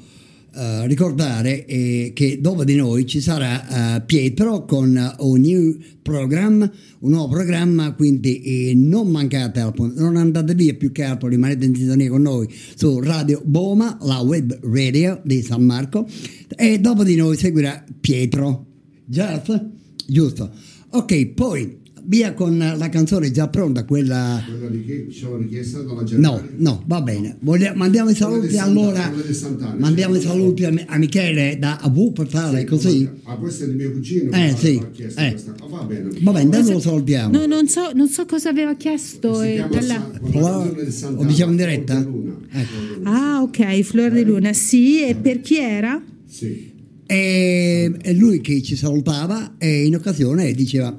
eh, 0.56 0.88
ricordare 0.88 1.66
eh, 1.66 2.12
che 2.16 2.40
dopo 2.40 2.64
di 2.64 2.76
noi 2.76 3.06
ci 3.06 3.20
sarà 3.20 3.98
eh, 3.98 4.02
Pietro 4.04 4.64
con 4.64 5.16
un, 5.20 5.42
new 5.42 5.78
programma, 6.02 6.72
un 7.00 7.10
nuovo 7.10 7.34
programma, 7.34 7.92
quindi 7.92 8.70
eh, 8.70 8.74
non 8.74 9.10
mancate, 9.10 9.60
al 9.60 9.68
appunt- 9.68 10.00
non 10.00 10.16
andate 10.16 10.56
via 10.56 10.76
più 10.76 10.94
che 10.94 11.04
altro, 11.04 11.28
rimanete 11.28 11.66
in 11.66 11.76
sintonia 11.76 12.10
con 12.10 12.22
noi 12.22 12.48
su 12.76 13.02
Radio 13.02 13.42
Boma, 13.44 13.98
la 14.04 14.20
web 14.20 14.58
radio 14.62 15.20
di 15.26 15.42
San 15.42 15.66
Marco 15.66 16.08
e 16.56 16.80
dopo 16.80 17.04
di 17.04 17.16
noi 17.16 17.36
seguirà 17.36 17.84
Pietro. 18.00 18.68
Giusto? 19.12 19.70
Giusto. 20.08 20.50
Ok, 20.92 21.28
poi 21.28 21.80
via 22.04 22.34
con 22.34 22.58
la 22.58 22.90
canzone 22.90 23.30
già 23.30 23.48
pronta, 23.50 23.84
quella... 23.86 24.42
Quella 24.48 24.68
di 24.70 24.86
che 24.86 25.08
ci 25.12 25.26
ho 25.26 25.36
richiesta 25.38 25.80
dalla 25.82 26.02
No, 26.02 26.06
Germania. 26.06 26.44
no, 26.58 26.84
va 26.88 27.02
bene. 27.02 27.38
Voglia- 27.42 27.74
mandiamo 27.76 28.10
i 28.10 28.16
saluti 28.16 28.50
Sant'Anna, 28.50 28.82
allora. 28.82 29.76
Mandiamo 29.78 30.16
i 30.16 30.20
sì. 30.22 30.28
saluti 30.28 30.64
a, 30.66 30.74
a 30.88 30.98
Michele 30.98 31.58
da 31.60 31.78
AV 31.82 32.14
Portale, 32.14 32.64
così. 32.64 33.08
Ah, 33.24 33.36
questo 33.36 33.66
è 33.66 33.68
di 33.68 33.76
mio 33.76 33.92
cugino. 33.92 34.32
Eh, 34.32 34.56
sì, 34.58 34.80
ha 34.82 34.90
chiesto 34.90 35.20
eh. 35.20 35.30
questa. 35.32 35.56
Va 35.70 35.84
bene. 35.84 36.10
Va 36.22 36.32
bene, 36.32 36.58
adesso 36.58 36.72
lo 36.72 36.80
salutiamo. 36.80 37.38
No, 37.38 37.46
non 37.46 37.68
so, 37.68 37.92
non 37.94 38.08
so 38.08 38.26
cosa 38.26 38.50
aveva 38.50 38.76
chiesto. 38.76 39.42
Si 39.42 39.48
eh, 39.48 39.66
dalla- 39.70 40.12
Sant'Anna, 40.24 41.22
lo 41.22 41.24
diciamo 41.26 41.52
in 41.52 41.58
diretta? 41.58 42.02
Flor 42.02 42.12
di 42.12 42.18
Luna. 42.18 42.38
Ecco. 42.50 43.10
Ah, 43.10 43.42
ok, 43.42 43.82
Flor 43.82 44.12
di 44.12 44.24
Luna, 44.24 44.54
sì, 44.54 45.06
e 45.06 45.16
per 45.16 45.42
chi 45.42 45.58
era? 45.58 46.02
Sì. 46.26 46.71
E, 47.12 47.92
e 48.02 48.14
lui 48.14 48.40
che 48.40 48.62
ci 48.62 48.78
salutava 48.78 49.56
e 49.58 49.84
in 49.84 49.96
occasione 49.96 50.54
diceva 50.54 50.98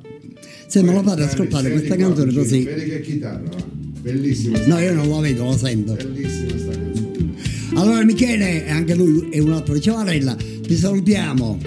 se 0.67 0.83
me 0.83 0.93
lo 0.93 1.03
fate 1.03 1.23
ascoltare 1.23 1.71
Senti 1.71 1.87
questa 1.87 1.97
canzone 1.97 2.33
così. 2.35 2.65
Vedi 2.65 2.91
che 2.91 3.01
chitarra, 3.01 3.49
va. 3.49 3.65
Bellissima. 4.03 4.59
No, 4.67 4.79
io 4.79 4.93
non 4.93 5.09
lo 5.09 5.21
vedo, 5.21 5.45
lo 5.45 5.57
sento. 5.57 5.95
Bellissima 5.95 6.59
sta 6.59 6.71
canzone. 6.71 7.35
Allora 7.77 8.05
Michele, 8.05 8.69
anche 8.69 8.95
lui 8.95 9.31
è 9.31 9.39
un 9.39 9.53
altro 9.55 9.73
di 9.73 9.81
Ciavarella, 9.81 10.37
ti 10.37 10.77
salutiamo. 10.77 11.59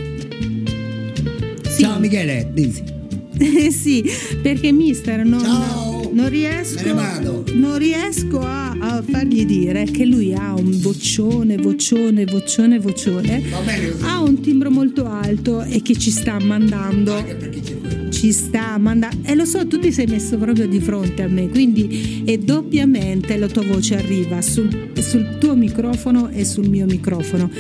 Sì. 1.67 1.81
Ciao 1.81 1.97
Michele. 1.99 2.51
Eh 3.39 3.71
sì, 3.73 4.05
perché 4.43 4.71
mister 4.71 5.25
non, 5.25 5.41
Ciao. 5.41 5.94
Non 6.15 6.29
riesco, 6.29 6.93
non 7.53 7.77
riesco 7.77 8.39
a, 8.39 8.71
a 8.71 9.03
fargli 9.03 9.45
dire 9.45 9.83
che 9.83 10.05
lui 10.05 10.33
ha 10.33 10.53
un 10.53 10.79
vocione, 10.79 11.57
vocione, 11.57 12.23
vocione, 12.25 12.79
vocione. 12.79 13.43
Ha 14.01 14.21
un 14.21 14.39
timbro 14.39 14.71
molto 14.71 15.05
alto 15.05 15.61
e 15.61 15.81
che 15.81 15.97
ci 15.97 16.11
sta 16.11 16.39
mandando. 16.39 17.15
Anche 17.15 17.35
perché 17.35 17.59
c'è 17.59 17.79
quello. 17.79 18.04
Ci 18.25 18.31
sta 18.31 18.75
mandando. 18.79 19.17
E 19.21 19.35
lo 19.35 19.45
so, 19.45 19.67
tu 19.67 19.77
ti 19.77 19.91
sei 19.91 20.07
messo 20.07 20.35
proprio 20.39 20.67
di 20.67 20.79
fronte 20.79 21.21
a 21.21 21.27
me, 21.27 21.47
quindi 21.47 22.23
e 22.25 22.39
doppiamente 22.39 23.37
la 23.37 23.45
tua 23.45 23.61
voce 23.61 23.97
arriva 23.97 24.41
sul, 24.41 24.93
sul 24.99 25.37
tuo 25.39 25.55
microfono 25.55 26.29
e 26.29 26.43
sul 26.43 26.67
mio 26.67 26.87
microfono. 26.87 27.51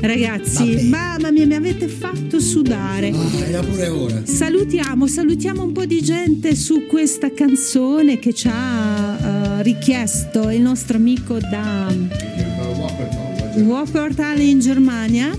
Ragazzi, 0.00 0.86
mamma 0.88 1.32
mia, 1.32 1.46
mi 1.46 1.54
avete 1.54 1.88
fatto 1.88 2.38
sudare. 2.38 3.10
Ah. 3.10 4.22
Salutiamo, 4.22 5.08
salutiamo 5.08 5.64
un 5.64 5.72
po' 5.72 5.84
di 5.84 6.00
gente 6.00 6.54
su 6.54 6.86
questa 6.86 7.32
canzone 7.32 8.20
che 8.20 8.32
ci 8.32 8.48
ha 8.48 9.18
eh, 9.58 9.62
richiesto 9.64 10.48
il 10.48 10.60
nostro 10.60 10.96
amico 10.96 11.40
da. 11.40 11.92
Wuppertal 13.56 14.38
in 14.38 14.60
Germania. 14.60 15.36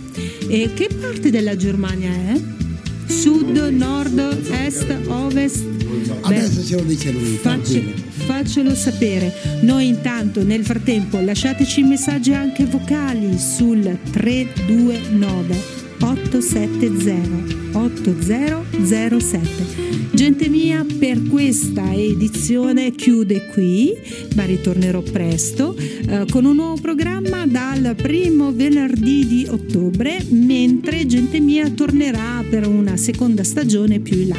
E 0.50 0.70
che 0.74 0.90
parte 1.00 1.30
della 1.32 1.56
Germania 1.56 2.12
è? 2.12 2.64
Sud, 3.08 3.58
nord, 3.72 4.20
est, 4.66 4.86
ovest? 5.08 5.64
Beh, 5.64 6.36
Adesso 6.36 6.64
ce 6.64 6.76
lo 6.76 6.84
dice 6.84 7.12
lui, 7.12 7.40
tranquillo. 7.42 7.92
faccelo 8.26 8.74
sapere. 8.76 9.34
Noi 9.62 9.88
intanto 9.88 10.44
nel 10.44 10.64
frattempo 10.66 11.20
lasciateci 11.20 11.84
messaggi 11.84 12.34
anche 12.34 12.66
vocali 12.66 13.38
sul 13.38 13.98
329 14.12 15.84
870 16.00 17.56
8007. 17.76 19.84
Gente 20.14 20.48
mia, 20.48 20.86
per 20.98 21.22
questa 21.28 21.94
edizione 21.94 22.92
chiude 22.92 23.48
qui, 23.48 23.94
ma 24.36 24.46
ritornerò 24.46 25.02
presto 25.02 25.76
eh, 25.76 26.26
con 26.30 26.46
un 26.46 26.56
nuovo 26.56 26.80
programma 26.80 27.46
dal 27.46 27.96
primo 27.96 28.54
venerdì 28.54 29.28
di 29.28 29.46
ottobre, 29.50 30.24
mentre 30.30 31.06
Gente 31.06 31.40
mia 31.40 31.70
tornerà 31.70 32.44
per 32.50 32.68
una 32.68 32.96
seconda 32.96 33.44
stagione 33.44 34.00
più 34.00 34.22
in 34.22 34.28
là. 34.30 34.38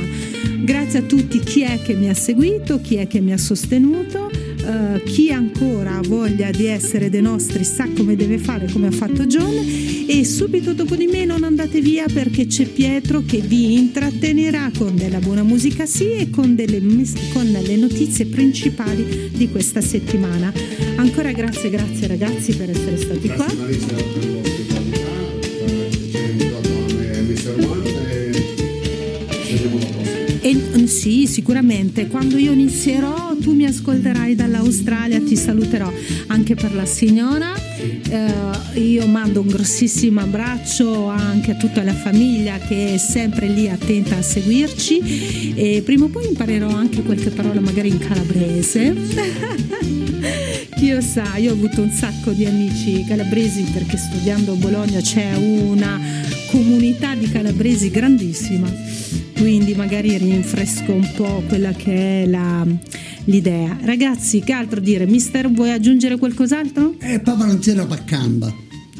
Grazie 0.65 1.01
a 1.01 1.03
tutti 1.03 1.39
chi 1.41 1.63
è 1.63 1.81
che 1.83 1.95
mi 1.95 2.09
ha 2.09 2.15
seguito, 2.15 2.81
chi 2.81 2.97
è 2.97 3.07
che 3.07 3.21
mi 3.21 3.33
ha 3.33 3.39
sostenuto, 3.39 4.31
eh, 4.67 5.03
chi 5.05 5.31
ancora 5.31 5.97
ha 5.97 6.01
voglia 6.03 6.51
di 6.51 6.67
essere 6.67 7.09
dei 7.09 7.23
nostri 7.23 7.65
sa 7.65 7.89
come 7.97 8.17
deve 8.17 8.39
fare, 8.39 8.69
come 8.71 8.89
ha 8.89 8.91
fatto 8.91 9.25
John 9.27 9.55
e 10.09 10.25
subito 10.25 10.73
dopo 10.73 10.97
di 10.97 11.07
me 11.07 11.25
non 11.25 11.45
andate 11.45 11.81
via 11.81 12.07
perché 12.13 12.47
c'è 12.47 12.67
Pietro 12.67 13.23
che 13.25 13.39
vi 13.39 13.75
intrattenerà 13.75 14.71
con 14.77 14.97
della 14.97 15.19
buona 15.19 15.43
musica 15.43 15.87
sì 15.87 16.13
e 16.13 16.31
con, 16.31 16.55
delle, 16.55 16.81
con 17.33 17.45
le 17.45 17.77
notizie 17.77 18.27
principali 18.27 19.31
di 19.33 19.49
questa 19.51 19.81
settimana. 19.81 20.53
Ancora 20.97 21.31
grazie, 21.33 21.71
grazie 21.71 22.07
ragazzi 22.07 22.55
per 22.57 22.71
essere 22.71 22.97
stati 22.97 23.29
qua. 23.29 23.47
Grazie 23.47 23.57
Marisa 23.57 24.56
sì, 31.07 31.29
sicuramente, 31.29 32.09
quando 32.09 32.37
io 32.37 32.51
inizierò 32.51 33.37
tu 33.37 33.53
mi 33.53 33.65
ascolterai 33.65 34.35
dall'Australia, 34.35 35.21
ti 35.21 35.37
saluterò 35.37 35.89
anche 36.27 36.57
per 36.57 36.75
la 36.75 36.85
signora. 36.85 37.55
Eh, 37.55 38.81
io 38.81 39.07
mando 39.07 39.41
un 39.41 39.47
grossissimo 39.47 40.19
abbraccio 40.21 41.07
anche 41.07 41.53
a 41.53 41.55
tutta 41.55 41.85
la 41.85 41.95
famiglia 41.95 42.59
che 42.59 42.95
è 42.95 42.97
sempre 42.97 43.47
lì 43.47 43.69
attenta 43.69 44.17
a 44.17 44.23
seguirci 44.23 45.55
e 45.55 45.83
prima 45.85 46.07
o 46.07 46.09
poi 46.09 46.27
imparerò 46.27 46.71
anche 46.71 47.05
qualche 47.05 47.31
parola 47.31 47.61
magari 47.61 47.87
in 47.87 47.99
calabrese. 47.99 48.93
Chi 50.77 50.91
lo 50.91 51.01
sa, 51.01 51.37
io 51.37 51.53
ho 51.53 51.55
avuto 51.55 51.83
un 51.83 51.91
sacco 51.91 52.33
di 52.33 52.47
amici 52.47 53.05
calabresi 53.07 53.63
perché 53.73 53.97
studiando 53.97 54.55
a 54.55 54.57
Bologna 54.57 55.01
c'è 55.01 55.37
una 55.37 56.01
comunità 56.51 57.15
di 57.15 57.31
calabresi 57.31 57.91
grandissima, 57.91 58.69
quindi 59.37 59.75
magari 59.75 60.17
rinfresco 60.17 60.93
un 60.93 61.11
po' 61.15 61.43
quella 61.49 61.73
che 61.73 62.23
è 62.23 62.27
la- 62.27 62.67
l'idea. 63.25 63.77
Ragazzi, 63.83 64.41
che 64.41 64.53
altro 64.53 64.81
dire? 64.81 65.07
Mister, 65.07 65.51
vuoi 65.51 65.71
aggiungere 65.73 66.17
qualcos'altro? 66.19 66.95
Eh, 67.01 67.21
Papa 67.21 67.45
non 67.45 67.59
c'era 67.59 67.85
paccamba. 67.87 68.53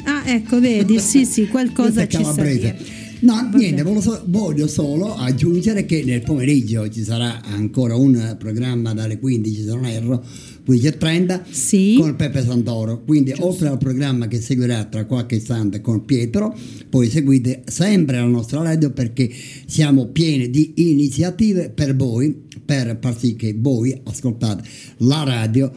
Ah, 0.03 0.23
ecco, 0.25 0.59
vedi, 0.59 0.99
sì, 0.99 1.25
sì, 1.25 1.47
qualcosa 1.47 2.07
ci 2.07 2.23
sa 2.23 2.41
dire. 2.43 2.77
No, 3.19 3.33
Vabbè. 3.33 3.57
niente, 3.57 3.81
voglio, 3.81 3.99
so- 4.01 4.21
voglio 4.27 4.67
solo 4.67 5.15
aggiungere 5.15 5.85
che 5.85 6.03
nel 6.05 6.21
pomeriggio 6.21 6.87
ci 6.89 7.03
sarà 7.03 7.41
ancora 7.43 7.95
un 7.95 8.35
programma 8.37 8.93
dalle 8.93 9.17
15, 9.17 9.61
se 9.63 9.67
non 9.69 9.85
erro, 9.85 10.23
15.30 10.67 11.43
Sì. 11.49 11.97
con 11.99 12.15
Peppe 12.15 12.43
Santoro. 12.43 13.03
Quindi 13.03 13.33
oltre 13.39 13.67
al 13.69 13.77
programma 13.77 14.27
che 14.27 14.39
seguirà 14.41 14.83
tra 14.85 15.05
qualche 15.05 15.35
istante 15.35 15.81
con 15.81 16.03
Pietro, 16.05 16.55
poi 16.89 17.09
seguite 17.09 17.63
sempre 17.65 18.17
la 18.17 18.25
nostra 18.25 18.61
radio 18.61 18.91
perché 18.91 19.29
siamo 19.65 20.07
pieni 20.07 20.49
di 20.49 20.73
iniziative 20.75 21.69
per 21.69 21.95
voi, 21.95 22.35
per 22.65 22.97
far 23.01 23.17
sì 23.17 23.35
che 23.35 23.55
voi 23.57 23.97
ascoltate 24.03 24.63
la 24.97 25.23
radio 25.23 25.71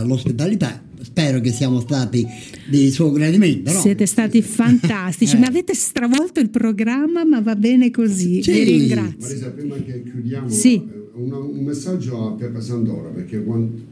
eh, 0.00 0.04
l'ospitalità. 0.04 0.82
Spero 1.00 1.40
che 1.40 1.52
siamo 1.52 1.80
stati 1.80 2.26
di 2.68 2.90
suo 2.90 3.10
gradimento. 3.12 3.72
No? 3.72 3.80
Siete 3.80 4.04
stati 4.06 4.42
fantastici, 4.42 5.34
Eh. 5.36 5.38
mi 5.38 5.46
avete 5.46 5.74
stravolto 5.74 6.40
il 6.40 6.50
programma, 6.50 7.24
ma 7.24 7.40
va 7.40 7.54
bene 7.56 7.90
così. 7.90 8.42
Sì. 8.42 8.52
Vi 8.52 8.62
ringrazio. 8.64 9.16
Marisa, 9.20 9.50
prima 9.50 9.76
che 9.76 10.02
chiudiamo, 10.02 10.48
Sì. 10.48 10.74
eh, 10.74 11.10
una- 11.14 11.38
un 11.38 11.64
messaggio 11.64 12.28
a 12.28 12.32
Peppe 12.32 12.60
Sandora, 12.60 13.08
perché 13.10 13.42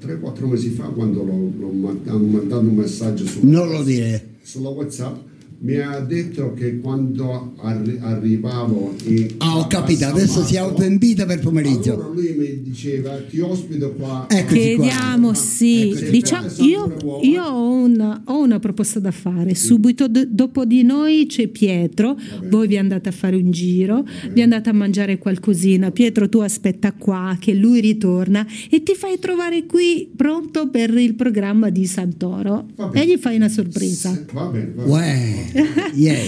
3-4 0.00 0.46
mesi 0.46 0.70
fa, 0.70 0.84
quando 0.84 1.22
l'ho, 1.24 1.52
l'ho 1.58 1.72
mandato 1.72 2.58
un 2.58 2.74
messaggio 2.74 3.24
su- 3.26 3.40
Non 3.46 3.68
lo 3.70 3.82
dire. 3.82 4.34
sulla 4.42 4.68
WhatsApp, 4.68 5.16
mi 5.58 5.76
ha 5.76 6.00
detto 6.00 6.52
che 6.54 6.78
quando 6.78 7.54
arri- 7.58 7.98
arrivavo 8.00 8.94
in 9.04 9.34
Ah, 9.38 9.58
ho 9.58 9.66
capito, 9.66 10.04
adesso 10.06 10.44
si 10.44 10.56
autoinvita 10.56 11.24
per 11.24 11.40
pomeriggio. 11.40 11.94
Allora 11.94 12.08
lui 12.14 12.34
mi 12.36 12.62
diceva 12.62 13.16
ti 13.28 13.40
ospito 13.40 13.92
qua. 13.92 14.26
Eccoci 14.28 14.74
qua. 14.74 14.84
Chiediamo, 14.84 15.34
sì, 15.34 15.90
Ecco, 15.90 16.10
diciamo, 16.10 16.48
se 16.48 16.62
io, 16.62 16.96
io 17.22 17.42
ho, 17.44 17.72
una, 17.72 18.22
ho 18.26 18.38
una 18.42 18.58
proposta 18.58 19.00
da 19.00 19.10
fare. 19.10 19.54
Subito 19.54 20.08
do- 20.08 20.26
dopo 20.28 20.64
di 20.64 20.82
noi 20.82 21.26
c'è 21.26 21.48
Pietro, 21.48 22.16
voi 22.48 22.66
vi 22.68 22.76
andate 22.76 23.08
a 23.08 23.12
fare 23.12 23.36
un 23.36 23.50
giro, 23.50 24.04
vi 24.32 24.42
andate 24.42 24.68
a 24.68 24.72
mangiare 24.72 25.18
qualcosina. 25.18 25.90
Pietro, 25.90 26.28
tu 26.28 26.38
aspetta 26.38 26.92
qua 26.92 27.36
che 27.40 27.54
lui 27.54 27.80
ritorna 27.80 28.46
e 28.70 28.82
ti 28.82 28.94
fai 28.94 29.18
trovare 29.18 29.64
qui 29.66 30.08
pronto 30.14 30.68
per 30.68 30.90
il 30.96 31.14
programma 31.14 31.70
di 31.70 31.86
Santoro 31.86 32.66
e 32.92 33.06
gli 33.06 33.16
fai 33.16 33.36
una 33.36 33.48
sorpresa. 33.48 34.24
Va 34.32 34.44
bene, 34.46 34.72
va 34.74 34.84
bene. 34.84 35.45
Yeah. 35.94 36.18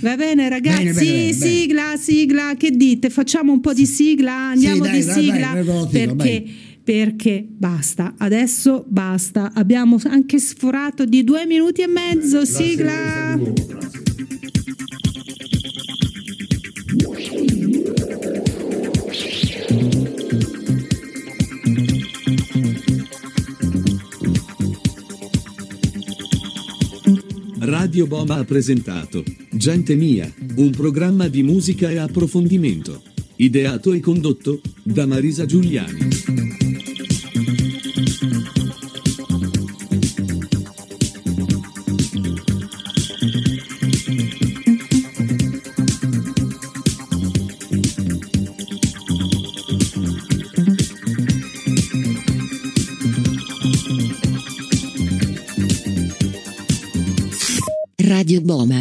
Va 0.00 0.16
bene 0.16 0.48
ragazzi, 0.48 0.84
Bene, 0.84 0.92
bene, 0.92 1.10
bene, 1.10 1.32
sigla, 1.32 1.96
sigla, 1.96 2.54
che 2.56 2.70
dite? 2.70 3.10
Facciamo 3.10 3.52
un 3.52 3.60
po' 3.60 3.72
di 3.72 3.84
sigla, 3.86 4.32
andiamo 4.32 4.84
dai, 4.84 5.00
di 5.00 5.04
dai, 5.04 5.22
sigla? 5.22 5.52
la 5.52 5.60
sigla, 5.60 5.86
perché, 5.86 6.14
vai. 6.14 6.54
perché 6.82 7.46
basta, 7.46 8.14
adesso 8.16 8.84
basta, 8.88 9.52
abbiamo 9.54 9.98
anche 10.04 10.38
sforato 10.38 11.04
di 11.04 11.24
due 11.24 11.46
minuti 11.46 11.82
e 11.82 11.88
mezzo, 11.88 12.38
Grazie, 12.38 12.64
sigla. 12.64 13.38
Radio 27.68 28.06
Boma 28.06 28.36
ha 28.36 28.44
presentato 28.44 29.22
Gente 29.50 29.94
Mia, 29.94 30.32
un 30.56 30.70
programma 30.70 31.28
di 31.28 31.42
musica 31.42 31.90
e 31.90 31.98
approfondimento. 31.98 33.02
Ideato 33.36 33.92
e 33.92 34.00
condotto 34.00 34.62
da 34.82 35.04
Marisa 35.04 35.44
Giuliani. 35.44 36.47
Boma 58.48 58.80